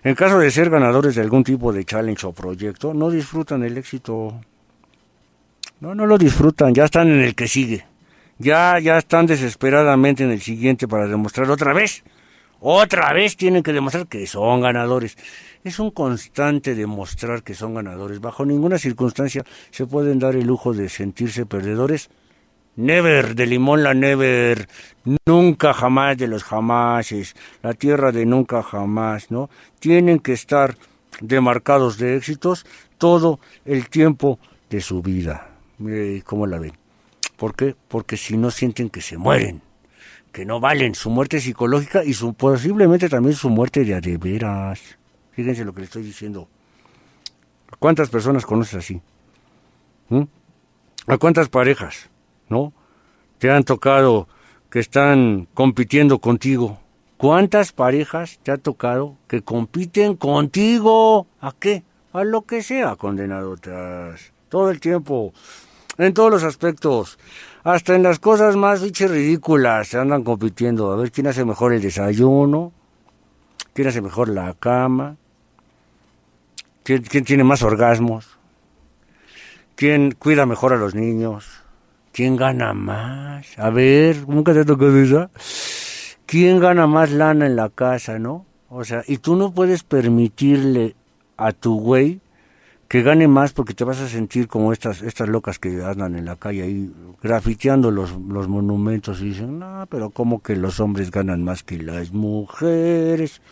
En 0.02 0.16
caso 0.16 0.40
de 0.40 0.50
ser 0.50 0.70
ganadores 0.70 1.14
de 1.14 1.22
algún 1.22 1.44
tipo 1.44 1.72
de 1.72 1.84
challenge 1.84 2.26
o 2.26 2.32
proyecto, 2.32 2.92
no 2.94 3.10
disfrutan 3.10 3.62
el 3.62 3.78
éxito. 3.78 4.40
No, 5.80 5.94
no 5.94 6.06
lo 6.06 6.18
disfrutan, 6.18 6.74
ya 6.74 6.84
están 6.84 7.08
en 7.08 7.20
el 7.20 7.34
que 7.34 7.48
sigue. 7.48 7.84
Ya, 8.38 8.78
ya 8.78 8.98
están 8.98 9.26
desesperadamente 9.26 10.24
en 10.24 10.30
el 10.30 10.40
siguiente 10.40 10.86
para 10.88 11.06
demostrar 11.06 11.50
otra 11.50 11.72
vez. 11.72 12.04
Otra 12.60 13.12
vez 13.12 13.36
tienen 13.36 13.62
que 13.62 13.72
demostrar 13.72 14.06
que 14.08 14.26
son 14.26 14.60
ganadores 14.60 15.16
es 15.64 15.78
un 15.78 15.90
constante 15.90 16.74
demostrar 16.74 17.42
que 17.42 17.54
son 17.54 17.74
ganadores. 17.74 18.20
Bajo 18.20 18.44
ninguna 18.44 18.78
circunstancia 18.78 19.44
se 19.70 19.86
pueden 19.86 20.18
dar 20.18 20.36
el 20.36 20.46
lujo 20.46 20.72
de 20.72 20.88
sentirse 20.88 21.46
perdedores. 21.46 22.10
Never, 22.76 23.34
de 23.34 23.46
limón 23.46 23.82
la 23.82 23.92
never, 23.92 24.68
nunca 25.26 25.74
jamás 25.74 26.16
de 26.16 26.28
los 26.28 26.44
jamases, 26.44 27.34
la 27.60 27.74
tierra 27.74 28.12
de 28.12 28.24
nunca 28.24 28.62
jamás, 28.62 29.32
¿no? 29.32 29.50
Tienen 29.80 30.20
que 30.20 30.32
estar 30.32 30.76
demarcados 31.20 31.98
de 31.98 32.16
éxitos 32.16 32.66
todo 32.96 33.40
el 33.64 33.88
tiempo 33.88 34.38
de 34.70 34.80
su 34.80 35.02
vida. 35.02 35.47
Mire 35.78 36.22
cómo 36.22 36.46
la 36.46 36.58
ven. 36.58 36.72
¿Por 37.36 37.54
qué? 37.54 37.76
Porque 37.88 38.16
si 38.16 38.36
no 38.36 38.50
sienten 38.50 38.90
que 38.90 39.00
se 39.00 39.16
mueren, 39.16 39.62
que 40.32 40.44
no 40.44 40.60
valen 40.60 40.94
su 40.94 41.10
muerte 41.10 41.40
psicológica 41.40 42.04
y 42.04 42.12
su, 42.12 42.34
posiblemente 42.34 43.08
también 43.08 43.34
su 43.34 43.48
muerte 43.48 43.84
de 43.84 43.94
adeveras. 43.94 44.80
Fíjense 45.32 45.64
lo 45.64 45.72
que 45.72 45.80
le 45.80 45.84
estoy 45.84 46.02
diciendo. 46.02 46.48
¿Cuántas 47.78 48.08
personas 48.10 48.44
conoces 48.44 48.74
así? 48.74 49.00
¿Mm? 50.08 50.22
¿A 51.06 51.18
cuántas 51.18 51.48
parejas, 51.48 52.10
no? 52.48 52.72
Te 53.38 53.50
han 53.50 53.62
tocado 53.62 54.26
que 54.68 54.80
están 54.80 55.46
compitiendo 55.54 56.18
contigo. 56.18 56.80
¿Cuántas 57.16 57.72
parejas 57.72 58.38
te 58.42 58.50
ha 58.50 58.58
tocado 58.58 59.16
que 59.26 59.42
compiten 59.42 60.16
contigo? 60.16 61.26
¿A 61.40 61.52
qué? 61.58 61.82
A 62.12 62.24
lo 62.24 62.42
que 62.42 62.62
sea, 62.62 62.96
condenado. 62.96 63.56
Todo 64.48 64.70
el 64.70 64.80
tiempo, 64.80 65.32
en 65.98 66.14
todos 66.14 66.30
los 66.30 66.44
aspectos, 66.44 67.18
hasta 67.64 67.94
en 67.94 68.02
las 68.02 68.18
cosas 68.18 68.56
más 68.56 68.80
ridículas, 68.80 69.88
se 69.88 69.98
andan 69.98 70.24
compitiendo. 70.24 70.90
A 70.92 70.96
ver 70.96 71.10
quién 71.10 71.26
hace 71.26 71.44
mejor 71.44 71.72
el 71.72 71.82
desayuno, 71.82 72.72
quién 73.74 73.88
hace 73.88 74.00
mejor 74.00 74.28
la 74.28 74.54
cama, 74.54 75.16
¿Quién, 76.88 77.02
tiene 77.02 77.44
más 77.44 77.62
orgasmos? 77.62 78.38
¿Quién 79.74 80.12
cuida 80.12 80.46
mejor 80.46 80.72
a 80.72 80.78
los 80.78 80.94
niños? 80.94 81.44
¿Quién 82.12 82.34
gana 82.34 82.72
más? 82.72 83.58
A 83.58 83.68
ver, 83.68 84.26
nunca 84.26 84.54
te 84.54 84.64
tocado 84.64 84.96
esa. 84.98 85.30
¿Quién 86.24 86.60
gana 86.60 86.86
más 86.86 87.10
lana 87.10 87.44
en 87.44 87.56
la 87.56 87.68
casa, 87.68 88.18
no? 88.18 88.46
O 88.70 88.84
sea, 88.84 89.04
y 89.06 89.18
tú 89.18 89.36
no 89.36 89.52
puedes 89.52 89.82
permitirle 89.82 90.96
a 91.36 91.52
tu 91.52 91.78
güey 91.78 92.22
que 92.88 93.02
gane 93.02 93.28
más 93.28 93.52
porque 93.52 93.74
te 93.74 93.84
vas 93.84 94.00
a 94.00 94.08
sentir 94.08 94.48
como 94.48 94.72
estas 94.72 95.02
estas 95.02 95.28
locas 95.28 95.58
que 95.58 95.84
andan 95.84 96.16
en 96.16 96.24
la 96.24 96.36
calle 96.36 96.62
ahí 96.62 96.90
grafiteando 97.22 97.90
los, 97.90 98.12
los 98.12 98.48
monumentos 98.48 99.20
y 99.20 99.26
dicen, 99.26 99.58
no, 99.58 99.86
pero 99.90 100.10
¿cómo 100.10 100.42
que 100.42 100.56
los 100.56 100.80
hombres 100.80 101.10
ganan 101.10 101.44
más 101.44 101.62
que 101.62 101.78
las 101.78 102.12
mujeres? 102.12 103.42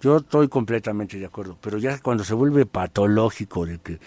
Yo 0.00 0.16
estoy 0.16 0.48
completamente 0.48 1.18
de 1.18 1.26
acuerdo, 1.26 1.58
pero 1.60 1.78
ya 1.78 1.98
cuando 1.98 2.24
se 2.24 2.34
vuelve 2.34 2.64
patológico 2.64 3.66
de 3.66 3.78
que, 3.78 3.98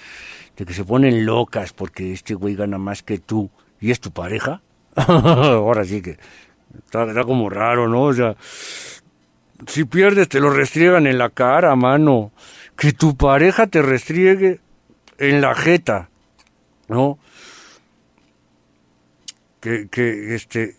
de 0.58 0.66
que 0.66 0.74
se 0.74 0.84
ponen 0.84 1.26
locas 1.26 1.72
porque 1.72 2.12
este 2.12 2.34
güey 2.34 2.56
gana 2.56 2.78
más 2.80 3.04
que 3.04 3.20
tú 3.20 3.50
y 3.80 3.92
es 3.92 4.00
tu 4.00 4.12
pareja, 4.12 4.62
ahora 4.96 5.86
sí 5.86 6.02
que 6.02 6.18
está, 6.86 7.24
como 7.24 7.50
raro, 7.50 7.88
¿no? 7.88 8.04
O 8.04 8.14
sea, 8.14 8.36
si 9.68 9.86
pierdes 9.86 10.28
te 10.30 10.40
lo 10.40 10.50
restriegan 10.50 11.06
en 11.06 11.20
la 11.20 11.30
cara, 11.30 11.76
mano. 11.76 12.32
Que 12.84 12.92
tu 12.92 13.16
pareja 13.16 13.68
te 13.68 13.82
restriegue 13.82 14.60
en 15.18 15.40
la 15.40 15.56
jeta, 15.56 16.10
¿no? 16.90 17.18
Que, 19.62 19.88
que 19.88 20.36
este, 20.36 20.76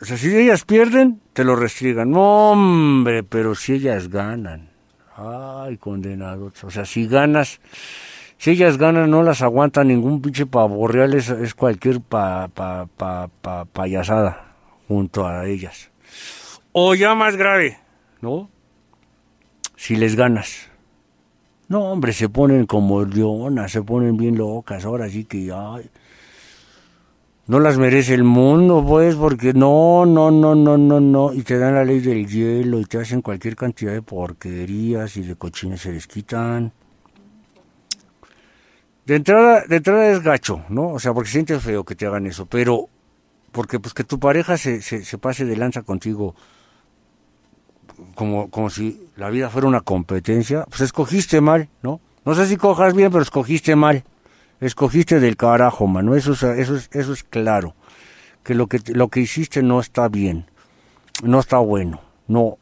o 0.00 0.04
sea, 0.04 0.16
si 0.16 0.34
ellas 0.36 0.64
pierden, 0.64 1.20
te 1.32 1.44
lo 1.44 1.54
restriegan. 1.54 2.10
No, 2.10 2.50
hombre, 2.50 3.22
pero 3.22 3.54
si 3.54 3.74
ellas 3.74 4.08
ganan. 4.08 4.70
Ay, 5.14 5.76
condenados. 5.76 6.64
O 6.64 6.72
sea, 6.72 6.84
si 6.84 7.06
ganas, 7.06 7.60
si 8.36 8.50
ellas 8.50 8.76
ganan, 8.76 9.08
no 9.08 9.22
las 9.22 9.42
aguanta 9.42 9.84
ningún 9.84 10.20
pinche 10.20 10.44
pavo 10.44 10.88
real, 10.88 11.14
es, 11.14 11.28
es 11.28 11.54
cualquier 11.54 12.00
pa, 12.00 12.48
pa, 12.48 12.86
pa, 12.96 13.28
pa, 13.28 13.64
payasada 13.66 14.56
junto 14.88 15.24
a 15.24 15.46
ellas. 15.46 15.88
O 16.72 16.96
ya 16.96 17.14
más 17.14 17.36
grave, 17.36 17.78
¿no? 18.20 18.50
Si 19.76 19.94
les 19.94 20.16
ganas. 20.16 20.68
No, 21.68 21.80
hombre, 21.90 22.12
se 22.12 22.28
ponen 22.28 22.66
como 22.66 23.04
leonas, 23.04 23.72
se 23.72 23.82
ponen 23.82 24.16
bien 24.16 24.38
locas. 24.38 24.84
Ahora 24.84 25.08
sí 25.08 25.24
que, 25.24 25.50
ay, 25.52 25.90
no 27.48 27.60
las 27.60 27.76
merece 27.76 28.14
el 28.14 28.24
mundo, 28.24 28.84
pues, 28.86 29.16
porque 29.16 29.52
no, 29.52 30.06
no, 30.06 30.30
no, 30.30 30.54
no, 30.54 30.78
no, 30.78 31.00
no, 31.00 31.32
y 31.32 31.42
te 31.42 31.58
dan 31.58 31.74
la 31.74 31.84
ley 31.84 32.00
del 32.00 32.26
hielo 32.26 32.80
y 32.80 32.84
te 32.84 32.98
hacen 32.98 33.22
cualquier 33.22 33.56
cantidad 33.56 33.92
de 33.92 34.02
porquerías 34.02 35.16
y 35.16 35.22
de 35.22 35.36
cochines 35.36 35.80
se 35.80 35.92
les 35.92 36.06
quitan. 36.06 36.72
De 39.04 39.16
entrada, 39.16 39.64
de 39.68 39.76
entrada 39.76 40.10
es 40.10 40.22
gacho, 40.22 40.64
¿no? 40.68 40.90
O 40.90 40.98
sea, 40.98 41.14
porque 41.14 41.30
sientes 41.30 41.62
feo 41.62 41.84
que 41.84 41.94
te 41.94 42.06
hagan 42.06 42.26
eso, 42.26 42.46
pero 42.46 42.88
porque 43.52 43.78
pues 43.78 43.94
que 43.94 44.04
tu 44.04 44.18
pareja 44.18 44.58
se, 44.58 44.82
se 44.82 45.18
pase 45.18 45.44
de 45.44 45.56
lanza 45.56 45.82
contigo 45.82 46.34
como, 48.14 48.50
como 48.50 48.70
si 48.70 49.08
la 49.16 49.30
vida 49.30 49.50
fuera 49.50 49.68
una 49.68 49.80
competencia, 49.80 50.64
pues 50.68 50.80
escogiste 50.80 51.40
mal, 51.40 51.68
¿no? 51.82 52.00
No 52.24 52.34
sé 52.34 52.46
si 52.46 52.56
cojas 52.56 52.94
bien, 52.94 53.10
pero 53.10 53.22
escogiste 53.22 53.76
mal 53.76 54.04
escogiste 54.60 55.20
del 55.20 55.36
carajo, 55.36 55.86
mano. 55.86 56.14
Eso 56.14 56.32
es, 56.32 56.42
eso 56.42 56.76
es, 56.76 56.88
eso 56.92 57.12
es 57.12 57.24
claro. 57.24 57.74
Que 58.42 58.54
lo 58.54 58.68
que 58.68 58.80
lo 58.92 59.08
que 59.08 59.20
hiciste 59.20 59.62
no 59.62 59.80
está 59.80 60.08
bien, 60.08 60.46
no 61.22 61.40
está 61.40 61.58
bueno, 61.58 62.00
no, 62.28 62.58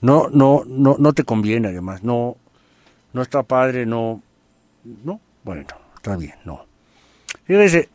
no, 0.00 0.28
no, 0.28 0.62
no, 0.64 0.96
no 0.96 1.12
te 1.12 1.24
conviene 1.24 1.68
además, 1.68 2.04
no, 2.04 2.36
no 3.12 3.22
está 3.22 3.42
padre, 3.42 3.84
no, 3.84 4.22
no, 4.84 5.20
bueno, 5.42 5.66
está 5.96 6.16
bien, 6.16 6.34
no. 6.44 6.66
Fíjese, 7.44 7.88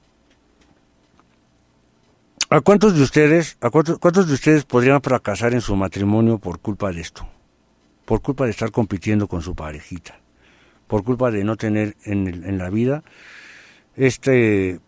¿a 2.49 2.61
cuántos 2.61 2.95
de 2.95 3.03
ustedes, 3.03 3.57
a 3.61 3.69
cuántos, 3.69 3.97
cuántos 3.99 4.27
de 4.27 4.33
ustedes 4.33 4.65
podrían 4.65 5.01
fracasar 5.01 5.53
en 5.53 5.61
su 5.61 5.75
matrimonio 5.75 6.37
por 6.37 6.59
culpa 6.59 6.91
de 6.91 7.01
esto? 7.01 7.27
Por 8.05 8.21
culpa 8.21 8.45
de 8.45 8.51
estar 8.51 8.71
compitiendo 8.71 9.27
con 9.27 9.41
su 9.41 9.55
parejita 9.55 10.15
por 10.87 11.03
culpa 11.03 11.31
de 11.31 11.43
no 11.43 11.57
tener 11.57 11.95
en, 12.03 12.27
en 12.27 12.57
la 12.57 12.69
vida 12.69 13.03
este 13.95 14.79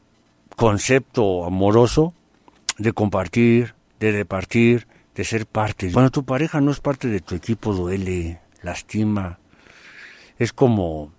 concepto 0.56 1.46
amoroso 1.46 2.14
de 2.78 2.94
compartir, 2.94 3.76
de 4.00 4.12
repartir, 4.12 4.88
de 5.16 5.24
ser 5.24 5.46
parte. 5.46 5.92
Cuando 5.92 6.12
tu 6.12 6.24
pareja 6.24 6.62
no 6.62 6.72
es 6.72 6.80
parte 6.80 7.08
de 7.10 7.20
tu 7.20 7.36
equipo 7.36 7.74
duele, 7.74 8.40
lastima. 8.64 9.40
Es 10.38 10.54
como 10.54 11.12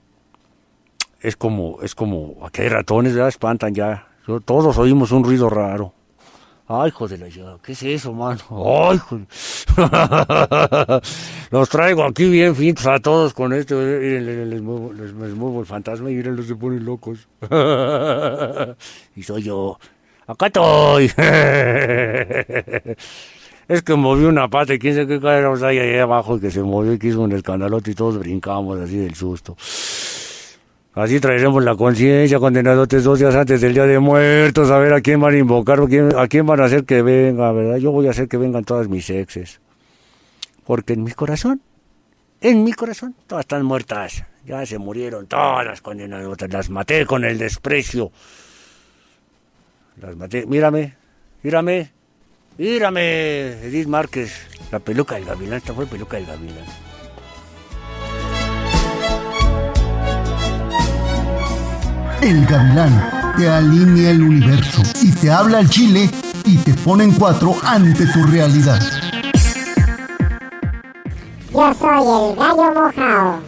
es 1.21 1.37
como 1.37 1.83
es 1.83 1.95
como 1.95 2.39
aquí 2.47 2.63
hay 2.63 2.69
ratones, 2.69 3.15
ya 3.15 3.29
espantan 3.29 3.75
ya. 3.75 4.09
Todos 4.45 4.79
oímos 4.79 5.13
un 5.13 5.25
ruido 5.25 5.51
raro. 5.51 5.93
Ay, 6.73 6.93
joder, 6.93 7.29
¿qué 7.65 7.73
es 7.73 7.83
eso, 7.83 8.13
mano? 8.13 8.39
Ay, 8.49 8.97
joder. 8.99 9.27
Los 11.51 11.69
traigo 11.69 12.05
aquí 12.05 12.29
bien 12.29 12.55
finos 12.55 12.87
a 12.87 13.01
todos 13.01 13.35
con 13.35 13.53
esto. 13.53 13.83
Les, 13.83 14.63
muevo, 14.63 15.61
el 15.61 15.67
fantasma 15.67 16.13
y 16.13 16.15
miren, 16.15 16.41
se 16.45 16.55
ponen 16.55 16.85
locos. 16.85 17.27
y 19.17 19.23
soy 19.25 19.43
yo. 19.43 19.81
Acá 20.29 20.47
estoy. 20.47 21.07
es 23.67 23.83
que 23.83 23.97
moví 23.97 24.27
una 24.27 24.47
pata 24.47 24.73
y 24.73 24.79
quién 24.79 24.95
sabe 24.95 25.09
qué 25.09 25.21
caeramos 25.21 25.65
ahí, 25.65 25.81
ahí 25.81 25.99
abajo 25.99 26.37
y 26.37 26.41
que 26.41 26.53
se 26.53 26.63
movió 26.63 26.93
y 26.93 27.01
quiso 27.01 27.25
en 27.25 27.33
el 27.33 27.43
canalote 27.43 27.91
y 27.91 27.95
todos 27.95 28.17
brincamos 28.21 28.79
así 28.79 28.97
del 28.97 29.17
susto. 29.17 29.57
Así 30.93 31.21
traeremos 31.21 31.63
la 31.63 31.77
conciencia, 31.77 32.41
condenados 32.41 32.89
dos 32.89 33.19
días 33.21 33.35
antes 33.37 33.61
del 33.61 33.75
Día 33.75 33.85
de 33.87 34.01
Muertos, 34.01 34.71
a 34.71 34.79
ver 34.79 34.93
a 34.93 35.01
quién 35.01 35.21
van 35.21 35.35
a 35.35 35.39
invocar, 35.39 35.79
a 35.81 36.27
quién, 36.27 36.47
van 36.47 36.61
a 36.61 36.65
hacer 36.65 36.85
que 36.85 37.01
venga, 37.03 37.53
¿verdad? 37.53 37.77
Yo 37.77 37.93
voy 37.93 38.09
a 38.09 38.11
hacer 38.11 38.27
que 38.27 38.37
vengan 38.37 38.65
todas 38.65 38.89
mis 38.89 39.09
exes. 39.09 39.61
Porque 40.65 40.95
en 40.95 41.05
mi 41.05 41.13
corazón, 41.13 41.63
en 42.41 42.65
mi 42.65 42.73
corazón, 42.73 43.15
todas 43.29 43.45
están 43.45 43.65
muertas. 43.65 44.25
Ya 44.45 44.67
se 44.67 44.79
murieron 44.79 45.29
todas 45.29 45.65
las 45.65 45.81
las 46.49 46.71
maté 46.71 47.07
con 47.07 47.25
el 47.25 47.39
desprecio. 47.39 48.11
Las 50.01 50.17
maté, 50.17 50.45
mírame, 50.45 50.97
mírame, 51.45 51.93
mírame, 52.59 53.65
Edith 53.65 53.87
Márquez, 53.87 54.33
la 54.73 54.81
peluca 54.81 55.15
del 55.15 55.25
gavilán, 55.25 55.59
esta 55.59 55.73
fue 55.73 55.87
peluca 55.87 56.17
del 56.17 56.27
gavilán. 56.27 56.90
El 62.23 62.45
Gavilán 62.45 63.33
te 63.39 63.49
alinea 63.49 64.11
el 64.11 64.23
universo 64.23 64.83
y 65.01 65.11
te 65.11 65.31
habla 65.31 65.59
al 65.59 65.71
chile 65.71 66.11
y 66.45 66.59
te 66.59 66.75
pone 66.75 67.05
en 67.05 67.13
cuatro 67.13 67.55
ante 67.65 68.05
tu 68.09 68.23
realidad. 68.25 68.79
Yo 71.51 71.75
soy 71.75 71.99
el 71.99 72.37
gallo 72.37 72.75
mojado. 72.75 73.39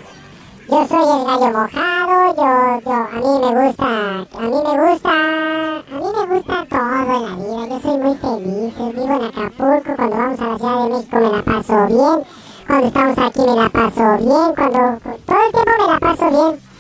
Yo 0.71 0.89
soy 0.89 1.03
el 1.03 1.25
gallo 1.27 1.51
mojado, 1.53 2.35
yo, 2.35 2.81
yo, 2.87 2.93
a 2.93 3.17
mí 3.21 3.33
me 3.45 3.67
gusta, 3.67 3.91
a 4.21 4.41
mí 4.41 4.49
me 4.49 4.75
gusta, 4.91 5.13
a 5.13 5.97
mí 5.99 6.09
me 6.17 6.35
gusta 6.35 6.67
todo 6.71 7.03
en 7.03 7.23
la 7.23 7.33
vida. 7.37 7.63
Yo 7.69 7.81
soy 7.83 7.99
muy 7.99 8.17
feliz, 8.17 8.73
vivo 8.95 9.05
en 9.05 9.25
Acapulco, 9.25 9.97
cuando 9.97 10.17
vamos 10.17 10.41
a 10.41 10.47
la 10.47 10.57
Ciudad 10.59 10.83
de 10.83 10.89
México 10.89 11.17
me 11.19 11.29
la 11.29 11.43
paso 11.43 11.87
bien, 11.89 12.19
cuando 12.67 12.87
estamos 12.87 13.19
aquí 13.19 13.41
me 13.41 13.55
la 13.55 13.69
paso 13.69 14.17
bien, 14.17 14.55
cuando 14.57 14.99
todo 15.27 15.37
el 15.45 15.53
tiempo 15.53 15.73
me 15.79 15.93
la 15.93 16.01
paso 16.01 16.31
bien. 16.31 16.72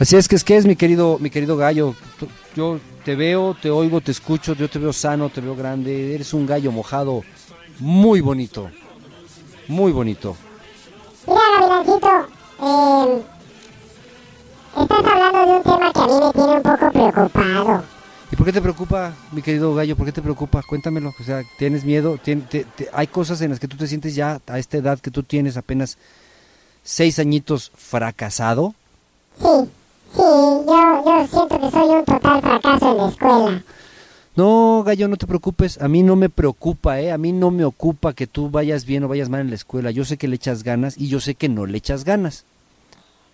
Así 0.00 0.16
es 0.16 0.28
que 0.28 0.36
es 0.36 0.44
que 0.44 0.56
es 0.56 0.64
mi 0.66 0.76
querido, 0.76 1.18
mi 1.18 1.28
querido 1.30 1.56
gallo. 1.56 1.94
Yo 2.54 2.78
te 3.04 3.16
veo, 3.16 3.54
te 3.60 3.70
oigo, 3.70 4.00
te 4.00 4.12
escucho, 4.12 4.54
yo 4.54 4.68
te 4.68 4.78
veo 4.78 4.92
sano, 4.92 5.28
te 5.28 5.40
veo 5.40 5.56
grande. 5.56 6.14
Eres 6.14 6.32
un 6.34 6.46
gallo 6.46 6.70
mojado 6.70 7.24
muy 7.80 8.20
bonito. 8.20 8.70
Muy 9.66 9.90
bonito. 9.92 10.36
Mira, 11.26 11.40
Gavilancito, 11.60 12.28
eh, 12.62 13.22
estás 14.80 15.04
hablando 15.04 15.46
de 15.46 15.56
un 15.58 15.62
tema 15.62 15.92
que 15.92 16.00
a 16.00 16.06
mí 16.06 16.12
me 16.24 16.32
tiene 16.32 16.52
un 16.56 16.62
poco 16.62 16.90
preocupado. 16.92 17.84
¿Y 18.30 18.36
por 18.36 18.46
qué 18.46 18.52
te 18.52 18.60
preocupa, 18.62 19.12
mi 19.32 19.42
querido 19.42 19.74
gallo? 19.74 19.96
¿Por 19.96 20.06
qué 20.06 20.12
te 20.12 20.22
preocupa? 20.22 20.62
Cuéntamelo. 20.62 21.12
O 21.18 21.24
sea, 21.24 21.42
¿tienes 21.58 21.84
miedo? 21.84 22.18
¿Tien- 22.22 22.46
te- 22.48 22.64
te- 22.64 22.88
¿Hay 22.92 23.06
cosas 23.08 23.40
en 23.40 23.50
las 23.50 23.58
que 23.58 23.66
tú 23.68 23.76
te 23.76 23.86
sientes 23.88 24.14
ya 24.14 24.40
a 24.46 24.58
esta 24.58 24.76
edad 24.76 25.00
que 25.00 25.10
tú 25.10 25.22
tienes 25.22 25.56
apenas 25.56 25.98
seis 26.84 27.18
añitos 27.18 27.72
fracasado? 27.76 28.74
Sí, 29.40 29.70
sí, 30.12 30.22
yo, 30.22 31.04
yo 31.04 31.26
siento 31.26 31.60
que 31.60 31.70
soy 31.70 31.88
un 31.88 32.04
total 32.04 32.40
fracaso 32.40 32.90
en 32.90 32.96
la 32.96 33.08
escuela. 33.08 33.62
No, 34.36 34.84
gallo, 34.86 35.08
no 35.08 35.16
te 35.16 35.26
preocupes. 35.26 35.82
A 35.82 35.88
mí 35.88 36.04
no 36.04 36.14
me 36.14 36.28
preocupa, 36.28 37.00
¿eh? 37.00 37.10
A 37.10 37.18
mí 37.18 37.32
no 37.32 37.50
me 37.50 37.64
ocupa 37.64 38.12
que 38.12 38.28
tú 38.28 38.50
vayas 38.50 38.84
bien 38.84 39.02
o 39.02 39.08
vayas 39.08 39.28
mal 39.28 39.40
en 39.40 39.50
la 39.50 39.56
escuela. 39.56 39.90
Yo 39.90 40.04
sé 40.04 40.16
que 40.16 40.28
le 40.28 40.36
echas 40.36 40.62
ganas 40.62 40.96
y 40.96 41.08
yo 41.08 41.18
sé 41.18 41.34
que 41.34 41.48
no 41.48 41.66
le 41.66 41.78
echas 41.78 42.04
ganas. 42.04 42.44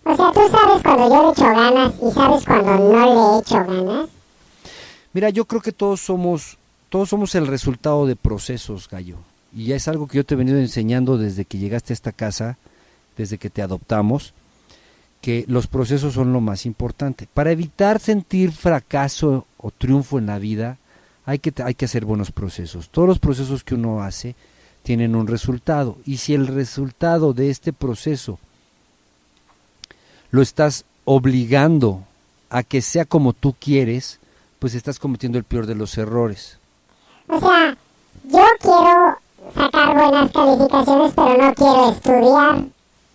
O 0.03 0.15
sea, 0.15 0.31
tú 0.31 0.41
sabes 0.49 0.81
cuando 0.81 1.09
yo 1.09 1.25
le 1.25 1.31
echo 1.31 1.43
ganas 1.43 1.93
y 2.01 2.11
sabes 2.11 2.45
cuando 2.45 2.77
no 2.77 3.33
le 3.33 3.39
echo 3.39 3.55
ganas. 3.55 4.09
Mira, 5.13 5.29
yo 5.29 5.45
creo 5.45 5.61
que 5.61 5.71
todos 5.71 6.01
somos, 6.01 6.57
todos 6.89 7.09
somos 7.09 7.35
el 7.35 7.47
resultado 7.47 8.07
de 8.07 8.15
procesos, 8.15 8.89
gallo. 8.89 9.17
Y 9.55 9.65
ya 9.65 9.75
es 9.75 9.87
algo 9.87 10.07
que 10.07 10.17
yo 10.17 10.25
te 10.25 10.33
he 10.33 10.37
venido 10.37 10.57
enseñando 10.57 11.17
desde 11.17 11.45
que 11.45 11.57
llegaste 11.57 11.93
a 11.93 11.95
esta 11.95 12.11
casa, 12.11 12.57
desde 13.15 13.37
que 13.37 13.49
te 13.49 13.61
adoptamos, 13.61 14.33
que 15.25 15.43
los 15.47 15.65
procesos 15.65 16.13
son 16.13 16.33
lo 16.33 16.39
más 16.39 16.67
importante. 16.67 17.27
Para 17.33 17.49
evitar 17.49 17.99
sentir 17.99 18.51
fracaso 18.51 19.47
o 19.57 19.71
triunfo 19.71 20.19
en 20.19 20.27
la 20.27 20.37
vida, 20.37 20.77
hay 21.25 21.39
que, 21.39 21.51
hay 21.63 21.73
que 21.73 21.85
hacer 21.85 22.05
buenos 22.05 22.29
procesos. 22.29 22.89
Todos 22.89 23.07
los 23.07 23.17
procesos 23.17 23.63
que 23.63 23.73
uno 23.73 24.03
hace 24.03 24.35
tienen 24.83 25.15
un 25.15 25.25
resultado. 25.25 25.97
Y 26.05 26.17
si 26.17 26.35
el 26.35 26.45
resultado 26.45 27.33
de 27.33 27.49
este 27.49 27.73
proceso 27.73 28.37
lo 30.29 30.43
estás 30.43 30.85
obligando 31.05 32.03
a 32.51 32.61
que 32.61 32.83
sea 32.83 33.05
como 33.05 33.33
tú 33.33 33.55
quieres, 33.59 34.19
pues 34.59 34.75
estás 34.75 34.99
cometiendo 34.99 35.39
el 35.39 35.43
peor 35.43 35.65
de 35.65 35.73
los 35.73 35.97
errores. 35.97 36.59
O 37.29 37.39
sea, 37.39 37.75
yo 38.25 38.45
quiero 38.61 39.17
sacar 39.55 39.95
buenas 39.95 40.31
calificaciones, 40.31 41.13
pero 41.15 41.35
no 41.35 41.53
quiero 41.55 41.89
estudiar. 41.89 42.65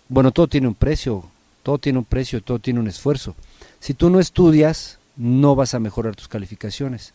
Bueno, 0.09 0.31
todo 0.31 0.49
tiene 0.49 0.67
un 0.67 0.75
precio, 0.75 1.30
todo 1.63 1.77
tiene 1.77 1.99
un 1.99 2.05
precio, 2.05 2.41
todo 2.41 2.59
tiene 2.59 2.79
un 2.79 2.87
esfuerzo. 2.87 3.35
Si 3.79 3.93
tú 3.93 4.09
no 4.09 4.19
estudias, 4.19 4.99
no 5.15 5.55
vas 5.55 5.73
a 5.73 5.79
mejorar 5.79 6.15
tus 6.15 6.27
calificaciones. 6.27 7.13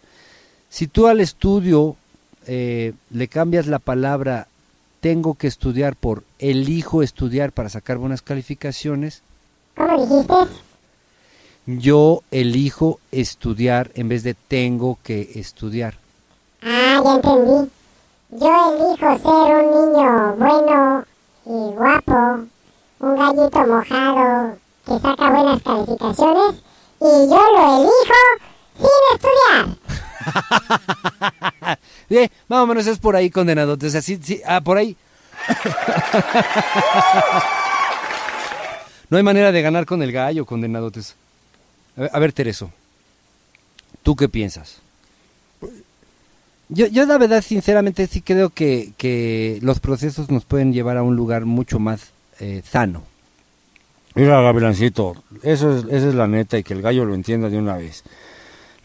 Si 0.68 0.86
tú 0.86 1.06
al 1.06 1.20
estudio 1.20 1.96
eh, 2.46 2.92
le 3.10 3.28
cambias 3.28 3.66
la 3.66 3.78
palabra 3.78 4.48
tengo 5.00 5.34
que 5.34 5.46
estudiar 5.46 5.94
por 5.96 6.24
elijo 6.38 7.02
estudiar 7.02 7.52
para 7.52 7.68
sacar 7.68 7.98
buenas 7.98 8.22
calificaciones, 8.22 9.22
¿Cómo 9.76 10.06
dijiste? 10.06 10.34
yo 11.66 12.22
elijo 12.30 13.00
estudiar 13.12 13.90
en 13.94 14.08
vez 14.08 14.22
de 14.22 14.34
tengo 14.34 14.98
que 15.02 15.32
estudiar. 15.34 15.94
Ah, 16.62 17.00
ya 17.04 17.14
entendí. 17.16 17.70
Yo 18.30 18.48
elijo 18.72 19.18
ser 19.18 19.56
un 19.56 19.92
niño 19.92 20.36
bueno 20.36 21.04
y 21.44 21.74
guapo, 21.74 22.46
un 23.00 23.16
gallito 23.16 23.66
mojado 23.66 24.56
que 24.86 24.98
saca 25.00 25.30
buenas 25.30 25.60
calificaciones 25.62 26.54
y 27.00 27.28
yo 27.28 27.42
lo 27.52 27.80
elijo 27.80 28.14
sin 28.78 28.88
estudiar. 29.14 29.66
Eh, 32.08 32.28
más 32.46 32.60
o 32.60 32.68
menos 32.68 32.86
es 32.86 33.00
por 33.00 33.16
ahí, 33.16 33.30
condenado. 33.30 33.74
O 33.74 33.90
sea, 33.90 34.00
sí, 34.00 34.16
sí, 34.22 34.40
ah, 34.46 34.60
por 34.60 34.78
ahí. 34.78 34.96
no 39.10 39.16
hay 39.16 39.24
manera 39.24 39.50
de 39.50 39.60
ganar 39.60 39.86
con 39.86 40.00
el 40.02 40.12
gallo, 40.12 40.46
condenado. 40.46 40.92
A 41.96 42.18
ver, 42.20 42.30
a 42.30 42.32
Tereso, 42.32 42.70
¿tú 44.04 44.14
qué 44.14 44.28
piensas? 44.28 44.76
Yo, 46.68 46.86
yo 46.86 47.06
la 47.06 47.18
verdad, 47.18 47.42
sinceramente, 47.42 48.06
sí 48.06 48.20
creo 48.20 48.50
que, 48.50 48.92
que 48.96 49.58
los 49.62 49.80
procesos 49.80 50.30
nos 50.30 50.44
pueden 50.44 50.72
llevar 50.72 50.96
a 50.96 51.02
un 51.02 51.16
lugar 51.16 51.44
mucho 51.44 51.80
más 51.80 52.12
eh, 52.40 52.62
sano. 52.64 53.02
Mira, 54.14 54.40
Gavilancito, 54.40 55.14
eso 55.42 55.76
es, 55.76 55.84
esa 55.84 56.08
es 56.08 56.14
la 56.14 56.26
neta 56.26 56.58
y 56.58 56.62
que 56.62 56.72
el 56.72 56.82
gallo 56.82 57.04
lo 57.04 57.14
entienda 57.14 57.50
de 57.50 57.58
una 57.58 57.76
vez. 57.76 58.02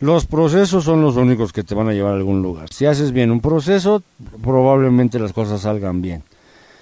Los 0.01 0.25
procesos 0.25 0.83
son 0.83 1.01
los 1.01 1.15
únicos 1.15 1.53
que 1.53 1.63
te 1.63 1.75
van 1.75 1.87
a 1.87 1.93
llevar 1.93 2.13
a 2.13 2.17
algún 2.17 2.41
lugar. 2.41 2.73
Si 2.73 2.85
haces 2.85 3.11
bien 3.11 3.31
un 3.31 3.39
proceso, 3.39 4.01
probablemente 4.41 5.19
las 5.19 5.31
cosas 5.31 5.61
salgan 5.61 6.01
bien. 6.01 6.23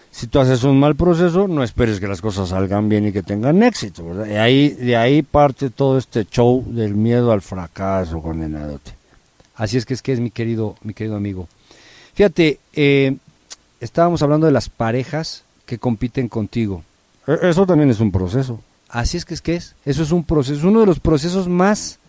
Si 0.09 0.27
tú 0.27 0.39
haces 0.39 0.63
un 0.63 0.79
mal 0.79 0.95
proceso, 0.95 1.47
no 1.47 1.61
esperes 1.61 1.99
que 1.99 2.07
las 2.07 2.21
cosas 2.21 2.49
salgan 2.49 2.89
bien 2.89 3.07
y 3.07 3.11
que 3.11 3.21
tengan 3.21 3.61
éxito, 3.61 4.05
¿verdad? 4.05 4.25
Y 4.25 4.37
ahí, 4.37 4.69
de 4.69 4.95
ahí 4.95 5.21
parte 5.21 5.69
todo 5.69 5.97
este 5.97 6.25
show 6.25 6.63
del 6.65 6.95
miedo 6.95 7.31
al 7.31 7.41
fracaso, 7.41 8.21
condenadote. 8.21 8.91
Así 9.55 9.77
es 9.77 9.85
que 9.85 9.93
es 9.93 10.01
que 10.01 10.13
es 10.13 10.19
mi 10.19 10.31
querido, 10.31 10.75
mi 10.81 10.93
querido 10.93 11.15
amigo. 11.15 11.47
Fíjate, 12.13 12.59
eh, 12.73 13.17
estábamos 13.81 14.23
hablando 14.23 14.47
de 14.47 14.53
las 14.53 14.69
parejas 14.69 15.43
que 15.69 15.77
compiten 15.77 16.27
contigo. 16.27 16.83
E- 17.27 17.49
Eso 17.49 17.65
también 17.65 17.89
es 17.91 17.99
un 17.99 18.11
proceso. 18.11 18.59
Así 18.89 19.17
es 19.17 19.23
que 19.25 19.35
es 19.35 19.41
que 19.41 19.55
es. 19.55 19.75
Eso 19.85 20.01
es 20.01 20.11
un 20.11 20.23
proceso, 20.23 20.67
uno 20.67 20.79
de 20.79 20.87
los 20.87 20.99
procesos 20.99 21.47
más 21.47 21.99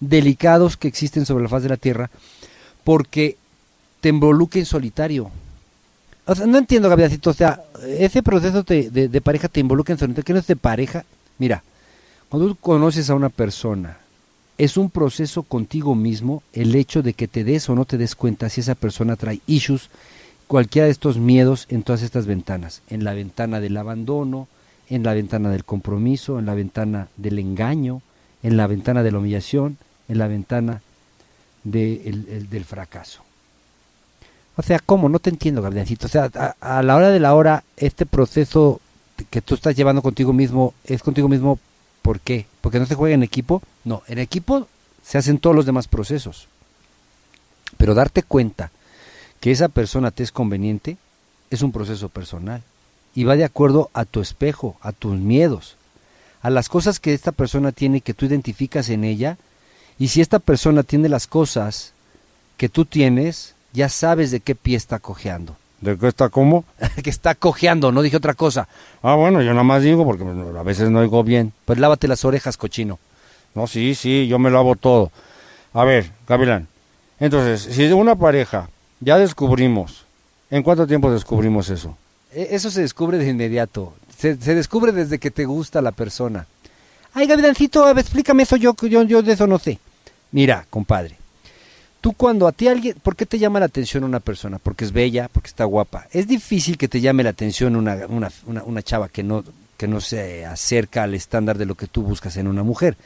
delicados 0.00 0.76
que 0.76 0.88
existen 0.88 1.24
sobre 1.24 1.44
la 1.44 1.48
faz 1.48 1.62
de 1.62 1.68
la 1.68 1.76
Tierra, 1.76 2.10
porque 2.82 3.36
te 4.00 4.08
involucra 4.08 4.58
en 4.60 4.66
solitario. 4.66 5.30
O 6.26 6.34
sea, 6.34 6.46
no 6.46 6.58
entiendo, 6.58 6.88
Gabrielcito, 6.88 7.30
o 7.30 7.34
sea, 7.34 7.62
ese 7.86 8.22
proceso 8.22 8.62
de, 8.62 8.90
de- 8.90 9.08
de 9.08 9.20
pareja 9.20 9.48
te 9.48 9.60
involucra 9.60 9.92
en 9.92 9.98
solitario. 9.98 10.24
¿Qué 10.24 10.32
no 10.32 10.38
es 10.40 10.46
de 10.46 10.56
pareja? 10.56 11.04
Mira, 11.38 11.62
cuando 12.28 12.48
tú 12.48 12.56
conoces 12.56 13.10
a 13.10 13.14
una 13.14 13.28
persona, 13.28 13.98
es 14.58 14.76
un 14.76 14.90
proceso 14.90 15.42
contigo 15.42 15.94
mismo 15.94 16.42
el 16.52 16.74
hecho 16.74 17.02
de 17.02 17.12
que 17.14 17.28
te 17.28 17.44
des 17.44 17.68
o 17.68 17.74
no 17.74 17.84
te 17.84 17.96
des 17.98 18.14
cuenta 18.14 18.48
si 18.48 18.60
esa 18.60 18.74
persona 18.74 19.16
trae 19.16 19.40
issues, 19.46 19.88
cualquiera 20.46 20.86
de 20.86 20.92
estos 20.92 21.18
miedos 21.18 21.66
en 21.70 21.82
todas 21.82 22.02
estas 22.02 22.26
ventanas. 22.26 22.82
En 22.88 23.04
la 23.04 23.14
ventana 23.14 23.60
del 23.60 23.76
abandono, 23.76 24.48
en 24.88 25.02
la 25.02 25.14
ventana 25.14 25.50
del 25.50 25.64
compromiso, 25.64 26.38
en 26.38 26.46
la 26.46 26.54
ventana 26.54 27.08
del 27.16 27.38
engaño, 27.38 28.02
en 28.42 28.56
la 28.56 28.66
ventana 28.66 29.02
de 29.02 29.12
la 29.12 29.18
humillación, 29.18 29.78
en 30.08 30.18
la 30.18 30.26
ventana 30.28 30.82
de 31.64 32.02
el- 32.08 32.28
el- 32.28 32.50
del 32.50 32.64
fracaso. 32.64 33.22
O 34.56 34.62
sea, 34.62 34.78
¿cómo? 34.78 35.08
No 35.08 35.18
te 35.18 35.30
entiendo, 35.30 35.62
Gabrielcito. 35.62 36.06
O 36.06 36.10
sea, 36.10 36.30
a, 36.34 36.78
a 36.78 36.82
la 36.82 36.94
hora 36.96 37.10
de 37.10 37.20
la 37.20 37.34
hora, 37.34 37.64
este 37.76 38.06
proceso 38.06 38.80
que 39.30 39.40
tú 39.40 39.54
estás 39.54 39.74
llevando 39.74 40.02
contigo 40.02 40.32
mismo, 40.32 40.74
¿es 40.84 41.02
contigo 41.02 41.28
mismo 41.28 41.58
por 42.02 42.20
qué? 42.20 42.46
¿Porque 42.60 42.78
no 42.78 42.86
se 42.86 42.94
juega 42.94 43.14
en 43.14 43.22
equipo? 43.22 43.62
No, 43.84 44.02
en 44.06 44.18
equipo 44.18 44.68
se 45.02 45.18
hacen 45.18 45.38
todos 45.38 45.56
los 45.56 45.66
demás 45.66 45.88
procesos. 45.88 46.48
Pero 47.78 47.94
darte 47.94 48.22
cuenta 48.22 48.70
que 49.44 49.50
esa 49.50 49.68
persona 49.68 50.10
te 50.10 50.22
es 50.22 50.32
conveniente 50.32 50.96
es 51.50 51.60
un 51.60 51.70
proceso 51.70 52.08
personal 52.08 52.62
y 53.14 53.24
va 53.24 53.36
de 53.36 53.44
acuerdo 53.44 53.90
a 53.92 54.06
tu 54.06 54.22
espejo, 54.22 54.78
a 54.80 54.92
tus 54.92 55.18
miedos, 55.18 55.76
a 56.40 56.48
las 56.48 56.70
cosas 56.70 56.98
que 56.98 57.12
esta 57.12 57.30
persona 57.30 57.70
tiene 57.70 58.00
que 58.00 58.14
tú 58.14 58.24
identificas 58.24 58.88
en 58.88 59.04
ella 59.04 59.36
y 59.98 60.08
si 60.08 60.22
esta 60.22 60.38
persona 60.38 60.82
tiene 60.82 61.10
las 61.10 61.26
cosas 61.26 61.92
que 62.56 62.70
tú 62.70 62.86
tienes, 62.86 63.54
ya 63.74 63.90
sabes 63.90 64.30
de 64.30 64.40
qué 64.40 64.54
pie 64.54 64.78
está 64.78 64.98
cojeando. 64.98 65.58
¿De 65.82 65.98
qué 65.98 66.08
está 66.08 66.30
cómo? 66.30 66.64
que 67.04 67.10
está 67.10 67.34
cojeando, 67.34 67.92
no 67.92 68.00
dije 68.00 68.16
otra 68.16 68.32
cosa. 68.32 68.66
Ah, 69.02 69.14
bueno, 69.14 69.42
yo 69.42 69.50
nada 69.50 69.62
más 69.62 69.82
digo 69.82 70.06
porque 70.06 70.24
a 70.24 70.62
veces 70.62 70.88
no 70.88 71.00
oigo 71.00 71.22
bien. 71.22 71.52
Pues 71.66 71.78
lávate 71.78 72.08
las 72.08 72.24
orejas, 72.24 72.56
cochino. 72.56 72.98
No, 73.54 73.66
sí, 73.66 73.94
sí, 73.94 74.26
yo 74.26 74.38
me 74.38 74.50
lavo 74.50 74.74
todo. 74.74 75.12
A 75.74 75.84
ver, 75.84 76.12
Gavilán, 76.26 76.66
entonces, 77.20 77.74
si 77.74 77.92
una 77.92 78.16
pareja 78.16 78.70
ya 79.00 79.18
descubrimos, 79.18 80.04
¿en 80.50 80.62
cuánto 80.62 80.86
tiempo 80.86 81.10
descubrimos 81.10 81.68
eso? 81.70 81.96
E- 82.32 82.48
Eso 82.52 82.70
se 82.70 82.80
descubre 82.82 83.18
de 83.18 83.28
inmediato. 83.28 83.94
Se, 84.16 84.36
se 84.36 84.54
descubre 84.54 84.92
desde 84.92 85.18
que 85.18 85.30
te 85.30 85.44
gusta 85.44 85.82
la 85.82 85.92
persona. 85.92 86.46
Ay, 87.12 87.26
ver, 87.94 88.04
explícame 88.04 88.42
eso, 88.42 88.56
yo, 88.56 88.74
yo, 88.76 89.02
yo 89.04 89.22
de 89.22 89.32
eso 89.32 89.46
no 89.46 89.58
sé. 89.58 89.78
Mira, 90.32 90.66
compadre, 90.68 91.16
tú 92.00 92.12
cuando 92.12 92.48
a 92.48 92.52
ti 92.52 92.66
alguien, 92.66 92.96
¿por 93.02 93.14
qué 93.14 93.24
te 93.24 93.38
llama 93.38 93.60
la 93.60 93.66
atención 93.66 94.02
una 94.02 94.18
persona? 94.20 94.58
Porque 94.58 94.84
es 94.84 94.92
bella, 94.92 95.28
porque 95.32 95.48
está 95.48 95.64
guapa. 95.64 96.06
Es 96.10 96.26
difícil 96.26 96.76
que 96.76 96.88
te 96.88 97.00
llame 97.00 97.22
la 97.22 97.30
atención 97.30 97.76
una, 97.76 98.06
una, 98.08 98.32
una, 98.46 98.64
una 98.64 98.82
chava 98.82 99.08
que 99.08 99.22
no, 99.22 99.44
que 99.76 99.86
no 99.86 100.00
se 100.00 100.44
acerca 100.44 101.04
al 101.04 101.14
estándar 101.14 101.56
de 101.56 101.66
lo 101.66 101.76
que 101.76 101.86
tú 101.86 102.02
buscas 102.02 102.36
en 102.36 102.48
una 102.48 102.64
mujer, 102.64 102.96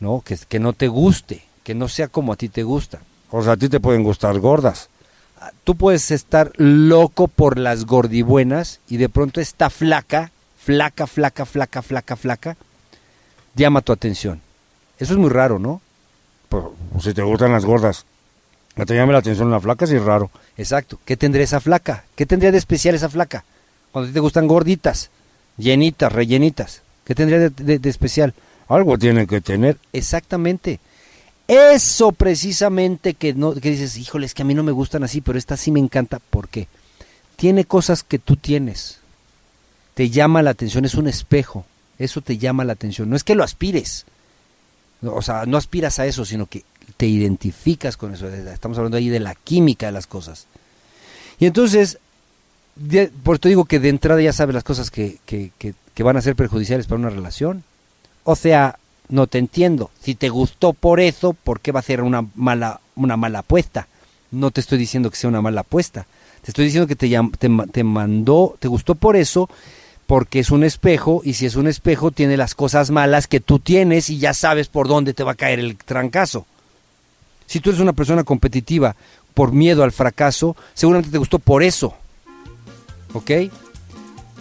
¿no? 0.00 0.22
Que, 0.24 0.36
que 0.48 0.58
no 0.58 0.72
te 0.72 0.88
guste, 0.88 1.44
que 1.62 1.74
no 1.74 1.88
sea 1.88 2.08
como 2.08 2.32
a 2.32 2.36
ti 2.36 2.48
te 2.48 2.64
gusta. 2.64 2.98
O 3.30 3.42
sea, 3.44 3.52
a 3.52 3.56
ti 3.56 3.68
te 3.68 3.78
pueden 3.80 4.02
gustar 4.02 4.36
gordas. 4.40 4.88
Tú 5.64 5.74
puedes 5.74 6.10
estar 6.10 6.52
loco 6.56 7.28
por 7.28 7.58
las 7.58 7.84
gordibuenas 7.84 8.80
y 8.88 8.96
de 8.96 9.08
pronto 9.08 9.40
esta 9.40 9.70
flaca, 9.70 10.30
flaca, 10.58 11.06
flaca, 11.06 11.44
flaca, 11.46 11.82
flaca, 11.82 12.16
flaca, 12.16 12.56
llama 13.54 13.80
tu 13.82 13.92
atención. 13.92 14.40
Eso 14.98 15.12
es 15.14 15.18
muy 15.18 15.30
raro, 15.30 15.58
¿no? 15.58 15.80
Pues, 16.48 16.64
pues, 16.92 17.04
si 17.04 17.14
te 17.14 17.22
gustan 17.22 17.52
las 17.52 17.64
gordas. 17.64 18.04
No 18.76 18.84
te 18.86 18.94
llame 18.94 19.12
la 19.12 19.18
atención 19.20 19.48
una 19.48 19.60
flaca, 19.60 19.86
sí 19.86 19.96
es 19.96 20.02
raro. 20.02 20.30
Exacto. 20.58 20.98
¿Qué 21.04 21.16
tendría 21.16 21.44
esa 21.44 21.60
flaca? 21.60 22.04
¿Qué 22.14 22.26
tendría 22.26 22.52
de 22.52 22.58
especial 22.58 22.94
esa 22.94 23.08
flaca? 23.08 23.44
Cuando 23.90 24.06
a 24.06 24.10
ti 24.10 24.14
te 24.14 24.20
gustan 24.20 24.46
gorditas, 24.46 25.10
llenitas, 25.56 26.12
rellenitas. 26.12 26.82
¿Qué 27.04 27.14
tendría 27.14 27.38
de, 27.38 27.50
de- 27.50 27.78
de 27.78 27.88
especial? 27.90 28.34
Algo 28.68 28.98
tiene 28.98 29.26
que 29.26 29.40
tener. 29.40 29.78
Exactamente. 29.92 30.80
Eso 31.48 32.12
precisamente 32.12 33.14
que 33.14 33.32
no 33.34 33.54
que 33.54 33.70
dices, 33.70 33.96
híjole, 33.96 34.26
es 34.26 34.34
que 34.34 34.42
a 34.42 34.44
mí 34.44 34.54
no 34.54 34.64
me 34.64 34.72
gustan 34.72 35.04
así, 35.04 35.20
pero 35.20 35.38
esta 35.38 35.56
sí 35.56 35.70
me 35.70 35.80
encanta. 35.80 36.18
¿Por 36.18 36.48
qué? 36.48 36.66
Tiene 37.36 37.64
cosas 37.64 38.02
que 38.02 38.18
tú 38.18 38.36
tienes. 38.36 38.98
Te 39.94 40.10
llama 40.10 40.42
la 40.42 40.50
atención, 40.50 40.84
es 40.84 40.94
un 40.94 41.06
espejo. 41.06 41.64
Eso 41.98 42.20
te 42.20 42.36
llama 42.36 42.64
la 42.64 42.72
atención. 42.72 43.08
No 43.08 43.16
es 43.16 43.24
que 43.24 43.34
lo 43.34 43.44
aspires. 43.44 44.06
O 45.02 45.22
sea, 45.22 45.46
no 45.46 45.56
aspiras 45.56 45.98
a 45.98 46.06
eso, 46.06 46.24
sino 46.24 46.46
que 46.46 46.64
te 46.96 47.06
identificas 47.06 47.96
con 47.96 48.14
eso. 48.14 48.28
Estamos 48.28 48.78
hablando 48.78 48.96
ahí 48.96 49.08
de 49.08 49.20
la 49.20 49.34
química 49.34 49.86
de 49.86 49.92
las 49.92 50.06
cosas. 50.06 50.46
Y 51.38 51.46
entonces, 51.46 51.98
por 53.22 53.36
eso 53.36 53.48
digo 53.48 53.66
que 53.66 53.78
de 53.78 53.88
entrada 53.88 54.20
ya 54.20 54.32
sabes 54.32 54.54
las 54.54 54.64
cosas 54.64 54.90
que, 54.90 55.18
que, 55.26 55.52
que, 55.58 55.74
que 55.94 56.02
van 56.02 56.16
a 56.16 56.22
ser 56.22 56.34
perjudiciales 56.34 56.86
para 56.86 56.98
una 56.98 57.10
relación. 57.10 57.62
O 58.24 58.34
sea, 58.34 58.78
no 59.08 59.26
te 59.26 59.38
entiendo. 59.38 59.90
Si 60.00 60.14
te 60.14 60.28
gustó 60.28 60.72
por 60.72 61.00
eso, 61.00 61.32
¿por 61.32 61.60
qué 61.60 61.72
va 61.72 61.80
a 61.80 61.84
ser 61.84 62.02
una 62.02 62.26
mala, 62.34 62.80
una 62.94 63.16
mala 63.16 63.40
apuesta? 63.40 63.88
No 64.30 64.50
te 64.50 64.60
estoy 64.60 64.78
diciendo 64.78 65.10
que 65.10 65.16
sea 65.16 65.28
una 65.28 65.42
mala 65.42 65.62
apuesta. 65.62 66.06
Te 66.42 66.50
estoy 66.50 66.64
diciendo 66.64 66.86
que 66.86 66.96
te, 66.96 67.08
te, 67.38 67.50
te 67.72 67.84
mandó, 67.84 68.56
te 68.58 68.68
gustó 68.68 68.94
por 68.94 69.16
eso, 69.16 69.48
porque 70.06 70.40
es 70.40 70.50
un 70.50 70.62
espejo, 70.62 71.20
y 71.24 71.34
si 71.34 71.46
es 71.46 71.56
un 71.56 71.66
espejo, 71.66 72.10
tiene 72.10 72.36
las 72.36 72.54
cosas 72.54 72.90
malas 72.90 73.26
que 73.26 73.40
tú 73.40 73.58
tienes 73.58 74.10
y 74.10 74.18
ya 74.18 74.34
sabes 74.34 74.68
por 74.68 74.88
dónde 74.88 75.14
te 75.14 75.24
va 75.24 75.32
a 75.32 75.36
caer 75.36 75.58
el 75.58 75.76
trancazo. 75.76 76.46
Si 77.46 77.60
tú 77.60 77.70
eres 77.70 77.80
una 77.80 77.92
persona 77.92 78.24
competitiva 78.24 78.96
por 79.34 79.52
miedo 79.52 79.82
al 79.84 79.92
fracaso, 79.92 80.56
seguramente 80.74 81.10
te 81.10 81.18
gustó 81.18 81.38
por 81.38 81.62
eso. 81.62 81.94
¿Ok? 83.12 83.30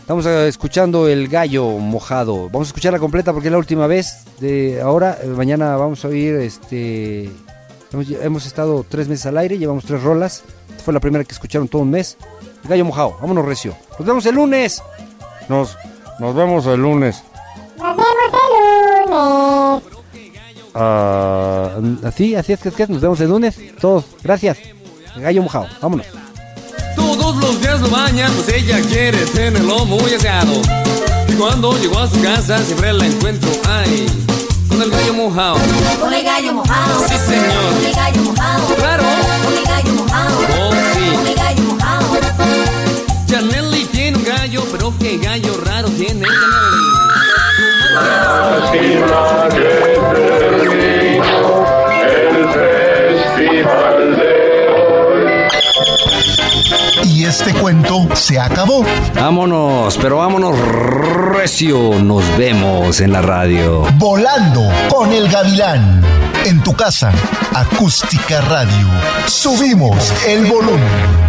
Estamos 0.06 0.28
eh, 0.28 0.48
escuchando 0.48 1.08
el 1.08 1.28
gallo 1.28 1.66
mojado. 1.80 2.48
Vamos 2.52 2.68
a 2.68 2.70
escucharla 2.70 3.00
completa 3.00 3.34
porque 3.34 3.48
es 3.48 3.52
la 3.52 3.58
última 3.58 3.88
vez. 3.88 4.24
De 4.40 4.80
ahora, 4.80 5.18
eh, 5.20 5.26
mañana 5.26 5.78
vamos 5.78 6.06
a 6.06 6.10
oír 6.10 6.36
este. 6.36 7.32
Hemos, 7.92 8.12
hemos 8.12 8.46
estado 8.46 8.86
tres 8.88 9.08
meses 9.08 9.26
al 9.26 9.36
aire, 9.40 9.58
llevamos 9.58 9.84
tres 9.84 10.04
rolas. 10.04 10.44
Esta 10.70 10.84
fue 10.84 10.94
la 10.94 11.00
primera 11.00 11.24
que 11.24 11.34
escucharon 11.34 11.68
todo 11.68 11.82
un 11.82 11.90
mes. 11.90 12.18
El 12.62 12.70
gallo 12.70 12.86
mojado, 12.86 13.18
vámonos 13.20 13.46
recio. 13.46 13.76
Nos 13.98 14.08
vemos 14.08 14.26
el 14.28 14.36
lunes. 14.36 14.84
Nos, 15.50 15.76
nos 16.20 16.36
vemos 16.36 16.68
el 16.68 16.80
lunes. 16.80 17.24
Nos 17.80 17.98
vemos 17.98 18.16
el 18.32 19.10
lunes. 19.10 19.84
Ah, 20.76 21.80
así, 22.04 22.36
así 22.36 22.54
es 22.54 22.60
que 22.60 22.70
es 22.70 22.76
que 22.76 22.86
nos 22.86 23.02
vemos 23.02 23.20
el 23.22 23.30
lunes. 23.30 23.60
Todos, 23.82 24.06
gracias. 24.22 24.60
El 25.16 25.24
gallo 25.24 25.42
mojado, 25.42 25.66
vámonos. 25.82 26.06
Todos 27.26 27.42
los 27.42 27.60
días 27.60 27.82
lo 27.82 27.90
baña, 27.90 28.28
pues 28.36 28.56
ella 28.56 28.80
quiere 28.82 29.26
tenerlo 29.26 29.84
muy 29.86 30.14
aseado. 30.14 30.62
Y 31.28 31.34
cuando 31.34 31.76
llegó 31.80 31.98
a 31.98 32.08
su 32.08 32.22
casa, 32.22 32.60
siempre 32.60 32.94
la 32.94 33.08
encuentro 33.08 33.50
ahí, 33.68 34.06
con 34.70 34.80
el 34.80 34.92
gallo 34.92 35.14
mojado. 35.16 35.58
Con 36.00 36.14
el 36.14 36.24
gallo 36.24 36.54
mojado. 36.54 37.00
Sí, 37.08 37.16
señor. 37.28 37.74
Con 37.74 37.86
el 37.86 37.96
gallo 37.96 38.22
mojado. 38.22 38.76
Claro. 38.76 39.04
Con 39.44 39.58
el 39.58 39.66
gallo 39.66 39.94
mojado. 39.94 40.38
Oh, 40.60 40.72
sí. 40.94 41.16
Con 41.16 41.28
el 41.28 41.36
gallo 41.36 41.64
mojado. 41.64 42.06
Janelli 43.28 43.86
tiene 43.86 44.18
un 44.20 44.24
gallo, 44.24 44.64
pero 44.72 44.94
qué 45.00 45.18
gallo 45.18 45.60
raro 45.66 45.90
tiene 45.90 46.28
Y 57.06 57.24
este 57.24 57.54
cuento 57.54 58.08
se 58.16 58.40
acabó. 58.40 58.84
Vámonos, 59.14 59.98
pero 59.98 60.18
vámonos 60.18 60.58
recio. 60.58 62.02
Nos 62.02 62.24
vemos 62.36 63.00
en 63.00 63.12
la 63.12 63.22
radio. 63.22 63.84
Volando 63.98 64.68
con 64.90 65.12
el 65.12 65.30
gavilán. 65.30 66.02
En 66.46 66.62
tu 66.64 66.74
casa, 66.74 67.12
acústica 67.54 68.42
radio. 68.42 68.88
Subimos 69.28 70.12
el 70.28 70.46
volumen. 70.46 71.25